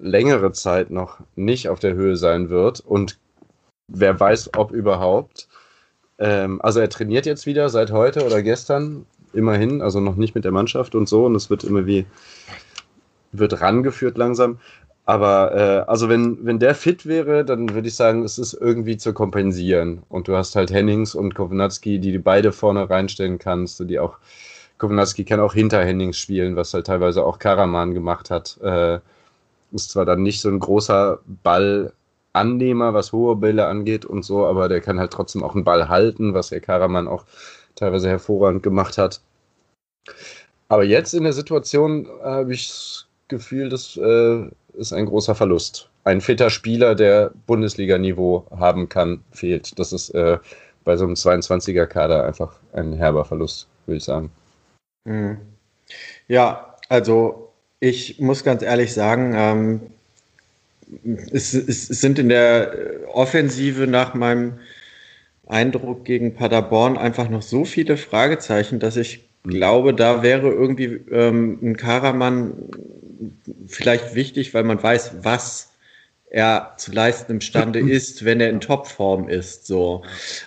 längere 0.00 0.52
Zeit 0.52 0.90
noch 0.90 1.18
nicht 1.36 1.68
auf 1.68 1.78
der 1.78 1.94
Höhe 1.94 2.16
sein 2.16 2.48
wird 2.48 2.80
und 2.80 3.18
wer 3.88 4.18
weiß, 4.18 4.50
ob 4.56 4.72
überhaupt. 4.72 5.48
Ähm, 6.18 6.60
also 6.62 6.80
er 6.80 6.88
trainiert 6.88 7.26
jetzt 7.26 7.46
wieder 7.46 7.68
seit 7.68 7.90
heute 7.90 8.24
oder 8.24 8.42
gestern, 8.42 9.06
immerhin, 9.32 9.82
also 9.82 10.00
noch 10.00 10.16
nicht 10.16 10.34
mit 10.34 10.44
der 10.44 10.52
Mannschaft 10.52 10.94
und 10.94 11.08
so 11.08 11.26
und 11.26 11.34
es 11.34 11.50
wird 11.50 11.64
immer 11.64 11.86
wie, 11.86 12.06
wird 13.32 13.60
rangeführt 13.60 14.18
langsam. 14.18 14.58
Aber 15.10 15.52
äh, 15.56 15.90
also 15.90 16.08
wenn, 16.08 16.38
wenn 16.46 16.60
der 16.60 16.72
fit 16.76 17.04
wäre, 17.04 17.44
dann 17.44 17.74
würde 17.74 17.88
ich 17.88 17.96
sagen, 17.96 18.22
es 18.22 18.38
ist 18.38 18.54
irgendwie 18.54 18.96
zu 18.96 19.12
kompensieren. 19.12 20.04
Und 20.08 20.28
du 20.28 20.36
hast 20.36 20.54
halt 20.54 20.70
Hennings 20.70 21.16
und 21.16 21.34
Kownatski, 21.34 21.98
die 21.98 22.12
du 22.12 22.20
beide 22.20 22.52
vorne 22.52 22.88
reinstellen 22.88 23.40
kannst, 23.40 23.80
die 23.90 23.98
auch 23.98 24.18
Kownatski 24.78 25.24
kann 25.24 25.40
auch 25.40 25.52
hinter 25.52 25.84
Hennings 25.84 26.16
spielen, 26.16 26.54
was 26.54 26.74
halt 26.74 26.86
teilweise 26.86 27.24
auch 27.24 27.40
Karaman 27.40 27.92
gemacht 27.92 28.30
hat. 28.30 28.56
Äh, 28.62 29.00
ist 29.72 29.90
zwar 29.90 30.04
dann 30.04 30.22
nicht 30.22 30.40
so 30.42 30.48
ein 30.48 30.60
großer 30.60 31.18
Ballannehmer, 31.42 32.94
was 32.94 33.10
hohe 33.10 33.34
Bälle 33.34 33.66
angeht 33.66 34.04
und 34.04 34.22
so, 34.24 34.46
aber 34.46 34.68
der 34.68 34.80
kann 34.80 35.00
halt 35.00 35.12
trotzdem 35.12 35.42
auch 35.42 35.56
einen 35.56 35.64
Ball 35.64 35.88
halten, 35.88 36.34
was 36.34 36.50
der 36.50 36.60
Karaman 36.60 37.08
auch 37.08 37.24
teilweise 37.74 38.08
hervorragend 38.08 38.62
gemacht 38.62 38.96
hat. 38.96 39.20
Aber 40.68 40.84
jetzt 40.84 41.14
in 41.14 41.24
der 41.24 41.32
Situation 41.32 42.06
habe 42.22 42.52
ich 42.54 42.68
das 42.68 43.08
Gefühl, 43.26 43.70
das 43.70 43.96
äh, 43.96 44.50
ist 44.80 44.92
ein 44.92 45.06
großer 45.06 45.34
Verlust. 45.34 45.88
Ein 46.04 46.20
fitter 46.20 46.50
Spieler, 46.50 46.94
der 46.94 47.32
Bundesliga-Niveau 47.46 48.46
haben 48.50 48.88
kann, 48.88 49.22
fehlt. 49.30 49.78
Das 49.78 49.92
ist 49.92 50.10
äh, 50.10 50.38
bei 50.84 50.96
so 50.96 51.04
einem 51.04 51.14
22er-Kader 51.14 52.24
einfach 52.24 52.54
ein 52.72 52.94
herber 52.94 53.24
Verlust, 53.24 53.68
würde 53.86 53.98
ich 53.98 54.04
sagen. 54.04 54.32
Mhm. 55.04 55.36
Ja, 56.28 56.76
also 56.88 57.52
ich 57.78 58.18
muss 58.20 58.42
ganz 58.42 58.62
ehrlich 58.62 58.92
sagen, 58.92 59.34
ähm, 59.36 59.80
es, 61.30 61.54
es, 61.54 61.90
es, 61.90 62.00
sind 62.00 62.18
in 62.18 62.28
der 62.28 62.74
Offensive 63.12 63.86
nach 63.86 64.14
meinem 64.14 64.58
Eindruck 65.46 66.04
gegen 66.04 66.34
Paderborn 66.34 66.96
einfach 66.96 67.28
noch 67.28 67.42
so 67.42 67.64
viele 67.64 67.96
Fragezeichen, 67.96 68.80
dass 68.80 68.96
ich 68.96 69.29
glaube, 69.44 69.94
da 69.94 70.22
wäre 70.22 70.48
irgendwie 70.48 71.00
ähm, 71.10 71.58
ein 71.62 71.76
Karaman 71.76 72.52
vielleicht 73.66 74.14
wichtig, 74.14 74.54
weil 74.54 74.64
man 74.64 74.82
weiß, 74.82 75.24
was 75.24 75.70
er 76.30 76.74
zu 76.76 76.92
leisten 76.92 77.32
imstande 77.32 77.80
ist, 77.90 78.24
wenn 78.24 78.40
er 78.40 78.50
in 78.50 78.60
Topform 78.60 79.28
ist. 79.28 79.66
So. 79.66 80.02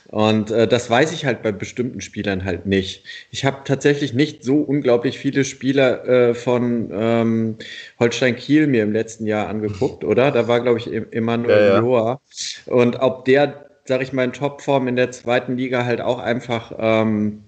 Und 0.07 0.49
äh, 0.49 0.67
das 0.67 0.89
weiß 0.89 1.11
ich 1.11 1.25
halt 1.25 1.43
bei 1.43 1.51
bestimmten 1.51 2.01
Spielern 2.01 2.45
halt 2.45 2.65
nicht. 2.65 3.03
Ich 3.31 3.45
habe 3.45 3.57
tatsächlich 3.65 4.13
nicht 4.13 4.43
so 4.43 4.61
unglaublich 4.61 5.19
viele 5.19 5.43
Spieler 5.43 6.07
äh, 6.07 6.33
von 6.33 6.89
ähm, 6.93 7.57
Holstein 7.99 8.35
Kiel 8.35 8.67
mir 8.67 8.83
im 8.83 8.93
letzten 8.93 9.25
Jahr 9.25 9.49
angeguckt, 9.49 10.03
oder? 10.03 10.31
Da 10.31 10.47
war, 10.47 10.61
glaube 10.61 10.79
ich, 10.79 10.87
Emanuel 10.87 11.59
ja, 11.59 11.73
ja. 11.73 11.79
Loa. 11.79 12.21
Und 12.65 13.01
ob 13.01 13.25
der, 13.25 13.65
sag 13.85 14.01
ich 14.01 14.13
mal, 14.13 14.23
in 14.23 14.33
Topform 14.33 14.87
in 14.87 14.95
der 14.95 15.11
zweiten 15.11 15.57
Liga 15.57 15.83
halt 15.83 15.99
auch 15.99 16.19
einfach 16.19 16.73
ähm, 16.79 17.43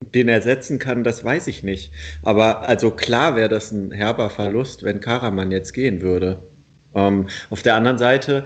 den 0.00 0.28
ersetzen 0.28 0.78
kann, 0.78 1.04
das 1.04 1.24
weiß 1.24 1.46
ich 1.46 1.62
nicht. 1.62 1.92
Aber 2.22 2.68
also 2.68 2.90
klar 2.90 3.36
wäre 3.36 3.48
das 3.48 3.72
ein 3.72 3.90
herber 3.90 4.30
Verlust, 4.30 4.82
wenn 4.82 5.00
Karaman 5.00 5.50
jetzt 5.50 5.72
gehen 5.72 6.00
würde. 6.00 6.38
Ähm, 6.94 7.28
auf 7.50 7.62
der 7.62 7.74
anderen 7.74 7.98
Seite, 7.98 8.44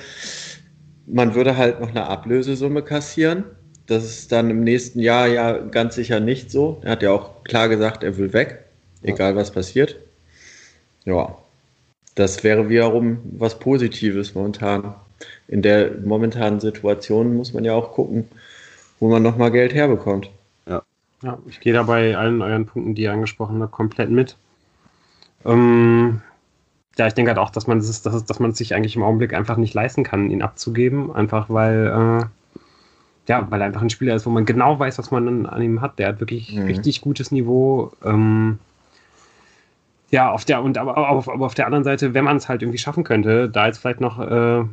man 1.07 1.35
würde 1.35 1.57
halt 1.57 1.81
noch 1.81 1.91
eine 1.91 2.07
Ablösesumme 2.07 2.83
kassieren. 2.83 3.45
Das 3.87 4.05
ist 4.05 4.33
dann 4.33 4.51
im 4.51 4.65
nächsten 4.65 5.01
Jahr 5.01 5.27
ja 5.29 5.59
ganz 5.59 5.95
sicher 5.95 6.21
nicht 6.21 6.51
so. 6.51 6.81
Er 6.83 6.93
hat 6.93 7.03
ja 7.03 7.13
auch 7.13 7.45
klar 7.45 7.69
gesagt, 7.69 8.03
er 8.03 8.17
will 8.19 8.33
weg, 8.33 8.65
egal 9.03 9.35
was 9.37 9.51
passiert. 9.51 9.97
Ja, 11.05 11.39
das 12.15 12.45
wäre 12.45 12.69
wiederum 12.69 13.21
was 13.39 13.59
Positives 13.59 14.35
momentan. 14.35 14.95
In 15.47 15.63
der 15.63 15.93
momentanen 16.05 16.61
Situation 16.61 17.35
muss 17.35 17.55
man 17.55 17.65
ja 17.65 17.75
auch 17.75 17.93
gucken, 17.93 18.29
wo 19.01 19.09
man 19.09 19.23
nochmal 19.23 19.51
Geld 19.51 19.73
herbekommt. 19.73 20.31
Ja. 21.23 21.39
ich 21.49 21.61
gehe 21.61 21.73
da 21.73 21.83
bei 21.83 22.17
allen 22.17 22.43
euren 22.43 22.67
Punkten, 22.67 22.95
die 22.95 23.03
ihr 23.03 23.13
angesprochen 23.13 23.61
habt, 23.63 23.73
komplett 23.73 24.11
mit. 24.11 24.37
Ähm, 25.45 26.21
ja, 26.97 27.07
ich 27.07 27.15
denke 27.15 27.31
halt 27.31 27.39
auch, 27.39 27.51
dass 27.51 27.67
man 27.67 27.79
es, 27.79 28.03
dass, 28.03 28.25
dass 28.25 28.41
man 28.41 28.51
es 28.51 28.59
sich 28.59 28.75
eigentlich 28.75 28.97
im 28.97 29.03
Augenblick 29.03 29.33
einfach 29.33 29.57
nicht 29.57 29.75
leisten 29.75 30.05
kann, 30.05 30.31
ihn 30.31 30.43
abzugeben. 30.43 31.13
Einfach 31.15 31.49
weil, 31.49 31.87
äh, 31.87 32.61
ja, 33.29 33.51
weil 33.51 33.61
er 33.61 33.67
einfach 33.67 33.83
ein 33.83 33.91
Spieler 33.91 34.15
ist, 34.15 34.27
wo 34.27 34.31
man 34.31 34.45
genau 34.45 34.79
weiß, 34.79 34.99
was 34.99 35.11
man 35.11 35.47
an 35.47 35.63
ihm 35.63 35.81
hat. 35.81 35.99
Der 35.99 36.09
hat 36.09 36.21
wirklich 36.21 36.55
mhm. 36.55 36.65
richtig 36.65 37.01
gutes 37.01 37.31
Niveau. 37.31 37.93
Ähm, 38.05 38.59
ja, 40.11 40.31
auf 40.31 40.45
der, 40.45 40.63
und 40.63 40.79
aber, 40.79 40.97
aber, 40.97 41.33
aber 41.33 41.47
auf 41.47 41.55
der 41.55 41.67
anderen 41.67 41.85
Seite, 41.85 42.15
wenn 42.15 42.25
man 42.25 42.37
es 42.37 42.49
halt 42.49 42.63
irgendwie 42.63 42.79
schaffen 42.79 43.05
könnte, 43.05 43.49
da 43.49 43.67
jetzt 43.67 43.79
vielleicht 43.79 44.01
noch 44.01 44.19
äh, 44.19 44.65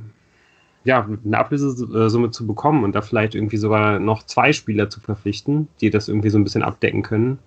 ja, 0.86 1.08
eine 1.26 1.38
Ablösesumme 1.38 2.32
zu 2.32 2.48
bekommen 2.48 2.84
und 2.84 2.96
da 2.96 3.02
vielleicht 3.02 3.36
irgendwie 3.36 3.58
sogar 3.58 4.00
noch 4.00 4.24
zwei 4.24 4.54
Spieler 4.54 4.90
zu 4.90 5.00
verpflichten, 5.00 5.68
die 5.82 5.90
das 5.90 6.08
irgendwie 6.08 6.30
so 6.30 6.38
ein 6.38 6.44
bisschen 6.44 6.64
abdecken 6.64 7.02
können, 7.04 7.40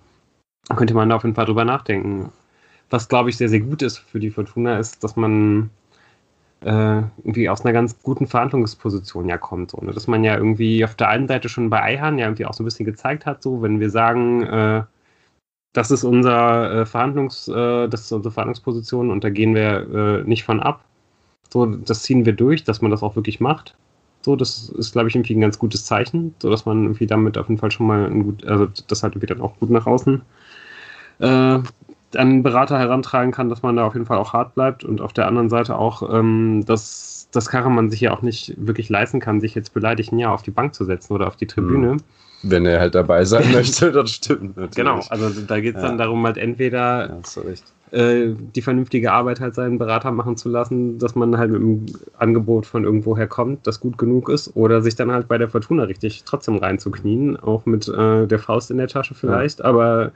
könnte 0.75 0.93
man 0.93 1.09
da 1.09 1.15
auf 1.15 1.23
jeden 1.23 1.35
Fall 1.35 1.45
drüber 1.45 1.65
nachdenken 1.65 2.29
was 2.89 3.07
glaube 3.07 3.29
ich 3.29 3.37
sehr, 3.37 3.49
sehr 3.49 3.59
gut 3.61 3.81
ist 3.81 3.99
für 3.99 4.19
die 4.19 4.31
Fortuna, 4.31 4.77
ist, 4.79 5.03
dass 5.03 5.15
man 5.15 5.69
äh, 6.61 7.01
irgendwie 7.23 7.49
aus 7.49 7.61
einer 7.63 7.73
ganz 7.73 8.01
guten 8.01 8.27
Verhandlungsposition 8.27 9.29
ja 9.29 9.37
kommt. 9.37 9.71
So, 9.71 9.77
ne? 9.81 9.91
Dass 9.93 10.07
man 10.07 10.23
ja 10.23 10.35
irgendwie 10.35 10.83
auf 10.83 10.95
der 10.95 11.09
einen 11.09 11.27
Seite 11.27 11.49
schon 11.49 11.69
bei 11.69 11.81
Eihan 11.81 12.17
ja 12.17 12.25
irgendwie 12.25 12.45
auch 12.45 12.53
so 12.53 12.63
ein 12.63 12.65
bisschen 12.65 12.85
gezeigt 12.85 13.25
hat, 13.25 13.43
so 13.43 13.61
wenn 13.61 13.79
wir 13.79 13.89
sagen, 13.89 14.43
äh, 14.43 14.83
das 15.73 15.91
ist 15.91 16.03
unser 16.03 16.81
äh, 16.81 16.85
Verhandlungs, 16.85 17.47
äh, 17.47 17.87
das 17.87 18.01
ist 18.01 18.11
unsere 18.11 18.33
Verhandlungsposition 18.33 19.11
und 19.11 19.23
da 19.23 19.29
gehen 19.29 19.55
wir 19.55 20.21
äh, 20.21 20.23
nicht 20.27 20.43
von 20.43 20.59
ab. 20.59 20.83
So, 21.49 21.65
das 21.65 22.03
ziehen 22.03 22.25
wir 22.25 22.33
durch, 22.33 22.63
dass 22.63 22.81
man 22.81 22.91
das 22.91 23.03
auch 23.03 23.15
wirklich 23.15 23.39
macht. 23.39 23.75
So, 24.21 24.35
das 24.35 24.69
ist, 24.69 24.91
glaube 24.91 25.07
ich, 25.07 25.15
irgendwie 25.15 25.35
ein 25.35 25.41
ganz 25.41 25.57
gutes 25.57 25.85
Zeichen, 25.85 26.35
so 26.41 26.49
dass 26.49 26.65
man 26.65 26.83
irgendwie 26.83 27.07
damit 27.07 27.37
auf 27.37 27.47
jeden 27.47 27.59
Fall 27.59 27.71
schon 27.71 27.87
mal 27.87 28.05
ein 28.05 28.23
gut, 28.23 28.45
also 28.45 28.67
das 28.87 29.01
halt 29.01 29.13
irgendwie 29.13 29.27
dann 29.27 29.41
auch 29.41 29.57
gut 29.59 29.69
nach 29.69 29.87
außen 29.87 30.21
äh, 31.19 31.25
an 31.25 31.63
einen 32.15 32.43
Berater 32.43 32.79
herantragen 32.79 33.31
kann, 33.31 33.49
dass 33.49 33.61
man 33.61 33.75
da 33.75 33.85
auf 33.85 33.93
jeden 33.93 34.05
Fall 34.05 34.17
auch 34.17 34.33
hart 34.33 34.55
bleibt 34.55 34.83
und 34.83 34.99
auf 35.01 35.13
der 35.13 35.27
anderen 35.27 35.49
Seite 35.49 35.77
auch, 35.77 36.13
ähm, 36.13 36.63
dass, 36.65 37.27
dass 37.31 37.49
Karaman 37.49 37.91
sich 37.91 38.01
ja 38.01 38.11
auch 38.11 38.23
nicht 38.23 38.55
wirklich 38.57 38.89
leisten 38.89 39.19
kann, 39.19 39.39
sich 39.41 39.53
jetzt 39.53 39.73
beleidigt 39.73 40.11
ein 40.11 40.19
Jahr 40.19 40.33
auf 40.33 40.41
die 40.41 40.51
Bank 40.51 40.73
zu 40.73 40.85
setzen 40.85 41.13
oder 41.13 41.27
auf 41.27 41.35
die 41.35 41.45
Tribüne. 41.45 41.93
Mhm. 41.93 41.97
Wenn 42.41 42.65
er 42.65 42.79
halt 42.79 42.95
dabei 42.95 43.25
sein 43.25 43.51
möchte, 43.51 43.91
das 43.91 44.11
stimmt 44.11 44.57
natürlich. 44.57 44.75
Genau, 44.75 45.01
also 45.09 45.29
da 45.41 45.59
geht 45.59 45.75
es 45.75 45.81
ja. 45.81 45.87
dann 45.87 45.97
darum, 45.97 46.25
halt 46.25 46.37
entweder 46.37 47.09
ja, 47.09 47.41
äh, 47.41 47.55
die 47.91 48.61
vernünftige 48.61 49.11
Arbeit 49.11 49.39
halt 49.39 49.55
seinen 49.55 49.79
Berater 49.79 50.11
machen 50.11 50.37
zu 50.37 50.47
lassen, 50.47 50.99
dass 50.99 51.15
man 51.15 51.37
halt 51.37 51.51
mit 51.51 51.61
einem 51.61 51.85
Angebot 52.17 52.67
von 52.67 52.83
irgendwoher 52.83 53.25
kommt, 53.25 53.65
das 53.65 53.79
gut 53.79 53.97
genug 53.97 54.29
ist, 54.29 54.55
oder 54.55 54.81
sich 54.81 54.95
dann 54.95 55.11
halt 55.11 55.27
bei 55.27 55.39
der 55.39 55.49
Fortuna 55.49 55.83
richtig 55.83 56.23
trotzdem 56.23 56.57
reinzuknien, 56.57 57.37
auch 57.37 57.65
mit 57.65 57.87
äh, 57.87 58.27
der 58.27 58.39
Faust 58.39 58.69
in 58.69 58.77
der 58.77 58.87
Tasche 58.89 59.15
vielleicht, 59.15 59.59
ja. 59.59 59.65
aber 59.65 60.11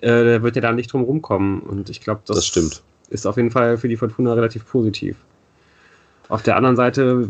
äh, 0.00 0.24
da 0.24 0.42
wird 0.42 0.56
ja 0.56 0.62
da 0.62 0.72
nicht 0.72 0.92
drum 0.92 1.02
rumkommen. 1.02 1.60
Und 1.60 1.90
ich 1.90 2.00
glaube, 2.00 2.20
das, 2.26 2.36
das 2.36 2.46
stimmt. 2.46 2.82
ist 3.08 3.26
auf 3.26 3.36
jeden 3.36 3.50
Fall 3.50 3.76
für 3.76 3.88
die 3.88 3.96
Fortuna 3.96 4.34
relativ 4.34 4.66
positiv. 4.66 5.16
Auf 6.28 6.42
der 6.42 6.56
anderen 6.56 6.76
Seite, 6.76 7.28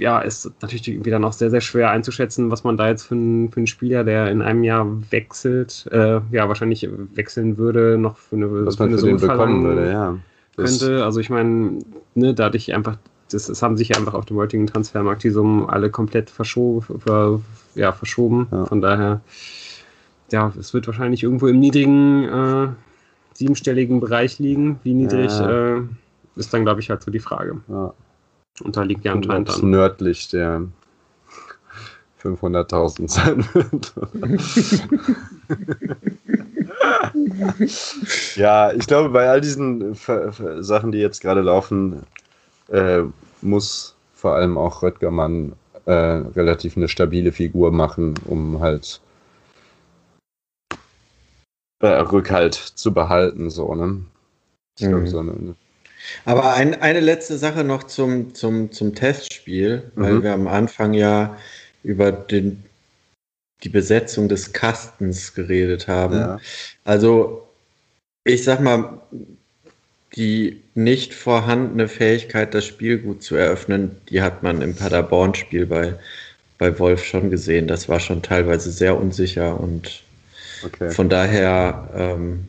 ja, 0.00 0.20
ist 0.20 0.50
natürlich 0.60 1.04
wieder 1.04 1.18
noch 1.18 1.32
sehr, 1.32 1.50
sehr 1.50 1.60
schwer 1.60 1.90
einzuschätzen, 1.90 2.50
was 2.50 2.64
man 2.64 2.76
da 2.76 2.88
jetzt 2.88 3.04
für, 3.04 3.14
ein, 3.14 3.50
für 3.50 3.58
einen 3.58 3.66
Spieler, 3.66 4.04
der 4.04 4.30
in 4.30 4.42
einem 4.42 4.64
Jahr 4.64 4.86
wechselt, 5.10 5.86
äh, 5.92 6.20
ja, 6.30 6.48
wahrscheinlich 6.48 6.88
wechseln 7.14 7.58
würde, 7.58 7.98
noch 7.98 8.16
für 8.16 8.36
eine, 8.36 8.66
was 8.66 8.76
für 8.76 8.86
man 8.86 8.98
für 8.98 9.06
den 9.06 9.16
bekommen 9.18 9.64
würde, 9.64 9.90
ja. 9.90 10.18
Könnte. 10.56 11.04
Also 11.04 11.20
ich 11.20 11.30
meine, 11.30 11.78
ne, 12.14 12.34
da 12.34 12.46
hatte 12.46 12.56
ich 12.56 12.74
einfach, 12.74 12.96
das, 13.30 13.46
das, 13.46 13.62
haben 13.62 13.76
sich 13.76 13.90
ja 13.90 13.96
einfach 13.96 14.14
auf 14.14 14.26
dem 14.26 14.36
heutigen 14.36 14.66
Transfermarkt 14.66 15.22
die 15.22 15.30
Summen 15.30 15.68
alle 15.68 15.90
komplett 15.90 16.28
verschoben, 16.28 17.00
ver, 17.00 17.40
ja, 17.76 17.92
verschoben. 17.92 18.48
Ja. 18.50 18.66
Von 18.66 18.80
daher 18.80 19.20
ja, 20.32 20.52
es 20.58 20.74
wird 20.74 20.86
wahrscheinlich 20.86 21.22
irgendwo 21.22 21.46
im 21.46 21.58
niedrigen, 21.58 22.24
äh, 22.28 22.68
siebenstelligen 23.34 24.00
Bereich 24.00 24.38
liegen. 24.38 24.80
Wie 24.82 24.94
niedrig 24.94 25.30
ja. 25.30 25.76
äh, 25.76 25.82
ist 26.36 26.52
dann, 26.52 26.62
glaube 26.62 26.80
ich, 26.80 26.90
halt 26.90 27.02
so 27.02 27.10
die 27.10 27.20
Frage. 27.20 27.60
Ja. 27.68 27.92
Und 28.60 28.76
da 28.76 28.82
liegt 28.82 29.04
ja 29.04 29.12
anscheinend 29.12 29.48
dann. 29.48 29.70
nördlich 29.70 30.28
der 30.28 30.62
500.000 32.22 33.08
sein 33.08 33.44
wird. 33.54 33.94
ja, 38.36 38.72
ich 38.72 38.86
glaube, 38.86 39.08
bei 39.10 39.28
all 39.28 39.40
diesen 39.40 39.94
Sachen, 39.94 40.92
die 40.92 40.98
jetzt 40.98 41.20
gerade 41.20 41.40
laufen, 41.40 42.02
äh, 42.68 43.02
muss 43.40 43.96
vor 44.14 44.34
allem 44.34 44.58
auch 44.58 44.82
Röttgermann 44.82 45.54
äh, 45.86 45.92
relativ 45.92 46.76
eine 46.76 46.88
stabile 46.88 47.32
Figur 47.32 47.72
machen, 47.72 48.14
um 48.26 48.60
halt 48.60 49.00
äh, 51.80 51.86
Rückhalt 51.86 52.54
zu 52.54 52.92
behalten, 52.92 53.50
so, 53.50 53.74
ne? 53.74 54.02
Ich 54.78 54.86
mhm. 54.86 55.06
so 55.06 55.18
eine, 55.20 55.54
Aber 56.24 56.54
ein, 56.54 56.80
eine 56.80 57.00
letzte 57.00 57.38
Sache 57.38 57.64
noch 57.64 57.84
zum, 57.84 58.34
zum, 58.34 58.72
zum 58.72 58.94
Testspiel, 58.94 59.90
weil 59.94 60.14
mhm. 60.14 60.22
wir 60.22 60.32
am 60.32 60.48
Anfang 60.48 60.94
ja 60.94 61.36
über 61.82 62.12
den, 62.12 62.62
die 63.62 63.68
Besetzung 63.68 64.28
des 64.28 64.52
Kastens 64.52 65.34
geredet 65.34 65.88
haben. 65.88 66.16
Ja. 66.16 66.40
Also, 66.84 67.48
ich 68.24 68.44
sag 68.44 68.60
mal, 68.60 69.00
die 70.16 70.62
nicht 70.74 71.14
vorhandene 71.14 71.88
Fähigkeit, 71.88 72.54
das 72.54 72.66
Spiel 72.66 72.98
gut 72.98 73.22
zu 73.22 73.36
eröffnen, 73.36 73.96
die 74.08 74.22
hat 74.22 74.42
man 74.42 74.60
im 74.60 74.74
Paderborn-Spiel 74.74 75.66
bei, 75.66 75.94
bei 76.58 76.78
Wolf 76.78 77.04
schon 77.04 77.30
gesehen. 77.30 77.68
Das 77.68 77.88
war 77.88 78.00
schon 78.00 78.22
teilweise 78.22 78.72
sehr 78.72 78.96
unsicher 78.96 79.58
und 79.58 80.02
Okay. 80.64 80.90
Von 80.90 81.08
daher, 81.08 81.88
ähm, 81.94 82.46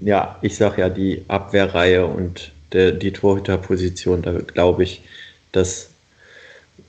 ja, 0.00 0.36
ich 0.42 0.56
sage 0.56 0.82
ja, 0.82 0.88
die 0.88 1.24
Abwehrreihe 1.28 2.06
und 2.06 2.52
der, 2.72 2.92
die 2.92 3.12
Torhüterposition, 3.12 4.22
da 4.22 4.32
glaube 4.32 4.82
ich, 4.82 5.02
dass 5.52 5.88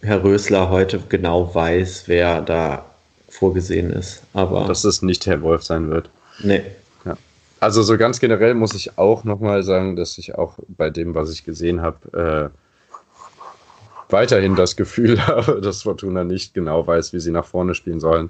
Herr 0.01 0.23
Rösler 0.23 0.69
heute 0.69 0.99
genau 1.09 1.53
weiß, 1.53 2.03
wer 2.07 2.41
da 2.41 2.85
vorgesehen 3.29 3.91
ist. 3.91 4.23
Aber 4.33 4.65
dass 4.65 4.83
es 4.83 5.01
nicht 5.01 5.25
Herr 5.25 5.41
Wolf 5.41 5.63
sein 5.63 5.89
wird. 5.89 6.09
Nee. 6.41 6.63
Ja. 7.05 7.17
Also 7.59 7.83
so 7.83 7.97
ganz 7.97 8.19
generell 8.19 8.53
muss 8.53 8.73
ich 8.73 8.97
auch 8.97 9.23
nochmal 9.23 9.63
sagen, 9.63 9.95
dass 9.95 10.17
ich 10.17 10.35
auch 10.35 10.57
bei 10.67 10.89
dem, 10.89 11.15
was 11.15 11.31
ich 11.31 11.43
gesehen 11.43 11.81
habe, 11.81 12.51
äh, 12.51 14.11
weiterhin 14.11 14.55
das 14.55 14.75
Gefühl 14.75 15.25
habe, 15.27 15.61
dass 15.61 15.83
Fortuna 15.83 16.23
nicht 16.23 16.53
genau 16.53 16.85
weiß, 16.85 17.13
wie 17.13 17.19
sie 17.19 17.31
nach 17.31 17.45
vorne 17.45 17.75
spielen 17.75 17.99
sollen. 17.99 18.29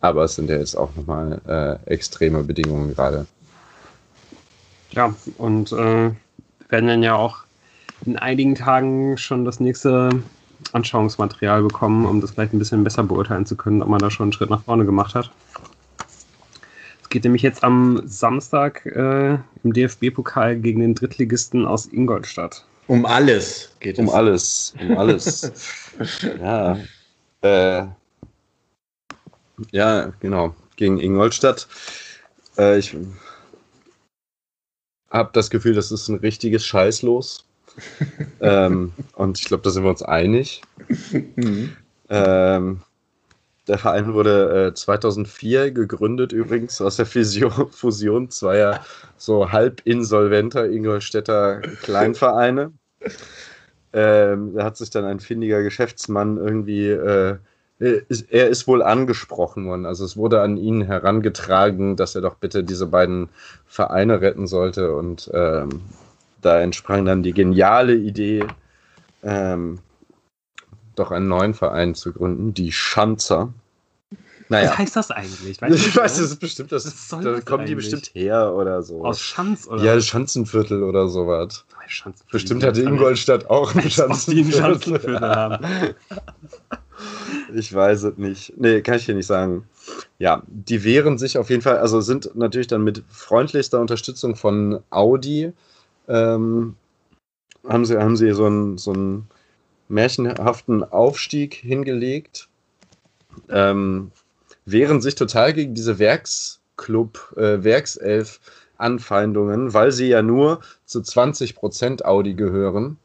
Aber 0.00 0.24
es 0.24 0.34
sind 0.36 0.48
ja 0.48 0.56
jetzt 0.56 0.76
auch 0.76 0.90
nochmal 0.96 1.40
äh, 1.46 1.92
extreme 1.92 2.42
Bedingungen 2.42 2.94
gerade. 2.94 3.26
Ja, 4.92 5.14
und 5.38 5.72
äh, 5.72 6.10
werden 6.68 6.86
dann 6.86 7.02
ja 7.02 7.14
auch 7.14 7.44
in 8.04 8.16
einigen 8.16 8.54
Tagen 8.54 9.18
schon 9.18 9.44
das 9.44 9.60
nächste 9.60 10.10
Anschauungsmaterial 10.72 11.62
bekommen, 11.62 12.06
um 12.06 12.20
das 12.20 12.32
vielleicht 12.32 12.52
ein 12.52 12.58
bisschen 12.58 12.84
besser 12.84 13.02
beurteilen 13.02 13.46
zu 13.46 13.56
können, 13.56 13.82
ob 13.82 13.88
man 13.88 13.98
da 13.98 14.10
schon 14.10 14.24
einen 14.24 14.32
Schritt 14.32 14.50
nach 14.50 14.62
vorne 14.62 14.84
gemacht 14.84 15.14
hat. 15.14 15.30
Es 17.02 17.08
geht 17.08 17.24
nämlich 17.24 17.42
jetzt 17.42 17.64
am 17.64 18.02
Samstag 18.04 18.86
äh, 18.86 19.38
im 19.64 19.72
DFB-Pokal 19.72 20.56
gegen 20.56 20.80
den 20.80 20.94
Drittligisten 20.94 21.66
aus 21.66 21.86
Ingolstadt. 21.86 22.64
Um 22.86 23.06
alles 23.06 23.70
geht 23.80 23.94
es. 23.94 23.98
Um 23.98 24.08
alles, 24.10 24.74
um 24.80 24.98
alles. 24.98 25.52
ja. 26.40 26.76
Äh, 27.42 27.86
ja, 29.70 30.12
genau. 30.20 30.54
Gegen 30.76 30.98
Ingolstadt. 30.98 31.68
Äh, 32.58 32.78
ich 32.78 32.96
habe 35.10 35.30
das 35.32 35.50
Gefühl, 35.50 35.74
das 35.74 35.90
ist 35.90 36.08
ein 36.08 36.16
richtiges 36.16 36.64
Scheißlos. 36.64 37.44
ähm, 38.40 38.92
und 39.14 39.38
ich 39.38 39.46
glaube, 39.46 39.62
da 39.62 39.70
sind 39.70 39.84
wir 39.84 39.90
uns 39.90 40.02
einig. 40.02 40.62
Mhm. 41.36 41.76
Ähm, 42.08 42.80
der 43.68 43.78
Verein 43.78 44.12
wurde 44.12 44.68
äh, 44.68 44.74
2004 44.74 45.70
gegründet, 45.70 46.32
übrigens 46.32 46.80
aus 46.80 46.96
der 46.96 47.06
Fusion, 47.06 47.70
Fusion 47.70 48.30
zweier 48.30 48.84
so 49.16 49.52
halb 49.52 49.82
insolventer 49.84 50.68
Ingolstädter 50.68 51.60
Kleinvereine. 51.82 52.72
Ähm, 53.92 54.54
da 54.54 54.62
hat 54.62 54.76
sich 54.76 54.90
dann 54.90 55.04
ein 55.04 55.18
findiger 55.18 55.64
Geschäftsmann 55.64 56.36
irgendwie 56.36 56.90
äh, 56.90 57.38
er 57.80 58.48
ist 58.48 58.68
wohl 58.68 58.82
angesprochen 58.82 59.66
worden. 59.66 59.86
Also 59.86 60.04
es 60.04 60.16
wurde 60.16 60.42
an 60.42 60.56
ihn 60.58 60.82
herangetragen, 60.82 61.96
dass 61.96 62.14
er 62.14 62.20
doch 62.20 62.34
bitte 62.34 62.62
diese 62.62 62.86
beiden 62.86 63.30
Vereine 63.66 64.20
retten 64.20 64.46
sollte. 64.46 64.94
Und 64.94 65.30
ähm, 65.32 65.80
da 66.42 66.60
entsprang 66.60 67.06
dann 67.06 67.22
die 67.22 67.32
geniale 67.32 67.94
Idee, 67.94 68.44
ähm, 69.22 69.78
doch 70.94 71.10
einen 71.10 71.28
neuen 71.28 71.54
Verein 71.54 71.94
zu 71.94 72.12
gründen, 72.12 72.52
die 72.52 72.72
Schanzer. 72.72 73.52
Naja. 74.50 74.70
Was 74.70 74.78
heißt 74.78 74.96
das 74.96 75.10
eigentlich? 75.12 75.62
Weißt 75.62 75.74
ich 75.86 75.96
weiß, 75.96 76.18
das 76.18 76.26
ist 76.32 76.40
bestimmt, 76.40 76.72
das, 76.72 76.82
das 76.82 77.08
da 77.08 77.40
kommen 77.40 77.66
die 77.66 77.76
bestimmt 77.76 78.10
her 78.14 78.52
oder 78.52 78.82
so. 78.82 79.04
Aus 79.04 79.20
Schanz 79.20 79.68
oder? 79.68 79.82
Ja, 79.82 80.00
Schanzenviertel 80.00 80.82
oder 80.82 81.08
sowas. 81.08 81.64
Bestimmt 82.32 82.64
hatte 82.64 82.82
Ingolstadt 82.82 83.48
auch 83.48 83.74
ein 83.74 83.88
Schanzenviertel. 83.88 85.20
haben. 85.20 85.94
Ich 87.54 87.72
weiß 87.72 88.02
es 88.02 88.18
nicht. 88.18 88.52
Nee, 88.58 88.82
kann 88.82 88.96
ich 88.96 89.06
hier 89.06 89.14
nicht 89.14 89.26
sagen. 89.26 89.64
Ja, 90.18 90.42
die 90.46 90.84
wehren 90.84 91.16
sich 91.16 91.38
auf 91.38 91.48
jeden 91.48 91.62
Fall, 91.62 91.78
also 91.78 92.02
sind 92.02 92.36
natürlich 92.36 92.66
dann 92.66 92.84
mit 92.84 93.02
freundlichster 93.08 93.80
Unterstützung 93.80 94.36
von 94.36 94.80
Audi, 94.90 95.52
ähm, 96.08 96.76
haben, 97.66 97.86
sie, 97.86 97.96
haben 97.98 98.16
sie 98.16 98.32
so 98.32 98.44
einen, 98.44 98.76
so 98.76 98.92
einen 98.92 99.28
märchenhaften 99.88 100.84
Aufstieg 100.84 101.54
hingelegt. 101.54 102.48
Ähm, 103.48 104.12
wehren 104.72 105.00
sich 105.00 105.14
total 105.14 105.52
gegen 105.52 105.74
diese 105.74 105.98
Werksclub, 105.98 107.34
äh, 107.36 107.62
Werkself-Anfeindungen, 107.64 109.74
weil 109.74 109.92
sie 109.92 110.08
ja 110.08 110.22
nur 110.22 110.60
zu 110.84 111.00
20% 111.00 112.04
Audi 112.04 112.34
gehören 112.34 112.98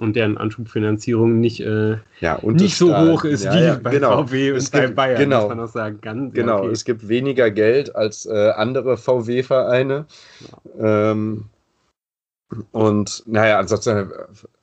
und 0.00 0.16
deren 0.16 0.38
Anschubfinanzierung 0.38 1.40
nicht, 1.40 1.60
äh, 1.60 1.98
ja, 2.20 2.38
nicht 2.42 2.76
so 2.76 2.96
hoch 2.96 3.24
ist 3.24 3.44
ja, 3.44 3.54
wie 3.54 3.64
ja, 3.64 3.74
bei 3.74 3.90
genau. 3.90 4.24
VW 4.24 4.52
und 4.52 4.56
es 4.56 4.70
bei 4.70 4.86
Bayern, 4.86 5.18
genau, 5.18 5.42
muss 5.42 5.48
man 5.50 5.60
auch 5.60 5.68
sagen. 5.68 5.98
Ganz, 6.00 6.34
genau, 6.34 6.60
okay. 6.60 6.70
es 6.70 6.84
gibt 6.84 7.08
weniger 7.08 7.50
Geld 7.50 7.94
als 7.94 8.24
äh, 8.24 8.50
andere 8.50 8.96
VW-Vereine. 8.96 10.06
Ähm, 10.78 11.44
und 12.72 13.22
naja, 13.26 13.58
ansonsten, 13.58 14.10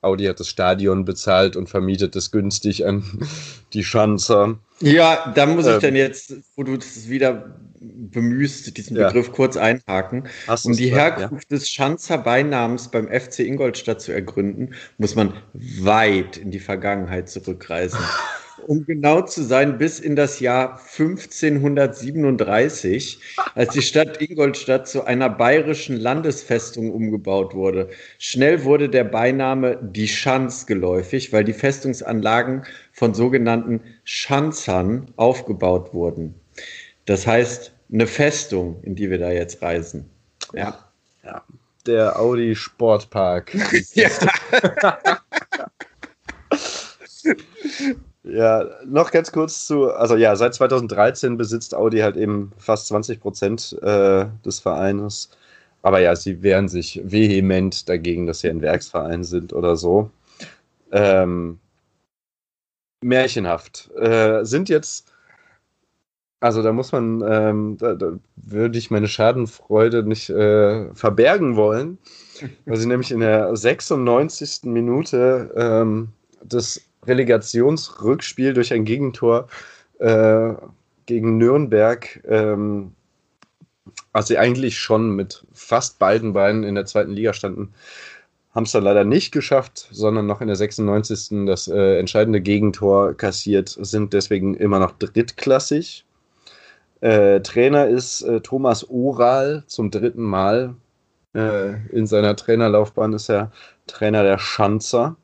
Audi 0.02 0.26
hat 0.26 0.40
das 0.40 0.50
Stadion 0.50 1.06
bezahlt 1.06 1.56
und 1.56 1.70
vermietet 1.70 2.16
es 2.16 2.32
günstig 2.32 2.86
an 2.86 3.04
die 3.74 3.84
Schanzer. 3.84 4.60
Ja, 4.80 5.32
da 5.36 5.46
muss 5.46 5.66
ich 5.66 5.74
ähm, 5.74 5.82
dann 5.82 5.96
jetzt, 5.96 6.34
wo 6.56 6.64
du 6.64 6.78
das 6.78 7.10
wieder 7.10 7.56
bemühst, 7.80 8.78
diesen 8.78 8.98
ja. 8.98 9.08
Begriff 9.08 9.32
kurz 9.32 9.58
einhaken. 9.58 10.28
Hast 10.48 10.66
um 10.66 10.74
die 10.74 10.92
Herkunft 10.92 11.50
ja. 11.50 11.58
des 11.58 11.70
Schanzer 11.70 12.18
Beinamens 12.18 12.90
beim 12.90 13.08
FC 13.08 13.40
Ingolstadt 13.40 14.02
zu 14.02 14.12
ergründen, 14.12 14.74
muss 14.98 15.16
man 15.16 15.34
weit 15.54 16.38
in 16.38 16.52
die 16.52 16.60
Vergangenheit 16.60 17.30
zurückreisen. 17.30 18.00
um 18.66 18.86
genau 18.86 19.22
zu 19.22 19.44
sein, 19.44 19.78
bis 19.78 20.00
in 20.00 20.16
das 20.16 20.40
Jahr 20.40 20.80
1537, 20.80 23.20
als 23.56 23.74
die 23.74 23.82
Stadt 23.82 24.22
Ingolstadt 24.22 24.88
zu 24.88 25.04
einer 25.06 25.30
bayerischen 25.30 25.98
Landesfestung 25.98 26.92
umgebaut 26.92 27.54
wurde. 27.54 27.90
Schnell 28.18 28.64
wurde 28.64 28.88
der 28.90 29.04
Beiname 29.04 29.78
die 29.82 30.08
Schanz 30.08 30.66
geläufig, 30.66 31.34
weil 31.34 31.44
die 31.44 31.54
Festungsanlagen 31.54 32.64
von 32.92 33.14
sogenannten 33.14 33.82
Schanzern 34.04 35.12
aufgebaut 35.18 35.94
wurden. 35.94 36.34
Das 37.06 37.28
heißt, 37.28 37.74
eine 37.92 38.08
Festung, 38.08 38.82
in 38.84 38.96
die 38.96 39.10
wir 39.10 39.18
da 39.18 39.32
jetzt 39.32 39.62
reisen. 39.62 40.10
Ja. 40.54 40.78
ja. 41.24 41.44
Der 41.86 42.20
Audi 42.20 42.56
Sportpark. 42.56 43.54
ja. 43.94 44.10
Ja, 48.30 48.66
noch 48.86 49.12
ganz 49.12 49.32
kurz 49.32 49.66
zu, 49.68 49.90
also 49.92 50.18
ja, 50.18 50.36
seit 50.36 50.54
2013 50.54 51.38
besitzt 51.38 51.74
Audi 51.74 52.00
halt 52.00 52.18
eben 52.18 52.52
fast 52.58 52.88
20 52.88 53.22
Prozent 53.22 53.78
äh, 53.82 54.26
des 54.46 54.60
Vereines. 54.60 55.30
Aber 55.82 56.00
ja, 56.00 56.16
sie 56.16 56.42
wehren 56.44 56.68
sich 56.68 57.02
vehement 57.06 57.88
dagegen, 57.88 58.26
dass 58.28 58.40
sie 58.40 58.50
ein 58.50 58.62
Werksverein 58.62 59.24
sind 59.24 59.54
oder 59.54 59.78
so. 59.78 60.12
Ähm, 60.92 61.60
märchenhaft. 63.02 63.90
Äh, 63.96 64.44
sind 64.44 64.68
jetzt, 64.68 65.14
also 66.42 66.62
da 66.62 66.74
muss 66.74 66.92
man, 66.92 67.24
ähm, 67.26 67.78
da, 67.78 67.94
da, 67.94 68.20
würde 68.36 68.78
ich 68.78 68.92
meine 68.92 69.08
Schadenfreude 69.08 70.04
nicht 70.04 70.30
äh, 70.30 70.94
verbergen 70.94 71.56
wollen, 71.56 71.98
weil 72.66 72.78
sie 72.78 72.88
nämlich 72.88 73.12
in 73.12 73.22
der 73.22 73.56
96. 73.56 74.64
Minute 74.64 75.54
ähm, 75.56 76.10
des 76.44 76.82
Relegationsrückspiel 77.08 78.54
durch 78.54 78.74
ein 78.74 78.86
Gegentor 78.86 79.48
äh, 80.00 80.54
gegen 81.06 81.38
Nürnberg, 81.38 82.22
ähm, 82.28 82.94
als 84.14 84.28
sie 84.28 84.38
eigentlich 84.38 84.78
schon 84.78 85.16
mit 85.16 85.46
fast 85.54 86.00
beiden 86.00 86.34
Beinen 86.34 86.64
in 86.64 86.76
der 86.76 86.86
zweiten 86.86 87.12
Liga 87.12 87.34
standen, 87.34 87.74
haben 88.54 88.64
es 88.64 88.72
dann 88.72 88.84
leider 88.84 89.04
nicht 89.04 89.32
geschafft, 89.32 89.88
sondern 89.92 90.26
noch 90.26 90.42
in 90.42 90.48
der 90.48 90.56
96. 90.56 91.46
das 91.46 91.68
äh, 91.68 92.00
entscheidende 92.00 92.42
Gegentor 92.42 93.14
kassiert, 93.14 93.70
sind 93.70 94.14
deswegen 94.14 94.56
immer 94.56 94.80
noch 94.80 94.94
drittklassig. 94.94 96.06
Äh, 97.02 97.42
Trainer 97.42 97.88
ist 97.88 98.24
äh, 98.24 98.42
Thomas 98.42 98.90
Oral 98.90 99.64
zum 99.68 99.92
dritten 99.92 100.24
Mal. 100.24 100.76
Äh, 101.36 101.88
in 101.92 102.08
seiner 102.08 102.36
Trainerlaufbahn 102.36 103.14
ist 103.14 103.30
er 103.30 103.52
Trainer 103.86 104.24
der 104.24 104.40
Schanzer. 104.40 105.16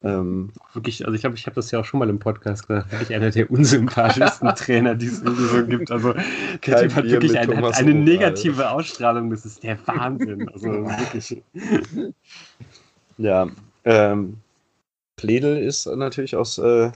Ähm, 0.00 0.50
wirklich, 0.74 1.04
also 1.04 1.14
ich 1.14 1.22
glaube, 1.22 1.34
ich 1.34 1.46
habe 1.46 1.56
das 1.56 1.72
ja 1.72 1.80
auch 1.80 1.84
schon 1.84 1.98
mal 1.98 2.08
im 2.08 2.20
Podcast 2.20 2.68
gesagt, 2.68 2.92
wirklich 2.92 3.14
einer 3.14 3.30
der 3.30 3.50
unsympathischsten 3.50 4.48
Trainer, 4.56 4.94
die 4.94 5.06
es 5.06 5.18
so 5.18 5.66
gibt. 5.66 5.90
Also 5.90 6.12
der 6.12 6.82
Typ 6.82 6.94
hat 6.94 7.04
wirklich 7.04 7.36
ein, 7.36 7.62
hat 7.62 7.74
eine 7.74 7.94
negative 7.94 8.70
Ausstrahlung, 8.70 9.30
das 9.30 9.44
ist 9.44 9.64
der 9.64 9.76
Wahnsinn. 9.86 10.48
Also 10.50 10.68
wirklich. 10.86 11.42
Ja, 13.16 13.48
ähm, 13.84 14.36
Pledel 15.16 15.56
ist 15.56 15.86
natürlich 15.86 16.36
aus 16.36 16.58
äh, 16.58 16.92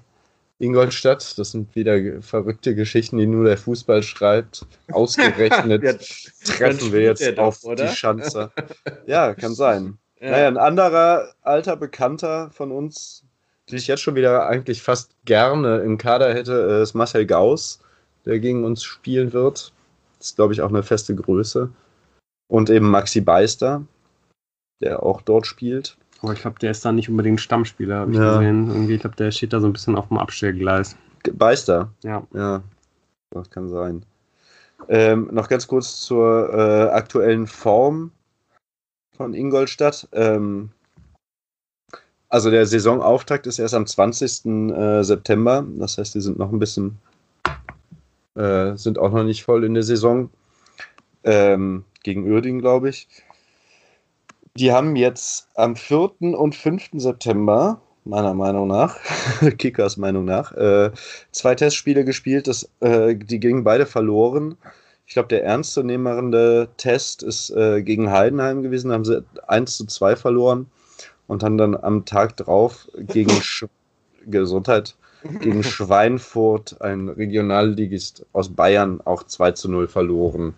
Ingolstadt. 0.61 1.37
Das 1.39 1.51
sind 1.51 1.75
wieder 1.75 2.23
verrückte 2.23 2.77
Geschichten, 2.77 3.19
die 3.19 3.27
nur 3.27 3.47
der 3.47 3.59
Fußball 3.59 4.05
schreibt. 4.05 4.65
Ausgerechnet 4.93 5.83
treffen 6.45 6.93
wir 6.93 7.01
jetzt 7.01 7.37
auf 7.37 7.59
die 7.61 7.89
Schanze. 7.89 8.53
Ja, 9.07 9.35
kann 9.35 9.55
sein. 9.55 9.99
Ja. 10.23 10.31
Naja, 10.31 10.47
ein 10.47 10.57
anderer 10.57 11.35
alter 11.43 11.77
Bekannter 11.77 12.51
von 12.53 12.71
uns, 12.71 13.25
den 13.69 13.79
ich 13.79 13.89
jetzt 13.89 14.03
schon 14.03 14.15
wieder 14.15 14.47
eigentlich 14.47 14.81
fast 14.81 15.17
gerne 15.25 15.79
im 15.79 15.99
Kader 15.99 16.33
hätte, 16.33 16.53
ist 16.53 16.95
Marcel 16.95 17.27
Gauss, 17.27 17.81
der 18.25 18.39
gegen 18.39 18.65
uns 18.65 18.85
spielen 18.85 19.33
wird. 19.33 19.73
Das 20.19 20.29
ist, 20.29 20.37
glaube 20.37 20.53
ich, 20.53 20.63
auch 20.63 20.69
eine 20.69 20.85
feste 20.85 21.17
Größe. 21.17 21.69
Und 22.47 22.71
eben 22.71 22.89
Maxi 22.89 23.21
Beister, 23.21 23.83
der 24.81 25.03
auch 25.03 25.23
dort 25.23 25.45
spielt. 25.45 25.97
Aber 26.21 26.35
ich 26.35 26.41
glaube, 26.41 26.61
der 26.61 26.71
ist 26.71 26.85
da 26.85 26.93
nicht 26.93 27.09
unbedingt 27.09 27.41
Stammspieler, 27.41 27.97
habe 27.97 28.13
ich 28.13 28.19
ja. 28.19 28.39
gesehen. 28.39 28.69
Irgendwie, 28.69 28.95
ich 28.95 29.01
glaube, 29.01 29.17
der 29.17 29.33
steht 29.33 29.53
da 29.53 29.59
so 29.59 29.67
ein 29.67 29.73
bisschen 29.73 29.97
auf 29.97 30.07
dem 30.07 30.19
Abstellgleis. 30.19 30.97
Beister? 31.33 31.91
Ja. 32.05 32.25
Ja, 32.33 32.63
das 33.31 33.51
kann 33.51 33.69
sein. 33.69 34.07
Ähm, 34.89 35.31
noch 35.33 35.49
ganz 35.49 35.67
kurz 35.67 36.01
zur 36.01 36.53
äh, 36.55 36.91
aktuellen 36.91 37.49
Form 37.49 38.13
von 39.23 39.35
Ingolstadt. 39.35 40.09
Ähm, 40.13 40.71
also 42.29 42.51
der 42.51 42.67
Saisonauftakt 42.67 43.47
ist 43.47 43.61
erst 43.61 43.75
am 43.75 43.87
20. 43.87 44.47
Äh, 44.47 45.05
September. 45.05 45.65
Das 45.79 45.97
heißt, 45.97 46.17
die 46.17 46.21
sind 46.21 46.39
noch 46.39 46.51
ein 46.51 46.59
bisschen, 46.59 46.99
äh, 48.35 48.75
sind 48.75 48.99
auch 48.99 49.13
noch 49.13 49.23
nicht 49.23 49.45
voll 49.45 49.63
in 49.63 49.75
der 49.75 49.85
Saison. 49.85 50.29
Ähm, 51.23 51.85
gegen 52.03 52.29
Uerdingen, 52.29 52.61
glaube 52.61 52.89
ich. 52.89 53.07
Die 54.57 54.73
haben 54.73 54.97
jetzt 54.97 55.47
am 55.55 55.77
4. 55.77 56.37
und 56.37 56.57
5. 56.57 56.91
September, 56.95 57.81
meiner 58.05 58.35
Meinung 58.35 58.67
nach, 58.67 58.99
Kickers 59.59 59.99
Meinung 59.99 60.25
nach, 60.25 60.53
äh, 60.55 60.91
zwei 61.31 61.55
Testspiele 61.55 62.05
gespielt. 62.05 62.49
Das, 62.49 62.69
äh, 62.81 63.15
die 63.15 63.39
gingen 63.39 63.63
beide 63.63 63.87
verloren. 63.87 64.57
Ich 65.07 65.15
glaube, 65.15 65.29
der 65.29 65.45
ernstzunehmende 65.45 66.69
Test 66.77 67.23
ist 67.23 67.51
äh, 67.51 67.83
gegen 67.83 68.11
Heidenheim 68.11 68.63
gewesen. 68.63 68.89
Da 68.89 68.95
haben 68.95 69.05
sie 69.05 69.25
1 69.47 69.77
zu 69.77 69.87
2 69.87 70.17
verloren 70.17 70.71
und 71.27 71.43
haben 71.43 71.59
dann 71.59 71.77
am 71.77 72.05
Tag 72.05 72.37
drauf 72.37 72.89
gegen 72.95 73.31
Sch 73.43 73.67
Gesundheit 74.25 74.95
gegen 75.41 75.63
Schweinfurt, 75.63 76.81
ein 76.81 77.09
Regionalligist 77.09 78.27
aus 78.33 78.49
Bayern, 78.49 79.01
auch 79.05 79.25
2 79.25 79.53
zu 79.53 79.71
0 79.71 79.89
verloren. 79.89 80.55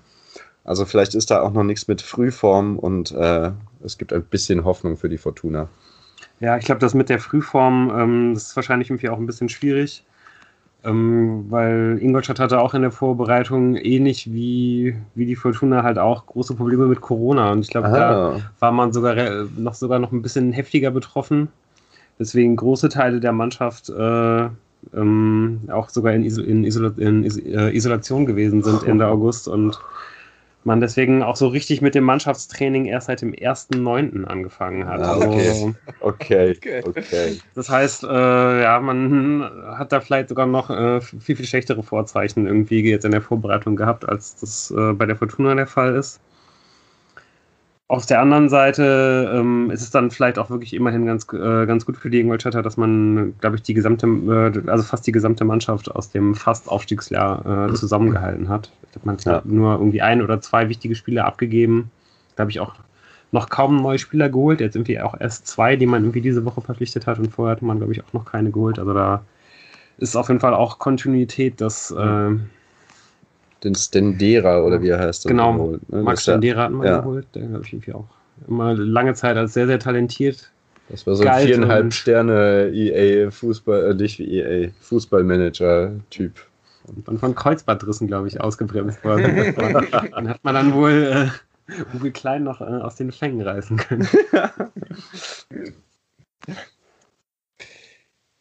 Also 0.64 0.86
vielleicht 0.86 1.14
ist 1.14 1.30
da 1.30 1.42
auch 1.42 1.53
noch 1.53 1.64
nichts 1.64 1.88
mit 1.88 2.01
Frühform 2.01 2.78
und 2.78 3.12
äh, 3.12 3.51
es 3.82 3.99
gibt 3.99 4.12
ein 4.12 4.24
bisschen 4.24 4.64
Hoffnung 4.64 4.97
für 4.97 5.09
die 5.09 5.18
Fortuna. 5.18 5.68
Ja, 6.40 6.57
ich 6.57 6.64
glaube, 6.64 6.80
das 6.80 6.95
mit 6.95 7.11
der 7.11 7.18
Frühform, 7.18 7.92
ähm, 7.95 8.34
das 8.34 8.45
ist 8.49 8.57
wahrscheinlich 8.57 8.88
irgendwie 8.88 9.11
auch 9.11 9.18
ein 9.18 9.26
bisschen 9.26 9.51
schwierig. 9.51 10.05
Ähm, 10.85 11.47
weil 11.49 11.99
Ingolstadt 12.01 12.41
hatte 12.41 12.61
auch 12.61 12.74
in 12.74 12.82
der 12.82 12.91
Vorbereitung 12.91 13.76
ähnlich 13.76 14.32
wie, 14.32 14.95
wie 15.14 15.24
die 15.24 15.37
Fortuna 15.37 15.82
halt 15.82 15.99
auch 15.99 16.26
große 16.26 16.55
Probleme 16.55 16.87
mit 16.87 17.01
Corona. 17.01 17.53
Und 17.53 17.61
ich 17.61 17.70
glaube, 17.70 17.89
da 17.89 18.37
war 18.59 18.72
man 18.72 18.93
sogar 18.93 19.47
noch 19.57 19.74
sogar 19.74 19.99
noch 19.99 20.12
ein 20.12 20.20
bisschen 20.20 20.53
heftiger 20.53 20.91
betroffen. 20.91 21.49
Deswegen 22.18 22.57
große 22.57 22.91
Teile 22.91 23.18
der 23.18 23.32
Mannschaft 23.32 23.89
äh, 23.89 24.49
ähm, 24.95 25.61
auch 25.68 25.89
sogar 25.89 26.12
in, 26.12 26.24
Iso 26.24 26.43
in, 26.43 26.64
Isola 26.64 26.93
in 26.99 27.24
Is 27.24 27.39
äh, 27.39 27.74
Isolation 27.74 28.26
gewesen 28.26 28.62
sind 28.62 28.82
Ende 28.85 29.07
August 29.09 29.49
und 29.49 29.78
man 30.67 30.81
deswegen 30.81 31.23
auch 31.23 31.37
so 31.37 31.49
richtig 31.49 31.81
mit 31.81 31.95
dem 31.95 32.05
Mannschaftstraining 32.05 32.87
erst 32.87 33.07
seit 33.07 33.23
dem 33.23 33.33
1.9. 33.33 34.25
angefangen 34.25 34.87
hat. 34.87 35.01
Ah, 35.01 35.17
okay. 35.17 35.49
Also, 35.49 35.75
okay. 36.01 36.83
okay. 36.85 37.39
Das 37.55 37.69
heißt, 37.69 38.05
äh, 38.05 38.62
ja, 38.62 38.81
man 38.81 39.51
hat 39.77 39.93
da 39.93 40.01
vielleicht 40.01 40.29
sogar 40.29 40.47
noch 40.47 40.71
äh, 40.71 41.01
viel, 41.01 41.37
viel 41.37 41.47
schlechtere 41.47 41.83
Vorzeichen 41.83 42.47
irgendwie 42.47 42.81
jetzt 42.89 43.05
in 43.05 43.12
der 43.12 43.23
Vorbereitung 43.23 43.77
gehabt, 43.77 44.09
als 44.09 44.37
das 44.37 44.73
äh, 44.77 44.93
bei 44.93 45.07
der 45.07 45.17
Fortuna 45.17 45.55
der 45.55 45.67
Fall 45.67 45.95
ist. 45.95 46.21
Auf 47.87 48.07
der 48.07 48.20
anderen 48.20 48.49
Seite 48.49 49.30
ähm, 49.35 49.70
ist 49.70 49.82
es 49.82 49.91
dann 49.91 50.11
vielleicht 50.11 50.39
auch 50.39 50.49
wirklich 50.49 50.72
immerhin 50.72 51.05
ganz, 51.05 51.26
äh, 51.35 51.66
ganz 51.66 51.85
gut 51.85 51.99
für 51.99 52.09
die 52.09 52.18
Ingolstädter, 52.18 52.62
dass 52.62 52.78
man, 52.78 53.39
glaube 53.41 53.57
ich, 53.57 53.62
die 53.62 53.74
gesamte, 53.74 54.07
äh, 54.07 54.70
also 54.70 54.85
fast 54.85 55.07
die 55.07 55.12
gesamte 55.12 55.45
Mannschaft 55.45 55.91
aus 55.91 56.11
dem 56.11 56.35
fast 56.35 56.68
Aufstiegsjahr 56.68 57.68
äh, 57.68 57.74
zusammengehalten 57.74 58.49
hat. 58.49 58.72
Ich 58.85 58.93
glaube, 58.93 59.07
man 59.07 59.16
hat 59.18 59.24
ja. 59.26 59.43
nur 59.45 59.74
irgendwie 59.74 60.01
ein 60.01 60.22
oder 60.22 60.41
zwei 60.41 60.70
wichtige 60.70 60.95
Spieler 60.95 61.26
abgegeben. 61.26 61.91
Da 62.37 62.43
habe 62.43 62.51
ich 62.51 62.59
auch 62.59 62.74
noch 63.32 63.51
kaum 63.51 63.76
neue 63.76 63.99
Spieler 63.99 64.30
geholt. 64.30 64.61
Jetzt 64.61 64.76
irgendwie 64.76 64.99
auch 65.01 65.20
erst 65.20 65.47
zwei, 65.47 65.76
die 65.76 65.87
man 65.87 66.05
irgendwie 66.05 66.22
diese 66.22 66.45
Woche 66.47 66.62
verpflichtet 66.62 67.07
hat 67.07 67.18
und 67.18 67.30
vorher 67.30 67.57
hatte 67.57 67.66
man, 67.66 67.78
glaube 67.78 67.93
ich, 67.93 68.03
auch 68.03 68.14
noch 68.14 68.24
keine 68.24 68.51
geholt. 68.51 68.78
Also 68.78 68.95
da 68.95 69.22
ist 69.99 70.16
auf 70.16 70.28
jeden 70.28 70.41
Fall 70.41 70.55
auch 70.55 70.78
Kontinuität, 70.78 71.61
dass 71.61 71.91
äh, 71.91 72.30
den 73.65 73.75
Stendera 73.75 74.62
oder 74.62 74.83
wie 74.83 74.89
er 74.89 74.99
heißt. 74.99 75.27
Genau, 75.27 75.55
geholt, 75.55 75.89
ne? 75.91 76.03
Max 76.03 76.23
Stendera 76.23 76.65
hat 76.65 76.73
man 76.73 76.87
ja. 76.87 76.99
geholt. 76.99 77.27
Der 77.35 77.49
habe 77.51 77.62
ich 77.65 77.73
irgendwie 77.73 77.93
auch 77.93 78.09
immer 78.49 78.75
lange 78.75 79.15
Zeit 79.15 79.37
als 79.37 79.55
sehr, 79.55 79.67
sehr 79.67 79.79
talentiert. 79.79 80.51
Das 80.89 81.07
war 81.07 81.15
so 81.15 81.25
ein 81.25 81.47
viereinhalb 81.47 81.93
Sterne 81.93 82.71
EA 82.73 83.31
Fußball, 83.31 83.91
äh, 83.91 83.95
nicht 83.95 84.19
wie 84.19 84.39
EA, 84.39 84.71
Fußballmanager-Typ. 84.81 86.33
Und 86.87 87.09
dann 87.09 87.19
von 87.19 87.35
Kreuzbandrissen, 87.35 88.07
glaube 88.07 88.29
ich, 88.29 88.41
ausgebremst 88.41 89.03
worden. 89.03 89.55
dann 90.12 90.29
hat 90.29 90.45
man 90.45 90.55
dann 90.55 90.75
wohl 90.75 91.31
äh, 91.71 91.97
Uwe 91.97 92.11
Klein 92.11 92.45
noch 92.45 92.61
äh, 92.61 92.65
aus 92.65 92.97
den 92.97 93.12
Fängen 93.12 93.41
reißen 93.41 93.79
können. 93.79 94.07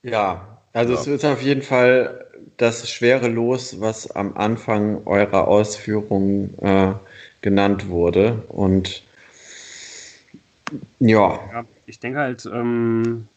ja, 0.04 0.63
also 0.74 0.94
ja. 0.94 1.00
es 1.00 1.08
ist 1.08 1.26
auf 1.26 1.42
jeden 1.42 1.62
Fall 1.62 2.26
das 2.58 2.90
schwere 2.90 3.28
Los, 3.28 3.80
was 3.80 4.12
am 4.12 4.36
Anfang 4.36 5.06
eurer 5.06 5.48
Ausführungen 5.48 6.54
äh, 6.62 6.94
genannt 7.42 7.90
wurde. 7.90 8.44
Und 8.50 9.04
ja. 11.00 11.40
ja 11.52 11.66
ich 11.86 12.00
denke 12.00 12.20
halt, 12.20 12.50
ähm, 12.52 13.28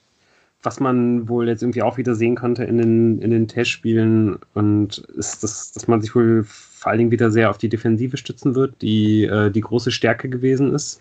was 0.63 0.81
man 0.81 1.29
wohl 1.29 1.49
jetzt 1.49 1.63
irgendwie 1.63 1.83
auch 1.83 1.97
wieder 1.97 2.15
sehen 2.15 2.35
konnte 2.35 2.65
in 2.65 2.79
den, 2.79 3.23
in 3.23 3.31
den 3.31 3.49
Testspielen 3.49 4.39
und 4.55 4.99
ist, 5.17 5.43
das, 5.43 5.73
dass 5.73 5.87
man 5.87 6.01
sich 6.01 6.15
wohl 6.15 6.45
vor 6.45 6.91
allen 6.91 6.99
Dingen 6.99 7.11
wieder 7.11 7.31
sehr 7.31 7.51
auf 7.51 7.59
die 7.59 7.69
Defensive 7.69 8.17
stützen 8.17 8.55
wird, 8.55 8.81
die 8.83 9.25
äh, 9.25 9.51
die 9.51 9.61
große 9.61 9.93
Stärke 9.93 10.29
gewesen 10.29 10.75
ist. 10.75 11.01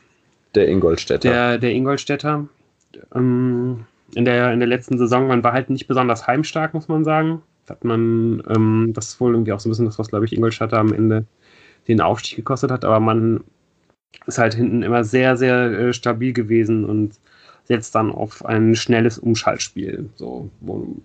Der 0.54 0.68
Ingolstädter. 0.68 1.30
Der, 1.30 1.58
der 1.58 1.72
Ingolstädter. 1.72 2.48
Ähm, 3.14 3.86
in, 4.14 4.26
der, 4.26 4.54
in 4.54 4.60
der 4.60 4.68
letzten 4.68 4.98
Saison, 4.98 5.28
man 5.28 5.44
war 5.44 5.54
halt 5.54 5.70
nicht 5.70 5.88
besonders 5.88 6.28
heimstark, 6.28 6.74
muss 6.74 6.88
man 6.88 7.04
sagen. 7.04 7.42
Hat 7.70 7.84
man, 7.84 8.44
ähm, 8.48 8.92
das 8.94 9.08
ist 9.10 9.20
wohl 9.20 9.34
irgendwie 9.34 9.52
auch 9.52 9.60
so 9.60 9.68
ein 9.68 9.72
bisschen 9.72 9.86
das, 9.86 9.98
was, 9.98 10.10
glaube 10.10 10.26
ich, 10.26 10.34
Ingolstädter 10.34 10.78
am 10.78 10.94
Ende 10.94 11.26
den 11.88 12.02
Aufstieg 12.02 12.38
gekostet 12.38 12.72
hat, 12.72 12.86
aber 12.86 13.00
man 13.00 13.44
ist 14.28 14.38
halt 14.38 14.54
hinten 14.54 14.84
immer 14.84 15.04
sehr, 15.04 15.38
sehr 15.38 15.72
äh, 15.72 15.94
stabil 15.94 16.34
gewesen 16.34 16.86
und 16.86 17.20
setzt 17.66 17.96
dann 17.96 18.12
auf 18.12 18.46
ein 18.46 18.76
schnelles 18.76 19.18
Umschaltspiel. 19.18 20.10
So, 20.16 20.50
wo 20.62 20.96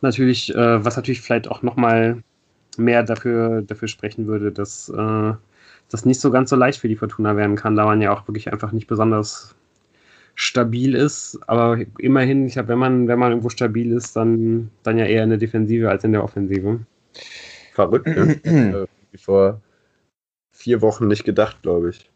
natürlich, 0.00 0.54
äh, 0.54 0.84
was 0.84 0.96
natürlich 0.96 1.20
vielleicht 1.20 1.48
auch 1.48 1.62
nochmal 1.62 2.22
mehr 2.76 3.02
dafür, 3.02 3.62
dafür 3.62 3.88
sprechen 3.88 4.26
würde, 4.26 4.52
dass 4.52 4.88
äh, 4.88 5.32
das 5.90 6.04
nicht 6.04 6.20
so 6.20 6.30
ganz 6.30 6.50
so 6.50 6.56
leicht 6.56 6.80
für 6.80 6.88
die 6.88 6.96
Fortuna 6.96 7.36
werden 7.36 7.56
kann, 7.56 7.76
da 7.76 7.84
man 7.86 8.02
ja 8.02 8.12
auch 8.12 8.26
wirklich 8.28 8.52
einfach 8.52 8.72
nicht 8.72 8.86
besonders 8.86 9.54
stabil 10.36 10.94
ist. 10.94 11.40
Aber 11.48 11.78
immerhin, 11.98 12.46
ich 12.46 12.52
glaube, 12.52 12.68
wenn 12.68 12.78
man, 12.78 13.08
wenn 13.08 13.18
man 13.18 13.32
irgendwo 13.32 13.48
stabil 13.48 13.90
ist, 13.90 14.14
dann, 14.14 14.70
dann 14.84 14.98
ja 14.98 15.06
eher 15.06 15.24
in 15.24 15.30
der 15.30 15.38
Defensive 15.38 15.90
als 15.90 16.04
in 16.04 16.12
der 16.12 16.22
Offensive. 16.22 16.80
Verrückt, 17.72 18.06
ne? 18.06 18.86
Wie 19.10 19.18
vor 19.18 19.60
vier 20.52 20.80
Wochen 20.82 21.08
nicht 21.08 21.24
gedacht, 21.24 21.62
glaube 21.62 21.90
ich. 21.90 22.10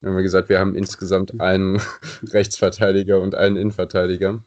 Wir 0.00 0.10
haben 0.10 0.22
gesagt, 0.22 0.48
wir 0.48 0.58
haben 0.58 0.74
insgesamt 0.74 1.40
einen 1.40 1.80
Rechtsverteidiger 2.24 3.20
und 3.20 3.34
einen 3.34 3.56
Innenverteidiger. 3.56 4.42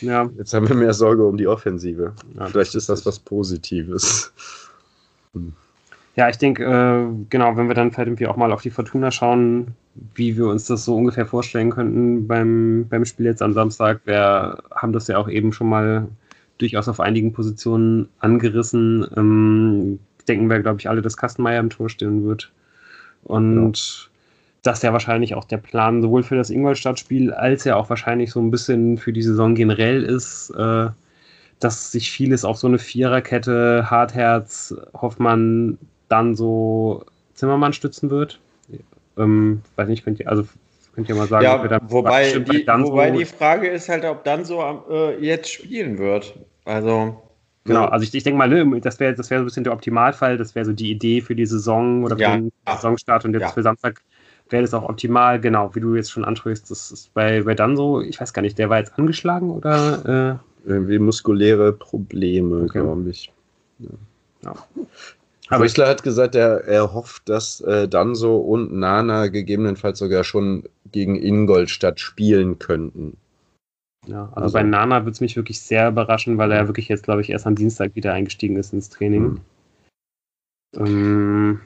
Ja. 0.00 0.30
Jetzt 0.36 0.54
haben 0.54 0.68
wir 0.68 0.74
mehr 0.74 0.94
Sorge 0.94 1.24
um 1.24 1.36
die 1.36 1.46
Offensive. 1.46 2.14
Ja, 2.36 2.46
Vielleicht 2.46 2.74
ist 2.74 2.88
das 2.88 3.04
was 3.06 3.18
Positives. 3.18 4.32
Hm. 5.32 5.54
Ja, 6.16 6.30
ich 6.30 6.38
denke, 6.38 6.64
äh, 6.64 7.26
genau, 7.28 7.56
wenn 7.56 7.68
wir 7.68 7.74
dann 7.74 7.92
vielleicht 7.92 8.08
irgendwie 8.08 8.26
auch 8.26 8.36
mal 8.36 8.50
auf 8.50 8.62
die 8.62 8.70
Fortuna 8.70 9.10
schauen, 9.10 9.74
wie 10.14 10.36
wir 10.36 10.46
uns 10.46 10.66
das 10.66 10.84
so 10.86 10.96
ungefähr 10.96 11.26
vorstellen 11.26 11.70
könnten 11.70 12.26
beim, 12.26 12.86
beim 12.88 13.04
Spiel 13.04 13.26
jetzt 13.26 13.42
am 13.42 13.52
Samstag. 13.52 14.00
Wir 14.06 14.58
haben 14.74 14.92
das 14.94 15.08
ja 15.08 15.18
auch 15.18 15.28
eben 15.28 15.52
schon 15.52 15.68
mal 15.68 16.08
durchaus 16.56 16.88
auf 16.88 17.00
einigen 17.00 17.34
Positionen 17.34 18.08
angerissen. 18.18 19.06
Ähm, 19.14 19.98
denken 20.26 20.48
wir, 20.48 20.60
glaube 20.60 20.80
ich, 20.80 20.88
alle, 20.88 21.02
dass 21.02 21.18
Kastenmeier 21.18 21.60
im 21.60 21.68
Tor 21.70 21.90
stehen 21.90 22.24
wird. 22.24 22.50
Und 23.24 23.76
ja. 23.76 24.10
das 24.62 24.78
ist 24.78 24.82
ja 24.84 24.92
wahrscheinlich 24.94 25.34
auch 25.34 25.44
der 25.44 25.58
Plan, 25.58 26.00
sowohl 26.00 26.22
für 26.22 26.36
das 26.36 26.48
Ingolstadt-Spiel 26.48 27.32
als 27.34 27.64
ja 27.64 27.76
auch 27.76 27.90
wahrscheinlich 27.90 28.30
so 28.30 28.40
ein 28.40 28.50
bisschen 28.50 28.96
für 28.96 29.12
die 29.12 29.22
Saison 29.22 29.54
generell 29.54 30.02
ist, 30.02 30.48
äh, 30.50 30.88
dass 31.60 31.92
sich 31.92 32.10
vieles 32.10 32.46
auf 32.46 32.56
so 32.56 32.68
eine 32.68 32.78
Viererkette, 32.78 33.90
Hartherz, 33.90 34.74
Hoffmann, 34.94 35.76
dann 36.08 36.34
so 36.34 37.04
Zimmermann 37.34 37.72
stützen 37.72 38.10
wird. 38.10 38.40
Ähm, 39.18 39.62
weiß 39.76 39.88
nicht, 39.88 40.04
könnt 40.04 40.20
ihr, 40.20 40.28
also 40.28 40.44
könnt 40.94 41.08
ihr 41.08 41.14
mal 41.14 41.26
sagen, 41.26 41.44
ja, 41.44 41.66
da 41.66 41.80
wobei, 41.88 42.32
die, 42.32 42.66
wobei 42.66 43.12
so 43.12 43.18
die 43.18 43.24
Frage 43.24 43.68
ist 43.68 43.88
halt, 43.88 44.04
ob 44.04 44.24
dann 44.24 44.44
so 44.44 44.62
äh, 44.90 45.18
jetzt 45.24 45.50
spielen 45.50 45.98
wird. 45.98 46.34
Also. 46.64 47.22
Genau, 47.64 47.86
also 47.86 48.04
ich, 48.04 48.14
ich 48.14 48.22
denke 48.22 48.38
mal, 48.38 48.48
ne, 48.48 48.80
das 48.80 49.00
wäre 49.00 49.14
das 49.14 49.28
wär 49.28 49.38
so 49.38 49.42
ein 49.42 49.46
bisschen 49.46 49.64
der 49.64 49.72
Optimalfall, 49.72 50.36
das 50.36 50.54
wäre 50.54 50.64
so 50.64 50.72
die 50.72 50.90
Idee 50.90 51.20
für 51.20 51.34
die 51.34 51.46
Saison 51.46 52.04
oder 52.04 52.14
für 52.16 52.22
ja, 52.22 52.36
den. 52.36 52.52
Saisonstart 52.64 53.24
und 53.24 53.32
jetzt 53.32 53.42
ja. 53.42 53.48
für 53.48 53.62
Samstag 53.62 54.02
wäre 54.50 54.62
das 54.62 54.72
auch 54.72 54.88
optimal, 54.88 55.40
genau, 55.40 55.74
wie 55.74 55.80
du 55.80 55.96
jetzt 55.96 56.12
schon 56.12 56.24
ansprichst, 56.24 56.70
das 56.70 56.92
ist 56.92 57.12
bei, 57.12 57.42
bei 57.42 57.54
Danso, 57.54 58.00
ich 58.00 58.20
weiß 58.20 58.32
gar 58.32 58.42
nicht, 58.42 58.56
der 58.58 58.70
war 58.70 58.78
jetzt 58.78 58.96
angeschlagen 58.96 59.50
oder? 59.50 60.38
Äh? 60.38 60.68
Irgendwie 60.68 60.98
muskuläre 60.98 61.72
Probleme, 61.72 62.62
okay. 62.62 62.80
glaube 62.80 63.10
ich. 63.10 63.32
Ja. 64.44 64.54
Aber 65.48 65.64
Rösler 65.64 65.88
hat 65.88 66.02
gesagt, 66.02 66.34
er, 66.34 66.64
er 66.64 66.92
hofft, 66.92 67.28
dass 67.28 67.60
äh, 67.60 67.88
Danso 67.88 68.36
und 68.36 68.72
Nana 68.72 69.28
gegebenenfalls 69.28 69.98
sogar 69.98 70.24
schon 70.24 70.64
gegen 70.90 71.16
Ingolstadt 71.16 72.00
spielen 72.00 72.58
könnten. 72.58 73.16
Ja, 74.06 74.24
also, 74.28 74.40
also 74.40 74.52
bei 74.54 74.62
Nana 74.62 75.00
würde 75.00 75.12
es 75.12 75.20
mich 75.20 75.36
wirklich 75.36 75.60
sehr 75.60 75.88
überraschen, 75.88 76.38
weil 76.38 76.52
er 76.52 76.68
wirklich 76.68 76.88
jetzt, 76.88 77.04
glaube 77.04 77.20
ich, 77.20 77.30
erst 77.30 77.46
am 77.46 77.54
Dienstag 77.56 77.94
wieder 77.94 78.12
eingestiegen 78.12 78.56
ist 78.56 78.72
ins 78.72 78.88
Training. 78.88 79.22
Mhm. 79.22 79.40
Ähm, 80.76 81.60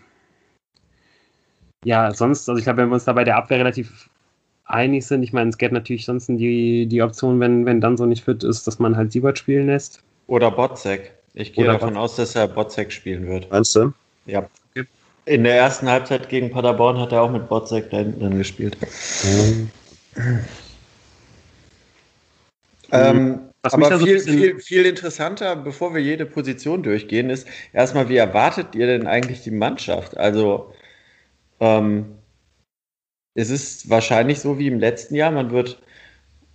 ja, 1.85 2.12
sonst, 2.12 2.49
also 2.49 2.59
ich 2.59 2.64
glaube, 2.64 2.78
wenn 2.78 2.89
wir 2.89 2.95
uns 2.95 3.05
da 3.05 3.12
bei 3.12 3.24
der 3.24 3.37
Abwehr 3.37 3.59
relativ 3.59 4.11
einig 4.64 5.07
sind, 5.07 5.22
ich 5.22 5.33
meine, 5.33 5.51
es 5.51 5.59
gäbe 5.59 5.74
natürlich 5.74 6.05
sonst 6.05 6.28
die, 6.28 6.87
die 6.87 7.03
Option, 7.03 7.41
wenn, 7.41 7.66
wenn 7.66 7.81
dann 7.81 7.97
so 7.97 8.07
nicht 8.07 8.24
fit 8.24 8.45
ist, 8.45 8.66
dass 8.66 8.78
man 8.78 8.97
halt 8.97 9.12
Siebert 9.12 9.39
spielen 9.39 9.66
lässt. 9.66 10.03
Oder 10.26 10.51
Botzek. 10.51 11.20
Ich 11.35 11.53
gehe 11.53 11.64
Oder 11.64 11.74
davon 11.74 11.97
aus, 11.97 12.16
dass 12.16 12.35
er 12.35 12.49
Botzek 12.49 12.93
spielen 12.93 13.26
wird. 13.26 13.51
Meinst 13.51 13.74
du? 13.76 13.93
Ja. 14.26 14.49
Okay. 14.70 14.87
In 15.26 15.45
der 15.45 15.57
ersten 15.57 15.89
Halbzeit 15.89 16.28
gegen 16.28 16.51
Paderborn 16.51 16.99
hat 16.99 17.12
er 17.12 17.22
auch 17.22 17.31
mit 17.31 17.49
Botzek 17.49 17.91
da 17.91 17.99
hinten 17.99 18.39
gespielt. 18.39 18.76
Mhm. 19.22 19.70
Ähm, 22.93 23.41
aber 23.62 23.99
viel, 23.99 24.20
viel, 24.20 24.59
viel 24.59 24.87
interessanter, 24.87 25.55
bevor 25.55 25.95
wir 25.95 26.01
jede 26.01 26.26
Position 26.26 26.83
durchgehen, 26.83 27.31
ist 27.31 27.47
erstmal, 27.72 28.09
wie 28.09 28.16
erwartet 28.16 28.74
ihr 28.74 28.87
denn 28.87 29.07
eigentlich 29.07 29.43
die 29.43 29.51
Mannschaft? 29.51 30.16
Also, 30.16 30.72
ähm, 31.61 32.16
es 33.35 33.51
ist 33.51 33.89
wahrscheinlich 33.89 34.41
so 34.41 34.59
wie 34.59 34.66
im 34.66 34.81
letzten 34.81 35.14
Jahr, 35.14 35.31
man 35.31 35.51
wird 35.51 35.81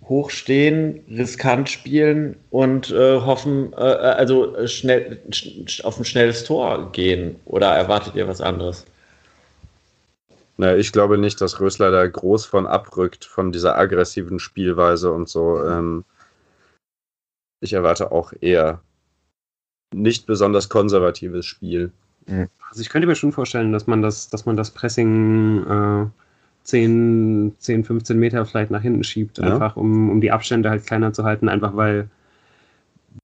hochstehen, 0.08 1.04
riskant 1.10 1.68
spielen 1.68 2.36
und 2.50 2.90
äh, 2.90 3.20
hoffen, 3.20 3.72
äh, 3.72 3.76
äh 3.76 4.14
also 4.16 4.66
schnell 4.66 5.20
sch 5.30 5.84
auf 5.84 5.98
ein 5.98 6.04
schnelles 6.04 6.44
Tor 6.44 6.92
gehen? 6.92 7.36
Oder 7.44 7.74
erwartet 7.74 8.14
ihr 8.14 8.28
was 8.28 8.40
anderes? 8.40 8.86
Na, 10.58 10.76
ich 10.76 10.92
glaube 10.92 11.18
nicht, 11.18 11.40
dass 11.40 11.60
Rösler 11.60 11.90
da 11.90 12.06
groß 12.06 12.46
von 12.46 12.66
abrückt, 12.66 13.24
von 13.24 13.52
dieser 13.52 13.76
aggressiven 13.76 14.38
Spielweise 14.38 15.12
und 15.12 15.28
so. 15.28 15.62
Ähm, 15.62 16.04
ich 17.60 17.72
erwarte 17.72 18.12
auch 18.12 18.32
eher 18.40 18.80
nicht 19.94 20.26
besonders 20.26 20.68
konservatives 20.68 21.46
Spiel. 21.46 21.92
Also 22.26 22.80
ich 22.80 22.88
könnte 22.88 23.06
mir 23.06 23.14
schon 23.14 23.32
vorstellen, 23.32 23.72
dass 23.72 23.86
man 23.86 24.02
das, 24.02 24.28
dass 24.28 24.46
man 24.46 24.56
das 24.56 24.70
Pressing 24.72 25.64
äh, 25.64 26.06
10, 26.66 27.54
10, 27.58 27.84
15 27.84 28.18
Meter 28.18 28.44
vielleicht 28.44 28.72
nach 28.72 28.82
hinten 28.82 29.04
schiebt, 29.04 29.38
ja. 29.38 29.44
einfach 29.44 29.76
um, 29.76 30.10
um 30.10 30.20
die 30.20 30.32
Abstände 30.32 30.68
halt 30.68 30.84
kleiner 30.84 31.12
zu 31.12 31.22
halten, 31.22 31.48
einfach 31.48 31.76
weil, 31.76 32.08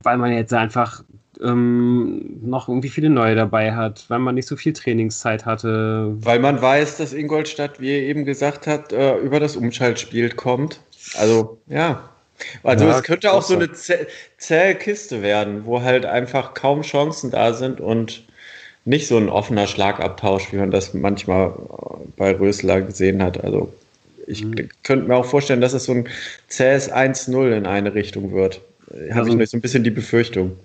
weil 0.03 0.17
man 0.17 0.33
jetzt 0.33 0.55
einfach 0.55 1.03
ähm, 1.43 2.39
noch 2.41 2.69
irgendwie 2.69 2.89
viele 2.89 3.11
neue 3.11 3.35
dabei 3.35 3.75
hat, 3.75 4.05
weil 4.09 4.21
man 4.21 4.37
nicht 4.37 4.47
so 4.47 4.55
viel 4.55 4.73
Trainingszeit 4.73 5.45
hatte. 5.45 6.13
Weil 6.21 6.39
man 6.39 6.63
weiß, 6.63 6.99
dass 6.99 7.13
Ingolstadt, 7.13 7.81
wie 7.81 7.91
er 7.91 8.03
eben 8.03 8.25
gesagt 8.25 8.69
hat, 8.69 8.93
äh, 8.93 9.17
über 9.19 9.41
das 9.41 9.57
Umschaltspiel 9.57 10.31
kommt. 10.31 10.81
Also, 11.17 11.59
ja. 11.67 12.09
Also 12.63 12.87
ja, 12.87 12.97
es 12.97 13.03
könnte 13.03 13.33
auch 13.33 13.43
so 13.43 13.55
eine 13.55 13.71
zähe 13.73 14.75
Kiste 14.77 15.23
werden, 15.23 15.65
wo 15.65 15.83
halt 15.83 16.07
einfach 16.07 16.55
kaum 16.55 16.83
Chancen 16.83 17.33
da 17.33 17.55
sind 17.55 17.81
und 17.81 18.25
nicht 18.85 19.07
so 19.07 19.17
ein 19.17 19.29
offener 19.29 19.67
Schlagabtausch, 19.67 20.53
wie 20.53 20.57
man 20.57 20.71
das 20.71 20.95
manchmal 20.95 21.53
bei 22.17 22.37
Rösler 22.37 22.83
gesehen 22.83 23.23
hat. 23.23 23.43
Also 23.43 23.73
ich 24.27 24.45
mhm. 24.45 24.69
könnte 24.83 25.09
mir 25.09 25.17
auch 25.17 25.25
vorstellen, 25.25 25.61
dass 25.61 25.73
es 25.73 25.85
so 25.85 25.93
ein 25.93 26.09
zähes 26.49 26.93
1-0 26.93 27.57
in 27.57 27.67
eine 27.67 27.95
Richtung 27.95 28.33
wird. 28.33 28.61
Habe 29.11 29.21
also, 29.21 29.39
ich 29.39 29.51
so 29.51 29.57
ein 29.57 29.61
bisschen 29.61 29.85
die 29.85 29.91
Befürchtung. 29.91 30.57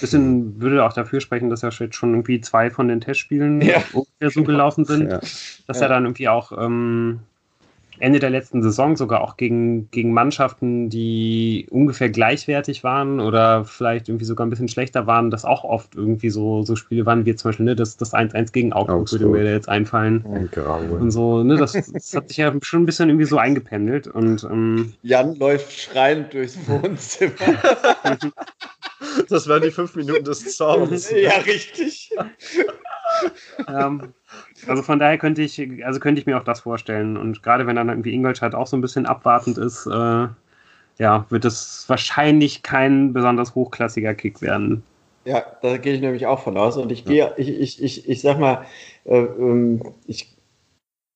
Bisschen 0.00 0.60
würde 0.60 0.84
auch 0.84 0.92
dafür 0.92 1.20
sprechen, 1.20 1.50
dass 1.50 1.62
ja 1.62 1.70
schon 1.70 1.88
irgendwie 1.92 2.40
zwei 2.40 2.70
von 2.70 2.88
den 2.88 3.00
Testspielen 3.00 3.60
ja. 3.60 3.82
so 4.20 4.42
gelaufen 4.42 4.84
sind, 4.84 5.10
ja. 5.10 5.20
dass 5.66 5.78
ja. 5.78 5.82
er 5.82 5.88
dann 5.88 6.04
irgendwie 6.04 6.28
auch 6.28 6.52
ähm, 6.58 7.20
Ende 8.04 8.18
der 8.18 8.28
letzten 8.28 8.62
Saison 8.62 8.96
sogar 8.96 9.22
auch 9.22 9.38
gegen, 9.38 9.90
gegen 9.90 10.12
Mannschaften, 10.12 10.90
die 10.90 11.66
ungefähr 11.70 12.10
gleichwertig 12.10 12.84
waren 12.84 13.18
oder 13.18 13.64
vielleicht 13.64 14.08
irgendwie 14.08 14.26
sogar 14.26 14.46
ein 14.46 14.50
bisschen 14.50 14.68
schlechter 14.68 15.06
waren, 15.06 15.30
dass 15.30 15.46
auch 15.46 15.64
oft 15.64 15.94
irgendwie 15.94 16.28
so, 16.28 16.62
so 16.62 16.76
Spiele 16.76 17.06
waren, 17.06 17.24
wie 17.24 17.34
zum 17.34 17.48
Beispiel 17.48 17.64
ne, 17.64 17.74
das, 17.74 17.96
das 17.96 18.12
1-1 18.12 18.52
gegen 18.52 18.74
Augsburg, 18.74 19.00
Augsburg, 19.00 19.20
würde 19.22 19.38
mir 19.38 19.44
da 19.44 19.50
jetzt 19.50 19.70
einfallen. 19.70 20.20
Und, 20.20 20.54
und 20.56 21.10
so, 21.10 21.42
ne, 21.42 21.56
das, 21.56 21.72
das, 21.72 22.14
hat 22.14 22.28
sich 22.28 22.36
ja 22.36 22.52
schon 22.60 22.82
ein 22.82 22.86
bisschen 22.86 23.08
irgendwie 23.08 23.24
so 23.24 23.38
eingependelt. 23.38 24.06
Und, 24.06 24.44
ähm, 24.44 24.92
Jan 25.02 25.34
läuft 25.36 25.72
schreiend 25.72 26.34
durchs 26.34 26.58
Wohnzimmer. 26.68 27.32
das 29.30 29.48
waren 29.48 29.62
die 29.62 29.70
fünf 29.70 29.96
Minuten 29.96 30.24
des 30.24 30.56
Zorns. 30.56 31.10
Ja, 31.10 31.38
richtig. 31.38 32.10
ähm, 33.68 34.12
also 34.66 34.82
von 34.82 34.98
daher 34.98 35.18
könnte 35.18 35.42
ich, 35.42 35.60
also 35.84 36.00
könnte 36.00 36.20
ich 36.20 36.26
mir 36.26 36.38
auch 36.38 36.44
das 36.44 36.60
vorstellen. 36.60 37.16
Und 37.16 37.42
gerade 37.42 37.66
wenn 37.66 37.76
dann 37.76 37.88
irgendwie 37.88 38.14
Ingolstadt 38.14 38.54
auch 38.54 38.66
so 38.66 38.76
ein 38.76 38.80
bisschen 38.80 39.06
abwartend 39.06 39.58
ist, 39.58 39.86
äh, 39.86 40.28
ja, 40.98 41.26
wird 41.28 41.44
es 41.44 41.84
wahrscheinlich 41.88 42.62
kein 42.62 43.12
besonders 43.12 43.54
hochklassiger 43.54 44.14
Kick 44.14 44.40
werden. 44.42 44.82
Ja, 45.24 45.42
da 45.62 45.78
gehe 45.78 45.94
ich 45.94 46.00
nämlich 46.00 46.26
auch 46.26 46.40
von 46.40 46.56
aus. 46.56 46.76
Und 46.76 46.92
ich 46.92 47.04
gehe, 47.04 47.16
ja. 47.16 47.32
ich, 47.36 47.48
ich, 47.48 47.82
ich, 47.82 48.08
ich 48.08 48.20
sag 48.20 48.38
mal, 48.38 48.64
äh, 49.04 49.16
ähm, 49.18 49.82
ich 50.06 50.36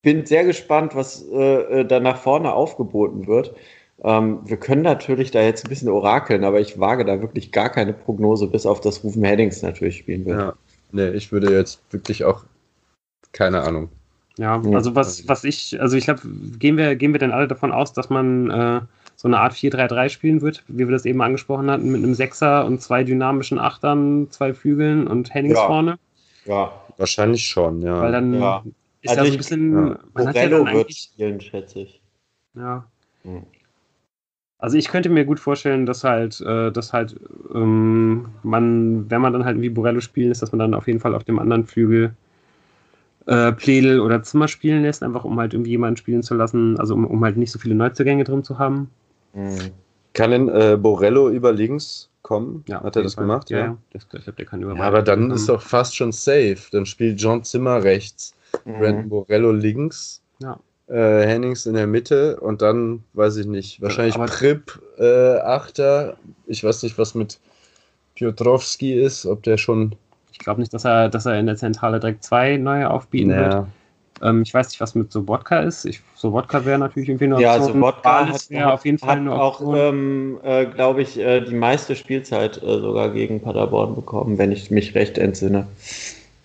bin 0.02 0.26
sehr 0.26 0.44
gespannt, 0.44 0.94
was 0.94 1.26
äh, 1.28 1.84
da 1.84 2.00
nach 2.00 2.18
vorne 2.18 2.52
aufgeboten 2.52 3.26
wird. 3.26 3.54
Ähm, 4.02 4.40
wir 4.44 4.56
können 4.56 4.82
natürlich 4.82 5.30
da 5.30 5.42
jetzt 5.42 5.64
ein 5.64 5.68
bisschen 5.68 5.88
orakeln, 5.88 6.44
aber 6.44 6.60
ich 6.60 6.78
wage 6.78 7.04
da 7.04 7.20
wirklich 7.20 7.52
gar 7.52 7.68
keine 7.68 7.92
Prognose, 7.92 8.46
bis 8.46 8.64
auf 8.64 8.80
das 8.80 9.02
Rufen 9.02 9.24
Headings 9.24 9.62
natürlich 9.62 9.98
spielen 9.98 10.24
wird. 10.24 10.38
Ja, 10.38 10.54
nee, 10.92 11.10
ich 11.10 11.32
würde 11.32 11.52
jetzt 11.52 11.82
wirklich 11.90 12.24
auch 12.24 12.44
keine 13.32 13.62
Ahnung. 13.62 13.88
Ja, 14.38 14.60
also 14.72 14.94
was, 14.94 15.26
was 15.26 15.42
ich, 15.44 15.80
also 15.80 15.96
ich 15.96 16.04
glaube, 16.04 16.20
gehen 16.58 16.76
wir, 16.76 16.94
gehen 16.94 17.12
wir 17.12 17.18
denn 17.18 17.32
alle 17.32 17.48
davon 17.48 17.72
aus, 17.72 17.92
dass 17.92 18.08
man 18.08 18.50
äh, 18.50 18.80
so 19.16 19.26
eine 19.26 19.40
Art 19.40 19.52
4-3-3 19.52 20.08
spielen 20.10 20.42
wird, 20.42 20.62
wie 20.68 20.86
wir 20.86 20.92
das 20.92 21.04
eben 21.06 21.20
angesprochen 21.22 21.68
hatten, 21.70 21.90
mit 21.90 22.02
einem 22.04 22.14
Sechser 22.14 22.64
und 22.64 22.80
zwei 22.80 23.02
dynamischen 23.02 23.58
Achtern, 23.58 24.28
zwei 24.30 24.54
Flügeln 24.54 25.08
und 25.08 25.34
Hennings 25.34 25.56
Ja. 25.56 25.66
vorne? 25.66 25.98
Ja, 26.44 26.70
Wahrscheinlich 26.98 27.46
schon, 27.46 27.80
ja. 27.82 28.00
Weil 28.00 28.12
dann 28.12 28.34
Ja. 28.34 28.62
ist 29.02 29.10
Also 29.10 29.20
ja 29.20 29.24
so 29.24 29.26
ein 29.26 29.32
ich- 29.32 29.38
bisschen, 29.38 29.72
ja. 29.72 29.98
man 30.14 30.28
hat 30.28 30.36
ja 30.36 30.50
wird 30.72 30.92
spielen, 30.94 31.40
schätze 31.40 31.80
ich. 31.80 32.00
ja. 32.54 32.84
Hm. 33.24 33.42
Also 34.60 34.76
ich 34.76 34.88
könnte 34.88 35.08
mir 35.08 35.24
gut 35.24 35.38
vorstellen, 35.38 35.86
dass 35.86 36.02
halt, 36.02 36.40
äh, 36.40 36.72
dass 36.72 36.92
halt 36.92 37.14
ähm, 37.54 38.26
man, 38.42 39.08
wenn 39.08 39.20
man 39.20 39.32
dann 39.32 39.44
halt 39.44 39.60
wie 39.60 39.68
Borello 39.68 40.00
spielen 40.00 40.28
lässt, 40.28 40.42
dass 40.42 40.50
man 40.50 40.58
dann 40.58 40.74
auf 40.74 40.88
jeden 40.88 40.98
Fall 40.98 41.14
auf 41.14 41.22
dem 41.24 41.38
anderen 41.38 41.64
Flügel 41.64 42.14
äh, 43.28 43.52
Pledel 43.52 44.00
oder 44.00 44.22
Zimmer 44.22 44.48
spielen 44.48 44.82
lässt, 44.82 45.02
einfach 45.02 45.24
um 45.24 45.38
halt 45.38 45.52
irgendwie 45.54 45.70
jemanden 45.70 45.96
spielen 45.96 46.22
zu 46.22 46.34
lassen, 46.34 46.78
also 46.80 46.94
um, 46.94 47.06
um 47.06 47.24
halt 47.24 47.36
nicht 47.36 47.52
so 47.52 47.58
viele 47.58 47.74
Neuzugänge 47.74 48.24
drin 48.24 48.42
zu 48.42 48.58
haben. 48.58 48.90
Hm. 49.34 49.56
Kann 50.14 50.30
denn 50.32 50.48
äh, 50.48 50.76
Borello 50.80 51.28
über 51.30 51.52
links 51.52 52.08
kommen? 52.22 52.64
Ja, 52.66 52.82
Hat 52.82 52.96
er 52.96 53.02
das 53.02 53.14
Fall. 53.14 53.24
gemacht? 53.24 53.50
Ja, 53.50 53.58
ja. 53.58 53.76
Das, 53.92 54.02
ich 54.04 54.08
glaube, 54.08 54.32
der 54.32 54.46
kann 54.46 54.62
über 54.62 54.74
Ja, 54.74 54.82
aber 54.82 55.02
dann 55.02 55.28
beide 55.28 55.34
ist 55.34 55.46
kommen. 55.46 55.58
doch 55.58 55.62
fast 55.62 55.94
schon 55.96 56.10
safe. 56.12 56.56
Dann 56.72 56.86
spielt 56.86 57.20
John 57.20 57.44
Zimmer 57.44 57.82
rechts, 57.84 58.34
Brandon 58.64 59.04
Mhm. 59.04 59.08
Borello 59.10 59.52
links, 59.52 60.22
Ja. 60.42 60.58
äh, 60.88 61.26
Hennings 61.26 61.66
in 61.66 61.74
der 61.74 61.86
Mitte 61.86 62.40
und 62.40 62.62
dann, 62.62 63.04
weiß 63.12 63.36
ich 63.36 63.46
nicht, 63.46 63.80
wahrscheinlich 63.82 64.14
aber- 64.16 64.26
Prip 64.26 64.80
äh, 64.98 65.36
Achter. 65.40 66.16
Ich 66.46 66.64
weiß 66.64 66.82
nicht, 66.82 66.96
was 66.98 67.14
mit 67.14 67.38
Piotrowski 68.16 68.94
ist, 68.94 69.26
ob 69.26 69.42
der 69.42 69.58
schon. 69.58 69.94
Ich 70.38 70.44
glaube 70.44 70.60
nicht, 70.60 70.72
dass 70.72 70.84
er, 70.84 71.08
dass 71.08 71.26
er 71.26 71.38
in 71.38 71.46
der 71.46 71.56
Zentrale 71.56 71.98
direkt 72.00 72.22
zwei 72.22 72.56
neue 72.56 72.90
aufbieten 72.90 73.30
wird. 73.30 73.52
Naja, 73.52 73.66
Ähm, 74.22 74.42
ich 74.42 74.52
weiß 74.52 74.68
nicht, 74.70 74.80
was 74.80 74.94
mit 74.94 75.12
Sobotka 75.12 75.60
ist. 75.60 75.84
Ich, 75.84 76.00
Sobotka 76.14 76.64
wäre 76.64 76.78
natürlich 76.78 77.08
irgendwie 77.08 77.26
eine 77.26 77.40
Ja. 77.40 77.60
Sobotka 77.60 78.26
hat, 78.26 78.50
wäre 78.50 78.72
auf 78.72 78.84
jeden 78.84 78.98
Fall 78.98 79.24
hat 79.24 79.28
auch, 79.28 79.74
ähm, 79.74 80.38
äh, 80.42 80.66
glaube 80.66 81.02
ich, 81.02 81.18
äh, 81.18 81.40
die 81.40 81.54
meiste 81.54 81.94
Spielzeit 81.94 82.60
äh, 82.62 82.80
sogar 82.80 83.10
gegen 83.10 83.40
Paderborn 83.40 83.94
bekommen, 83.94 84.36
wenn 84.38 84.50
ich 84.50 84.70
mich 84.72 84.94
recht 84.94 85.18
entsinne. 85.18 85.66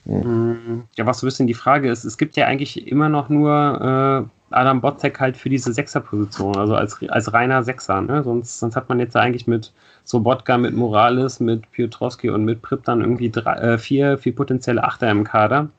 Mm, 0.05 0.81
Ja, 0.97 1.05
was 1.05 1.19
so 1.19 1.25
ein 1.25 1.29
bisschen 1.29 1.47
die 1.47 1.53
Frage 1.53 1.89
ist, 1.89 2.03
es 2.03 2.17
gibt 2.17 2.35
ja 2.35 2.45
eigentlich 2.45 2.87
immer 2.87 3.09
noch 3.09 3.29
nur 3.29 4.29
äh, 4.29 4.42
Adam 4.53 4.81
Botzek 4.81 5.19
halt 5.19 5.37
für 5.37 5.49
diese 5.49 5.73
Sechserposition, 5.73 6.55
also 6.57 6.75
als, 6.75 6.97
als 7.09 7.33
reiner 7.33 7.63
Sechser. 7.63 8.01
Ne? 8.01 8.23
Sonst, 8.23 8.59
sonst 8.59 8.75
hat 8.75 8.89
man 8.89 8.99
jetzt 8.99 9.15
ja 9.15 9.21
eigentlich 9.21 9.47
mit 9.47 9.71
Sobotka, 10.03 10.57
mit 10.57 10.73
Morales, 10.75 11.39
mit 11.39 11.69
Piotrowski 11.71 12.29
und 12.29 12.45
mit 12.45 12.61
Prip 12.61 12.83
dann 12.83 13.01
irgendwie 13.01 13.29
drei, 13.29 13.53
äh, 13.55 13.77
vier, 13.77 14.17
vier 14.17 14.35
potenzielle 14.35 14.83
Achter 14.83 15.09
im 15.09 15.23
Kader. 15.23 15.69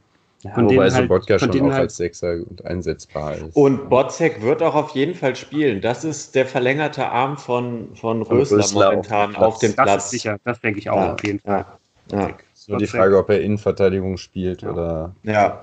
Von 0.54 0.64
wobei 0.64 0.74
denen 0.74 0.80
halt- 0.82 0.92
Sobotka 1.08 1.38
von 1.38 1.52
schon 1.52 1.62
auch 1.62 1.72
halt- 1.72 1.80
als 1.82 1.96
Sechser 1.96 2.34
und 2.48 2.64
einsetzbar 2.66 3.34
ist. 3.36 3.56
Und 3.56 3.88
Botzek 3.88 4.42
wird 4.42 4.62
auch 4.62 4.74
auf 4.74 4.90
jeden 4.90 5.14
Fall 5.14 5.34
spielen. 5.36 5.80
Das 5.80 6.04
ist 6.04 6.34
der 6.34 6.44
verlängerte 6.44 7.08
Arm 7.08 7.38
von, 7.38 7.88
von 7.96 8.20
Rösler 8.20 8.58
Rösler 8.58 8.90
momentan 8.90 9.36
auf 9.36 9.42
auf 9.42 9.58
dem 9.60 9.70
dem 9.70 9.76
Das 9.76 9.84
Platz. 9.86 10.04
ist 10.04 10.10
sicher, 10.10 10.36
das 10.44 10.60
denke 10.60 10.80
ich 10.80 10.90
auch 10.90 10.96
Ja, 10.96 11.12
auf 11.14 11.24
jeden 11.24 11.40
Fall. 11.40 11.64
Ja, 12.12 12.20
ja, 12.20 12.30
Ist 12.52 12.68
nur 12.68 12.76
die. 12.76 12.86
Frage, 12.86 13.16
ob 13.16 13.30
er 13.30 13.40
Innenverteidigung 13.40 14.18
spielt 14.18 14.60
Ja. 14.60 14.70
oder 14.72 15.14
ja. 15.22 15.62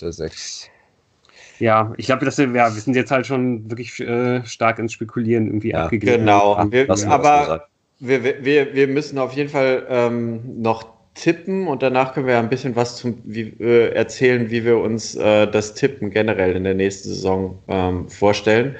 der 0.00 0.12
Sechs. 0.12 0.70
Ja, 1.62 1.92
ich 1.96 2.06
glaube, 2.06 2.24
dass 2.24 2.38
wir, 2.38 2.46
ja, 2.46 2.74
wir 2.74 2.80
sind 2.80 2.96
jetzt 2.96 3.12
halt 3.12 3.24
schon 3.24 3.70
wirklich 3.70 4.00
äh, 4.00 4.44
stark 4.44 4.80
ins 4.80 4.94
Spekulieren 4.94 5.46
irgendwie 5.46 5.70
Ja, 5.70 5.84
abgegeben. 5.84 6.18
genau. 6.18 6.66
Wir, 6.68 6.88
das 6.88 7.06
aber 7.06 7.68
wir, 8.00 8.44
wir, 8.44 8.74
wir 8.74 8.88
müssen 8.88 9.16
auf 9.16 9.32
jeden 9.34 9.48
Fall 9.48 9.86
ähm, 9.88 10.60
noch 10.60 10.88
tippen 11.14 11.68
und 11.68 11.80
danach 11.80 12.14
können 12.14 12.26
wir 12.26 12.34
ja 12.34 12.40
ein 12.40 12.48
bisschen 12.48 12.74
was 12.74 12.96
zum, 12.96 13.18
wie, 13.22 13.54
äh, 13.60 13.92
erzählen, 13.94 14.50
wie 14.50 14.64
wir 14.64 14.78
uns 14.78 15.14
äh, 15.14 15.46
das 15.46 15.74
Tippen 15.74 16.10
generell 16.10 16.56
in 16.56 16.64
der 16.64 16.74
nächsten 16.74 17.10
Saison 17.10 17.56
ähm, 17.68 18.08
vorstellen. 18.08 18.74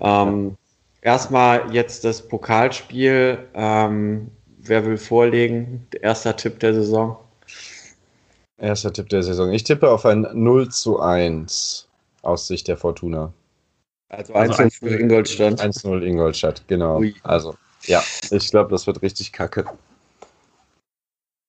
Ähm, 0.00 0.56
Erstmal 1.02 1.72
jetzt 1.72 2.04
das 2.04 2.26
Pokalspiel. 2.26 3.38
Ähm, 3.54 4.32
wer 4.58 4.84
will 4.84 4.96
vorlegen? 4.96 5.86
Erster 6.02 6.34
Tipp 6.34 6.58
der 6.58 6.74
Saison. 6.74 7.16
Erster 8.58 8.92
Tipp 8.92 9.10
der 9.10 9.22
Saison. 9.22 9.52
Ich 9.52 9.62
tippe 9.62 9.88
auf 9.88 10.04
ein 10.04 10.26
0 10.34 10.70
zu 10.70 10.98
1 10.98 11.85
aus 12.26 12.46
Sicht 12.46 12.68
der 12.68 12.76
Fortuna. 12.76 13.32
Also, 14.08 14.34
Also 14.34 14.62
1 14.62 14.76
für 14.76 14.98
Ingolstadt. 14.98 15.60
1-0 15.60 16.02
Ingolstadt, 16.02 16.62
genau. 16.68 16.98
Ui. 16.98 17.14
Also, 17.22 17.56
ja, 17.84 18.02
ich 18.30 18.50
glaube, 18.50 18.70
das 18.70 18.86
wird 18.86 19.02
richtig 19.02 19.32
kacke. 19.32 19.64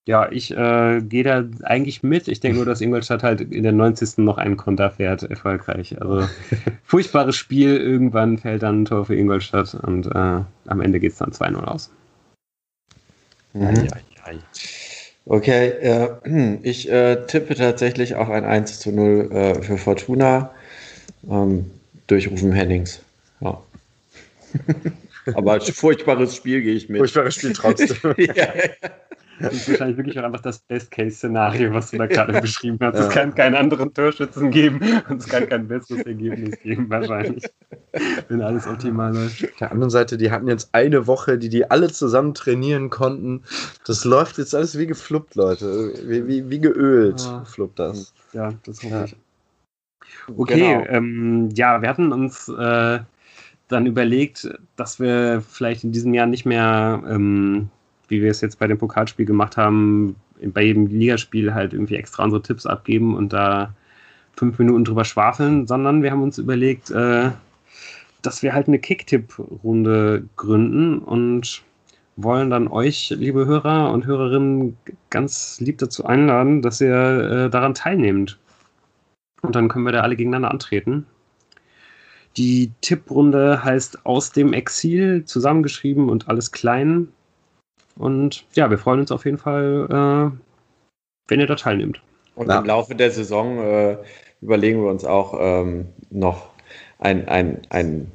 Ja, 0.07 0.31
ich 0.31 0.51
äh, 0.51 1.01
gehe 1.01 1.23
da 1.23 1.43
eigentlich 1.63 2.01
mit. 2.01 2.29
Ich 2.29 2.39
denke 2.39 2.55
nur, 2.55 2.65
dass 2.65 2.79
Ingolstadt 2.79 3.23
halt 3.23 3.41
in 3.41 3.63
der 3.63 3.73
90. 3.73 4.19
noch 4.19 4.37
einen 4.37 4.55
Konter 4.55 4.89
fährt, 4.89 5.23
erfolgreich. 5.23 6.01
Also 6.01 6.29
furchtbares 6.83 7.35
Spiel, 7.35 7.75
irgendwann 7.75 8.37
fällt 8.37 8.63
dann 8.63 8.83
ein 8.83 8.85
Tor 8.85 9.05
für 9.05 9.15
Ingolstadt 9.15 9.73
und 9.73 10.07
äh, 10.07 10.41
am 10.67 10.81
Ende 10.81 11.01
geht 11.01 11.11
es 11.11 11.17
dann 11.17 11.31
2-0 11.31 11.61
aus. 11.65 11.91
Mhm. 13.51 13.89
Okay, 15.25 15.67
äh, 15.67 16.57
ich 16.63 16.89
äh, 16.89 17.25
tippe 17.27 17.55
tatsächlich 17.55 18.15
auf 18.15 18.29
ein 18.29 18.45
1 18.45 18.79
zu 18.79 18.93
0 18.93 19.29
äh, 19.31 19.61
für 19.61 19.77
Fortuna 19.77 20.51
ähm, 21.29 21.69
durch 22.07 22.29
Rufen 22.29 22.51
Hennings. 22.51 23.01
Ja. 23.41 23.61
Aber 25.35 25.53
ein 25.53 25.61
furchtbares 25.61 26.35
Spiel 26.35 26.61
gehe 26.61 26.73
ich 26.73 26.87
mit. 26.89 26.99
Furchtbares 26.99 27.35
Spiel 27.35 27.53
trotzdem. 27.53 27.97
ja, 28.17 28.33
Das 29.39 29.53
ist 29.53 29.69
wahrscheinlich 29.69 29.97
wirklich 29.97 30.17
auch 30.19 30.23
einfach 30.23 30.41
das 30.41 30.59
Best-Case-Szenario, 30.59 31.73
was 31.73 31.91
du 31.91 31.97
da 31.97 32.07
gerade 32.07 32.39
beschrieben 32.41 32.77
hast. 32.81 32.95
Ja. 32.95 33.07
Es 33.07 33.09
kann 33.09 33.35
keinen 33.35 33.55
anderen 33.55 33.93
Torschützen 33.93 34.49
geben 34.51 34.79
und 35.09 35.21
es 35.21 35.27
kann 35.27 35.47
kein 35.47 35.67
besseres 35.67 36.03
Ergebnis 36.05 36.57
geben, 36.61 36.89
wahrscheinlich. 36.89 37.43
Wenn 38.29 38.41
alles 38.41 38.65
optimal 38.65 39.13
läuft. 39.13 39.43
Auf 39.43 39.57
der 39.59 39.71
anderen 39.71 39.89
Seite, 39.89 40.17
die 40.17 40.31
hatten 40.31 40.47
jetzt 40.47 40.69
eine 40.71 41.07
Woche, 41.07 41.37
die 41.37 41.49
die 41.49 41.69
alle 41.69 41.91
zusammen 41.91 42.33
trainieren 42.33 42.89
konnten. 42.89 43.43
Das 43.85 44.05
läuft 44.05 44.37
jetzt 44.37 44.55
alles 44.55 44.77
wie 44.77 44.87
gefluppt, 44.87 45.35
Leute. 45.35 45.93
Wie, 46.05 46.25
wie, 46.27 46.49
wie 46.49 46.59
geölt 46.59 47.19
Ja. 47.21 47.43
fluppt 47.45 47.79
das. 47.79 48.13
Ja, 48.33 48.53
das 48.65 48.81
hoffe 48.81 48.95
Ja. 48.95 49.05
Okay, 50.35 50.59
Genau. 50.59 50.85
ähm, 50.89 51.49
ja, 51.55 51.81
wir 51.81 51.89
hatten 51.89 52.11
uns 52.11 52.49
äh, 52.49 52.99
dann 53.67 53.85
überlegt, 53.85 54.49
dass 54.75 54.99
wir 54.99 55.41
vielleicht 55.41 55.83
in 55.83 55.91
diesem 55.91 56.13
Jahr 56.13 56.25
nicht 56.25 56.45
mehr, 56.45 57.01
ähm, 57.09 57.69
wie 58.07 58.21
wir 58.21 58.31
es 58.31 58.41
jetzt 58.41 58.59
bei 58.59 58.67
dem 58.67 58.77
Pokalspiel 58.77 59.25
gemacht 59.25 59.57
haben, 59.57 60.15
bei 60.41 60.63
jedem 60.63 60.87
Ligaspiel 60.87 61.53
halt 61.53 61.73
irgendwie 61.73 61.95
extra 61.95 62.23
unsere 62.23 62.41
Tipps 62.41 62.65
abgeben 62.65 63.15
und 63.15 63.33
da 63.33 63.73
fünf 64.35 64.59
Minuten 64.59 64.85
drüber 64.85 65.03
schwafeln, 65.05 65.65
sondern 65.67 66.03
wir 66.03 66.11
haben 66.11 66.21
uns 66.21 66.37
überlegt, 66.37 66.91
äh, 66.91 67.31
dass 68.21 68.43
wir 68.43 68.53
halt 68.53 68.67
eine 68.67 68.79
Kicktipp-Runde 68.79 70.23
gründen 70.35 70.99
und 70.99 71.63
wollen 72.17 72.49
dann 72.49 72.67
euch, 72.67 73.09
liebe 73.15 73.45
Hörer 73.45 73.91
und 73.91 74.05
Hörerinnen, 74.05 74.75
ganz 75.09 75.59
lieb 75.59 75.77
dazu 75.77 76.05
einladen, 76.05 76.61
dass 76.61 76.81
ihr 76.81 77.45
äh, 77.45 77.49
daran 77.49 77.73
teilnehmt. 77.73 78.37
Und 79.41 79.55
dann 79.55 79.69
können 79.69 79.85
wir 79.85 79.91
da 79.91 80.01
alle 80.01 80.15
gegeneinander 80.15 80.51
antreten. 80.51 81.05
Die 82.37 82.71
Tipprunde 82.81 83.63
heißt 83.63 84.05
Aus 84.05 84.31
dem 84.31 84.53
Exil, 84.53 85.25
zusammengeschrieben 85.25 86.09
und 86.09 86.27
alles 86.27 86.51
klein. 86.51 87.07
Und 87.95 88.45
ja, 88.53 88.69
wir 88.69 88.77
freuen 88.77 88.99
uns 88.99 89.11
auf 89.11 89.25
jeden 89.25 89.39
Fall, 89.39 89.87
äh, 89.89 90.37
wenn 91.27 91.39
ihr 91.39 91.47
da 91.47 91.55
teilnehmt. 91.55 92.01
Und 92.35 92.49
Ja. 92.49 92.59
im 92.59 92.65
Laufe 92.65 92.93
der 92.93 93.09
Saison 93.09 93.59
äh, 93.59 93.97
überlegen 94.41 94.83
wir 94.83 94.91
uns 94.91 95.03
auch 95.03 95.35
ähm, 95.39 95.87
noch 96.11 96.49
ein, 96.99 97.27
ein, 97.27 97.61
ein 97.69 98.11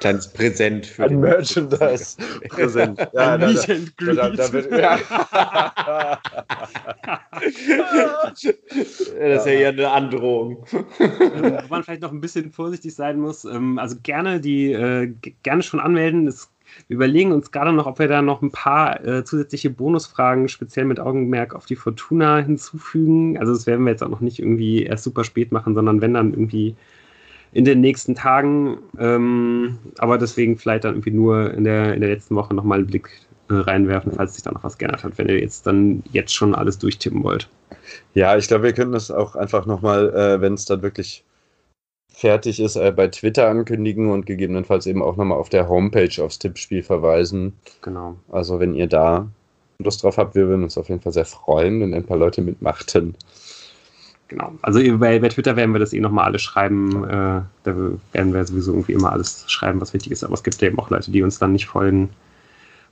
kleines 0.00 0.28
Präsent 0.28 0.86
für 0.86 1.04
Ein 1.04 1.10
den- 1.10 1.20
Merchandise 1.20 2.16
präsent. 2.48 2.98
Ja, 3.12 3.34
Ein 3.34 3.40
da, 3.40 3.46
Meet 3.48 3.68
da, 3.68 3.72
and 3.72 3.92
da, 3.98 4.12
da, 4.14 4.30
da 4.30 4.52
wird, 4.52 4.70
ja. 4.78 4.98
das 8.32 8.44
ist 8.44 9.46
ja 9.46 9.52
eher 9.52 9.68
eine 9.70 9.90
Androhung. 9.90 10.64
Ähm, 10.72 11.58
wo 11.62 11.68
man 11.68 11.82
vielleicht 11.82 12.02
noch 12.02 12.12
ein 12.12 12.20
bisschen 12.20 12.50
vorsichtig 12.50 12.94
sein 12.94 13.20
muss. 13.20 13.44
Ähm, 13.44 13.78
also 13.78 13.96
gerne 14.02 14.40
die 14.40 14.72
äh, 14.72 15.12
gerne 15.42 15.62
schon 15.62 15.80
anmelden. 15.80 16.26
Es, 16.26 16.50
wir 16.88 16.96
überlegen 16.96 17.32
uns 17.32 17.50
gerade 17.50 17.72
noch, 17.72 17.86
ob 17.86 17.98
wir 17.98 18.08
da 18.08 18.20
noch 18.22 18.42
ein 18.42 18.50
paar 18.50 19.04
äh, 19.04 19.24
zusätzliche 19.24 19.70
Bonusfragen 19.70 20.48
speziell 20.48 20.84
mit 20.84 21.00
Augenmerk 21.00 21.54
auf 21.54 21.66
die 21.66 21.76
Fortuna 21.76 22.38
hinzufügen. 22.38 23.38
Also 23.38 23.52
das 23.52 23.66
werden 23.66 23.84
wir 23.84 23.90
jetzt 23.92 24.02
auch 24.02 24.08
noch 24.10 24.20
nicht 24.20 24.38
irgendwie 24.38 24.82
erst 24.82 25.04
super 25.04 25.24
spät 25.24 25.50
machen, 25.52 25.74
sondern 25.74 26.00
wenn 26.00 26.14
dann 26.14 26.32
irgendwie 26.32 26.76
in 27.52 27.64
den 27.64 27.80
nächsten 27.80 28.14
Tagen. 28.14 28.78
Ähm, 28.98 29.78
aber 29.98 30.18
deswegen 30.18 30.56
vielleicht 30.56 30.84
dann 30.84 30.94
irgendwie 30.94 31.10
nur 31.10 31.52
in 31.54 31.64
der, 31.64 31.94
in 31.94 32.00
der 32.00 32.10
letzten 32.10 32.36
Woche 32.36 32.54
nochmal 32.54 32.78
einen 32.78 32.86
Blick 32.86 33.10
äh, 33.48 33.54
reinwerfen, 33.54 34.12
falls 34.12 34.34
sich 34.34 34.42
da 34.42 34.52
noch 34.52 34.64
was 34.64 34.78
geändert 34.78 35.04
hat, 35.04 35.18
wenn 35.18 35.28
ihr 35.28 35.40
jetzt 35.40 35.66
dann 35.66 36.02
jetzt 36.12 36.34
schon 36.34 36.54
alles 36.54 36.78
durchtippen 36.78 37.22
wollt. 37.22 37.48
Ja, 38.14 38.36
ich 38.36 38.48
glaube, 38.48 38.64
wir 38.64 38.72
können 38.72 38.92
das 38.92 39.10
auch 39.10 39.36
einfach 39.36 39.66
nochmal, 39.66 40.14
äh, 40.14 40.40
wenn 40.40 40.54
es 40.54 40.66
dann 40.66 40.82
wirklich 40.82 41.24
fertig 42.08 42.60
ist, 42.60 42.76
äh, 42.76 42.92
bei 42.92 43.08
Twitter 43.08 43.48
ankündigen 43.48 44.10
und 44.10 44.26
gegebenenfalls 44.26 44.86
eben 44.86 45.02
auch 45.02 45.16
nochmal 45.16 45.38
auf 45.38 45.48
der 45.48 45.68
Homepage 45.68 46.22
aufs 46.22 46.38
Tippspiel 46.38 46.82
verweisen. 46.82 47.52
Genau. 47.80 48.16
Also 48.30 48.58
wenn 48.60 48.74
ihr 48.74 48.88
da 48.88 49.28
Lust 49.78 50.02
drauf 50.02 50.18
habt, 50.18 50.34
wir 50.34 50.48
würden 50.48 50.64
uns 50.64 50.76
auf 50.76 50.88
jeden 50.88 51.00
Fall 51.00 51.12
sehr 51.12 51.24
freuen, 51.24 51.80
wenn 51.80 51.94
ein 51.94 52.04
paar 52.04 52.16
Leute 52.16 52.42
mitmachten. 52.42 53.14
Genau. 54.28 54.52
Also 54.60 54.80
bei, 54.98 55.18
bei 55.18 55.28
Twitter 55.30 55.56
werden 55.56 55.72
wir 55.72 55.78
das 55.78 55.94
eh 55.94 56.00
nochmal 56.00 56.26
alles 56.26 56.42
schreiben. 56.42 57.04
Äh, 57.04 57.40
da 57.64 57.74
werden 58.12 58.34
wir 58.34 58.44
sowieso 58.44 58.72
irgendwie 58.72 58.92
immer 58.92 59.10
alles 59.10 59.44
schreiben, 59.48 59.80
was 59.80 59.94
wichtig 59.94 60.12
ist. 60.12 60.22
Aber 60.22 60.34
es 60.34 60.42
gibt 60.42 60.60
ja 60.60 60.68
eben 60.68 60.78
auch 60.78 60.90
Leute, 60.90 61.10
die 61.10 61.22
uns 61.22 61.38
dann 61.38 61.52
nicht 61.52 61.66
folgen. 61.66 62.10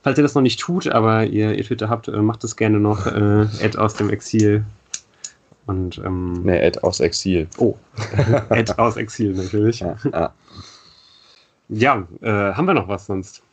Falls 0.01 0.17
ihr 0.17 0.23
das 0.23 0.33
noch 0.35 0.41
nicht 0.41 0.59
tut, 0.59 0.87
aber 0.87 1.25
ihr, 1.25 1.55
ihr 1.55 1.63
Twitter 1.63 1.89
habt, 1.89 2.07
äh, 2.07 2.21
macht 2.21 2.43
es 2.43 2.55
gerne 2.55 2.79
noch. 2.79 3.05
Äh, 3.17 3.47
Ad 3.63 3.77
aus 3.77 3.93
dem 3.93 4.09
Exil. 4.09 4.65
Und, 5.67 5.99
ähm, 6.03 6.43
nee, 6.43 6.65
Ad 6.65 6.79
aus 6.79 6.99
Exil. 6.99 7.47
Oh, 7.57 7.75
Ad 8.49 8.73
aus 8.77 8.97
Exil 8.97 9.33
natürlich. 9.33 9.81
Ja, 9.81 9.95
ja. 10.11 10.33
ja 11.69 12.07
äh, 12.21 12.53
haben 12.53 12.65
wir 12.65 12.73
noch 12.73 12.87
was 12.87 13.05
sonst? 13.05 13.43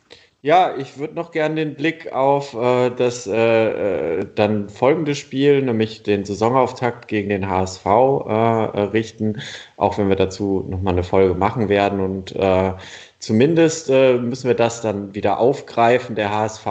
Ja, 0.45 0.75
ich 0.77 0.99
würde 0.99 1.15
noch 1.15 1.31
gerne 1.31 1.55
den 1.55 1.73
Blick 1.73 2.13
auf 2.13 2.53
äh, 2.53 2.91
das 2.91 3.25
äh, 3.25 4.19
äh, 4.19 4.25
dann 4.35 4.69
folgende 4.69 5.15
Spiel, 5.15 5.63
nämlich 5.63 6.03
den 6.03 6.23
Saisonauftakt 6.23 7.07
gegen 7.07 7.29
den 7.29 7.49
HSV 7.49 7.83
äh, 7.83 7.89
äh, 7.89 8.81
richten, 8.93 9.41
auch 9.77 9.97
wenn 9.97 10.07
wir 10.07 10.15
dazu 10.15 10.63
nochmal 10.69 10.93
eine 10.93 11.01
Folge 11.01 11.33
machen 11.33 11.67
werden. 11.67 11.99
Und 11.99 12.35
äh, 12.35 12.73
zumindest 13.17 13.89
müssen 13.89 14.47
wir 14.47 14.53
das 14.53 14.81
dann 14.81 15.15
wieder 15.15 15.39
aufgreifen. 15.39 16.15
Der 16.15 16.29
HSV 16.31 16.67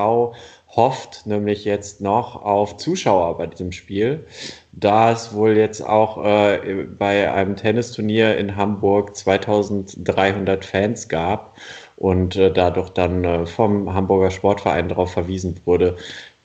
hofft 0.69 1.27
nämlich 1.27 1.65
jetzt 1.65 2.01
noch 2.01 2.41
auf 2.45 2.77
Zuschauer 2.77 3.39
bei 3.39 3.49
diesem 3.49 3.73
Spiel, 3.73 4.25
da 4.71 5.11
es 5.11 5.35
wohl 5.35 5.57
jetzt 5.57 5.81
auch 5.81 6.17
bei 6.17 7.33
einem 7.33 7.57
Tennisturnier 7.57 8.37
in 8.37 8.55
Hamburg 8.55 9.17
2300 9.17 10.65
Fans 10.65 11.09
gab 11.09 11.57
und 11.97 12.37
äh, 12.37 12.53
dadurch 12.53 12.91
dann 12.91 13.25
äh, 13.25 13.47
vom 13.47 13.93
Hamburger 13.93 14.31
Sportverein 14.31 14.89
darauf 14.89 15.13
verwiesen 15.13 15.59
wurde, 15.65 15.97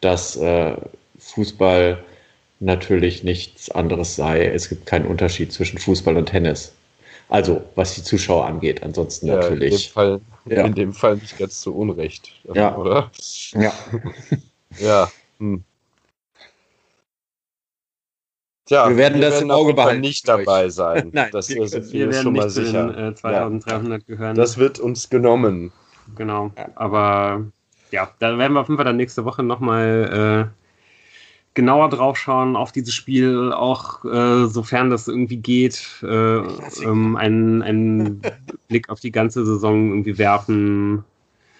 dass 0.01 0.35
äh, 0.35 0.75
Fußball 1.19 2.03
natürlich 2.59 3.23
nichts 3.23 3.71
anderes 3.71 4.15
sei. 4.15 4.45
Es 4.45 4.69
gibt 4.69 4.85
keinen 4.85 5.05
Unterschied 5.05 5.51
zwischen 5.51 5.79
Fußball 5.79 6.17
und 6.17 6.27
Tennis. 6.27 6.73
Also, 7.29 7.61
was 7.75 7.95
die 7.95 8.03
Zuschauer 8.03 8.45
angeht, 8.45 8.81
ansonsten 8.83 9.27
ja, 9.27 9.35
natürlich. 9.35 9.71
In 9.71 9.77
dem, 9.77 9.91
Fall, 9.91 10.21
ja. 10.45 10.65
in 10.65 10.73
dem 10.73 10.93
Fall 10.93 11.15
nicht 11.15 11.37
ganz 11.37 11.61
so 11.61 11.71
unrecht, 11.73 12.31
ja. 12.53 12.75
oder? 12.75 13.11
Ja. 13.53 13.71
ja. 14.79 15.11
Hm. 15.37 15.63
Tja, 18.69 18.87
wir 18.87 18.97
werden 18.97 19.19
wir 19.19 19.31
das 19.31 19.41
im 19.41 19.49
Auge 19.49 19.73
behalten. 19.73 20.01
nicht 20.01 20.27
dabei 20.27 20.69
sein. 20.69 21.09
Nein, 21.13 21.29
das 21.31 21.49
wir, 21.49 21.67
sind 21.67 21.91
wir, 21.91 22.11
wir 22.11 22.13
schon 22.13 22.33
mal 22.33 22.51
sicher. 22.51 22.89
Den, 22.89 23.13
äh, 23.13 23.15
2300 23.15 23.99
ja. 24.03 24.15
gehören. 24.15 24.35
Das 24.35 24.59
wird 24.59 24.79
uns 24.79 25.09
genommen. 25.09 25.71
Genau. 26.15 26.51
Aber 26.75 27.45
ja, 27.89 28.11
da 28.19 28.37
werden 28.37 28.53
wir 28.53 28.59
auf 28.59 28.67
jeden 28.67 28.77
Fall 28.77 28.85
dann 28.85 28.97
nächste 28.97 29.25
Woche 29.25 29.41
nochmal 29.41 30.51
äh, 30.51 31.55
genauer 31.55 31.89
drauf 31.89 32.15
schauen 32.15 32.55
auf 32.55 32.71
dieses 32.71 32.93
Spiel, 32.93 33.51
auch 33.53 34.05
äh, 34.05 34.45
sofern 34.45 34.91
das 34.91 35.07
irgendwie 35.07 35.37
geht, 35.37 36.03
äh, 36.03 36.37
ähm, 36.37 37.15
einen, 37.15 37.63
einen 37.63 38.21
Blick 38.67 38.87
auf 38.89 38.99
die 38.99 39.11
ganze 39.11 39.47
Saison 39.47 39.89
irgendwie 39.89 40.19
werfen. 40.19 41.03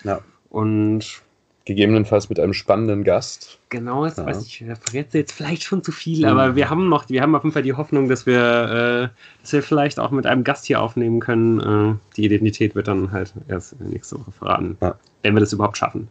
Ja. 0.03 0.19
Und 0.49 1.23
Gegebenenfalls 1.69 2.29
mit 2.29 2.39
einem 2.39 2.53
spannenden 2.53 3.03
Gast. 3.03 3.59
Genau, 3.69 4.03
das 4.03 4.17
ja. 4.17 4.25
weiß 4.25 4.43
ich, 4.43 4.65
verrät 4.81 5.13
jetzt 5.13 5.33
vielleicht 5.33 5.61
schon 5.61 5.83
zu 5.83 5.91
viel, 5.91 6.21
mhm. 6.21 6.25
aber 6.25 6.55
wir 6.55 6.67
haben 6.67 6.89
noch, 6.89 7.07
wir 7.09 7.21
haben 7.21 7.35
auf 7.35 7.43
jeden 7.43 7.53
Fall 7.53 7.61
die 7.61 7.73
Hoffnung, 7.73 8.09
dass 8.09 8.25
wir, 8.25 9.11
äh, 9.13 9.43
dass 9.43 9.53
wir 9.53 9.61
vielleicht 9.61 9.99
auch 9.99 10.09
mit 10.09 10.25
einem 10.25 10.43
Gast 10.43 10.65
hier 10.65 10.81
aufnehmen 10.81 11.19
können. 11.19 11.59
Äh, 11.59 12.15
die 12.15 12.25
Identität 12.25 12.73
wird 12.73 12.87
dann 12.87 13.11
halt 13.11 13.35
erst 13.47 13.79
nächste 13.81 14.19
Woche 14.19 14.31
verraten, 14.31 14.77
ja. 14.81 14.95
wenn 15.21 15.35
wir 15.35 15.41
das 15.41 15.53
überhaupt 15.53 15.77
schaffen. 15.77 16.07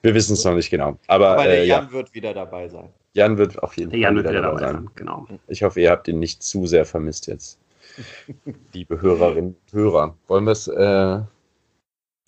Wir 0.00 0.14
wissen 0.14 0.32
es 0.32 0.44
noch 0.46 0.54
nicht 0.54 0.70
genau. 0.70 0.96
Aber, 1.06 1.32
aber 1.32 1.42
der 1.44 1.58
äh, 1.58 1.66
Jan 1.66 1.88
ja. 1.88 1.92
wird 1.92 2.14
wieder 2.14 2.32
dabei 2.32 2.70
sein. 2.70 2.88
Jan 3.12 3.36
wird 3.36 3.62
auf 3.62 3.76
jeden 3.76 3.90
der 3.90 3.98
Fall 3.98 4.02
Jan 4.02 4.16
wieder, 4.16 4.30
wieder 4.30 4.40
dabei, 4.40 4.60
dabei 4.60 4.72
sein. 4.72 4.90
Genau. 4.94 5.26
Ich 5.46 5.62
hoffe, 5.62 5.82
ihr 5.82 5.90
habt 5.90 6.08
ihn 6.08 6.20
nicht 6.20 6.42
zu 6.42 6.64
sehr 6.64 6.86
vermisst 6.86 7.26
jetzt. 7.26 7.58
Liebe 8.72 9.02
Hörerinnen 9.02 9.56
und 9.60 9.72
Hörer. 9.78 10.16
Wollen 10.26 10.44
wir 10.44 10.52
es 10.52 10.68
äh, 10.68 11.20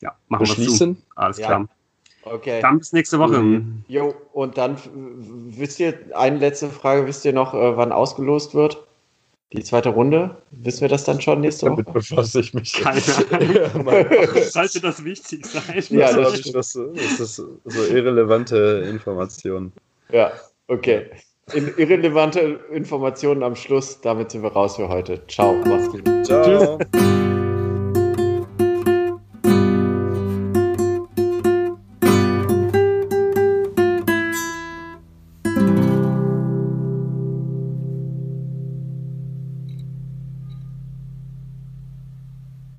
ja, 0.01 0.15
machen 0.29 0.47
wir 0.47 0.55
Beschließen? 0.55 1.01
Alles 1.15 1.39
klar. 1.39 1.69
Okay. 2.23 2.61
Dann 2.61 2.79
bis 2.79 2.93
nächste 2.93 3.19
Woche. 3.19 3.39
Mhm. 3.39 3.85
Jo, 3.89 4.15
und 4.33 4.59
dann 4.59 4.77
wisst 5.57 5.81
ihr, 5.81 5.95
eine 6.15 6.39
letzte 6.39 6.69
Frage, 6.69 7.07
wisst 7.07 7.25
ihr 7.25 7.33
noch, 7.33 7.55
äh, 7.55 7.77
wann 7.77 7.93
ausgelost 7.93 8.55
wird? 8.55 8.87
Die 9.53 9.65
zweite 9.65 9.89
Runde? 9.89 10.37
Wissen 10.53 10.83
wir 10.83 10.89
das 10.89 11.05
dann 11.05 11.21
schon 11.21 11.41
nächste 11.41 11.67
Woche? 11.67 11.83
Damit 11.83 11.93
befasse 11.93 12.41
ich 12.41 12.55
mich. 12.55 12.75
Keine 12.75 13.03
Ahnung. 13.33 13.87
Sollte 14.43 14.81
das 14.81 15.05
wichtig 15.05 15.45
sein? 15.45 15.83
Ja, 15.89 16.13
das, 16.13 16.39
ist, 16.39 16.55
das, 16.55 16.79
das 16.95 17.21
ist 17.21 17.37
so 17.37 17.85
irrelevante 17.91 18.87
Informationen. 18.89 19.73
Ja, 20.13 20.31
okay. 20.69 21.07
In, 21.53 21.67
irrelevante 21.79 22.61
Informationen 22.71 23.43
am 23.43 23.57
Schluss. 23.57 24.01
Damit 24.01 24.31
sind 24.31 24.43
wir 24.43 24.53
raus 24.53 24.77
für 24.77 24.89
heute. 24.89 25.27
Ciao. 25.27 25.55
Macht's 25.65 25.89
gut. 25.89 26.05
Ciao. 26.25 26.79
Tschüss. 26.89 27.39